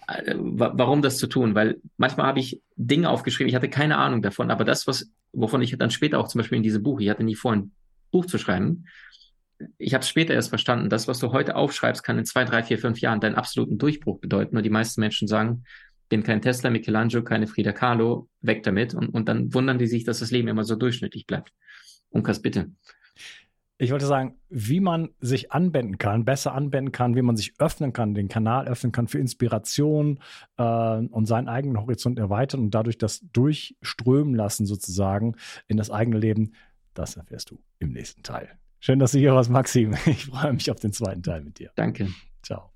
äh, 0.07 0.35
warum 0.37 1.03
das 1.03 1.19
zu 1.19 1.27
tun? 1.27 1.55
Weil 1.55 1.81
manchmal 1.97 2.27
habe 2.27 2.39
ich 2.39 2.63
Dinge 2.77 3.11
aufgeschrieben, 3.11 3.49
ich 3.49 3.55
hatte 3.55 3.71
keine 3.71 3.99
Ahnung 3.99 4.23
davon, 4.23 4.51
aber 4.51 4.65
das, 4.65 4.87
was, 4.87 5.11
wovon 5.33 5.63
ich 5.63 5.77
dann 5.77 5.91
später 5.91 6.21
auch 6.21 6.29
zum 6.29 6.41
Beispiel 6.41 6.57
in 6.57 6.63
diesem 6.63 6.83
Buch, 6.83 7.01
ich 7.01 7.11
hatte 7.11 7.25
nie 7.25 7.35
vor, 7.35 7.53
ein 7.53 7.73
Buch 8.13 8.27
zu 8.27 8.39
schreiben, 8.39 8.87
ich 9.79 9.94
habe 9.94 10.03
es 10.03 10.09
später 10.09 10.35
erst 10.35 10.51
verstanden, 10.51 10.90
das, 10.90 11.09
was 11.09 11.19
du 11.19 11.33
heute 11.33 11.57
aufschreibst, 11.57 12.03
kann 12.03 12.19
in 12.19 12.25
zwei, 12.25 12.44
drei, 12.44 12.63
vier, 12.63 12.79
fünf 12.79 13.01
Jahren 13.01 13.21
deinen 13.21 13.37
absoluten 13.37 13.79
Durchbruch 13.79 14.21
bedeuten. 14.21 14.55
Nur 14.55 14.63
die 14.63 14.71
meisten 14.71 15.01
Menschen 15.01 15.29
sagen, 15.29 15.65
bin 16.09 16.23
kein 16.23 16.42
Tesla, 16.42 16.71
Michelangelo, 16.71 17.25
keine 17.25 17.46
Frida 17.46 17.73
Kahlo, 17.73 18.29
weg 18.40 18.63
damit. 18.63 18.94
Und, 18.94 19.09
und 19.09 19.29
dann 19.29 19.52
wundern 19.52 19.79
die 19.79 19.87
sich, 19.87 20.04
dass 20.04 20.21
das 20.21 20.31
Leben 20.31 20.48
immer 20.48 20.65
so 20.65 20.77
durchschnittlich 20.77 21.27
bleibt. 21.27 21.52
Unkas, 22.11 22.40
bitte. 22.40 22.71
Ich 23.79 23.90
wollte 23.90 24.07
sagen, 24.07 24.38
wie 24.48 24.81
man 24.81 25.11
sich 25.21 25.52
anwenden 25.52 25.98
kann, 25.98 26.25
besser 26.25 26.54
anwenden 26.54 26.92
kann, 26.92 27.15
wie 27.15 27.21
man 27.21 27.37
sich 27.37 27.54
öffnen 27.59 27.92
kann, 27.92 28.15
den 28.15 28.29
Kanal 28.29 28.67
öffnen 28.69 28.90
kann 28.90 29.07
für 29.07 29.19
Inspiration 29.19 30.21
äh, 30.57 30.63
und 30.63 31.27
seinen 31.27 31.48
eigenen 31.48 31.79
Horizont 31.79 32.19
erweitern 32.19 32.61
und 32.61 32.71
dadurch 32.71 32.96
das 32.96 33.21
durchströmen 33.33 34.35
lassen 34.35 34.65
sozusagen 34.65 35.37
in 35.69 35.77
das 35.77 35.90
eigene 35.90 36.19
Leben, 36.19 36.54
das 36.94 37.17
erfährst 37.17 37.50
du 37.50 37.59
im 37.79 37.92
nächsten 37.92 38.23
Teil. 38.23 38.48
Schön, 38.81 38.98
dass 38.98 39.13
du 39.13 39.19
hier 39.19 39.35
warst, 39.35 39.50
Maxim. 39.50 39.94
Ich 40.07 40.27
freue 40.27 40.54
mich 40.54 40.71
auf 40.71 40.81
den 40.81 40.92
zweiten 40.92 41.23
Teil 41.23 41.42
mit 41.42 41.59
dir. 41.59 41.71
Danke. 41.75 42.09
Ciao. 42.42 42.75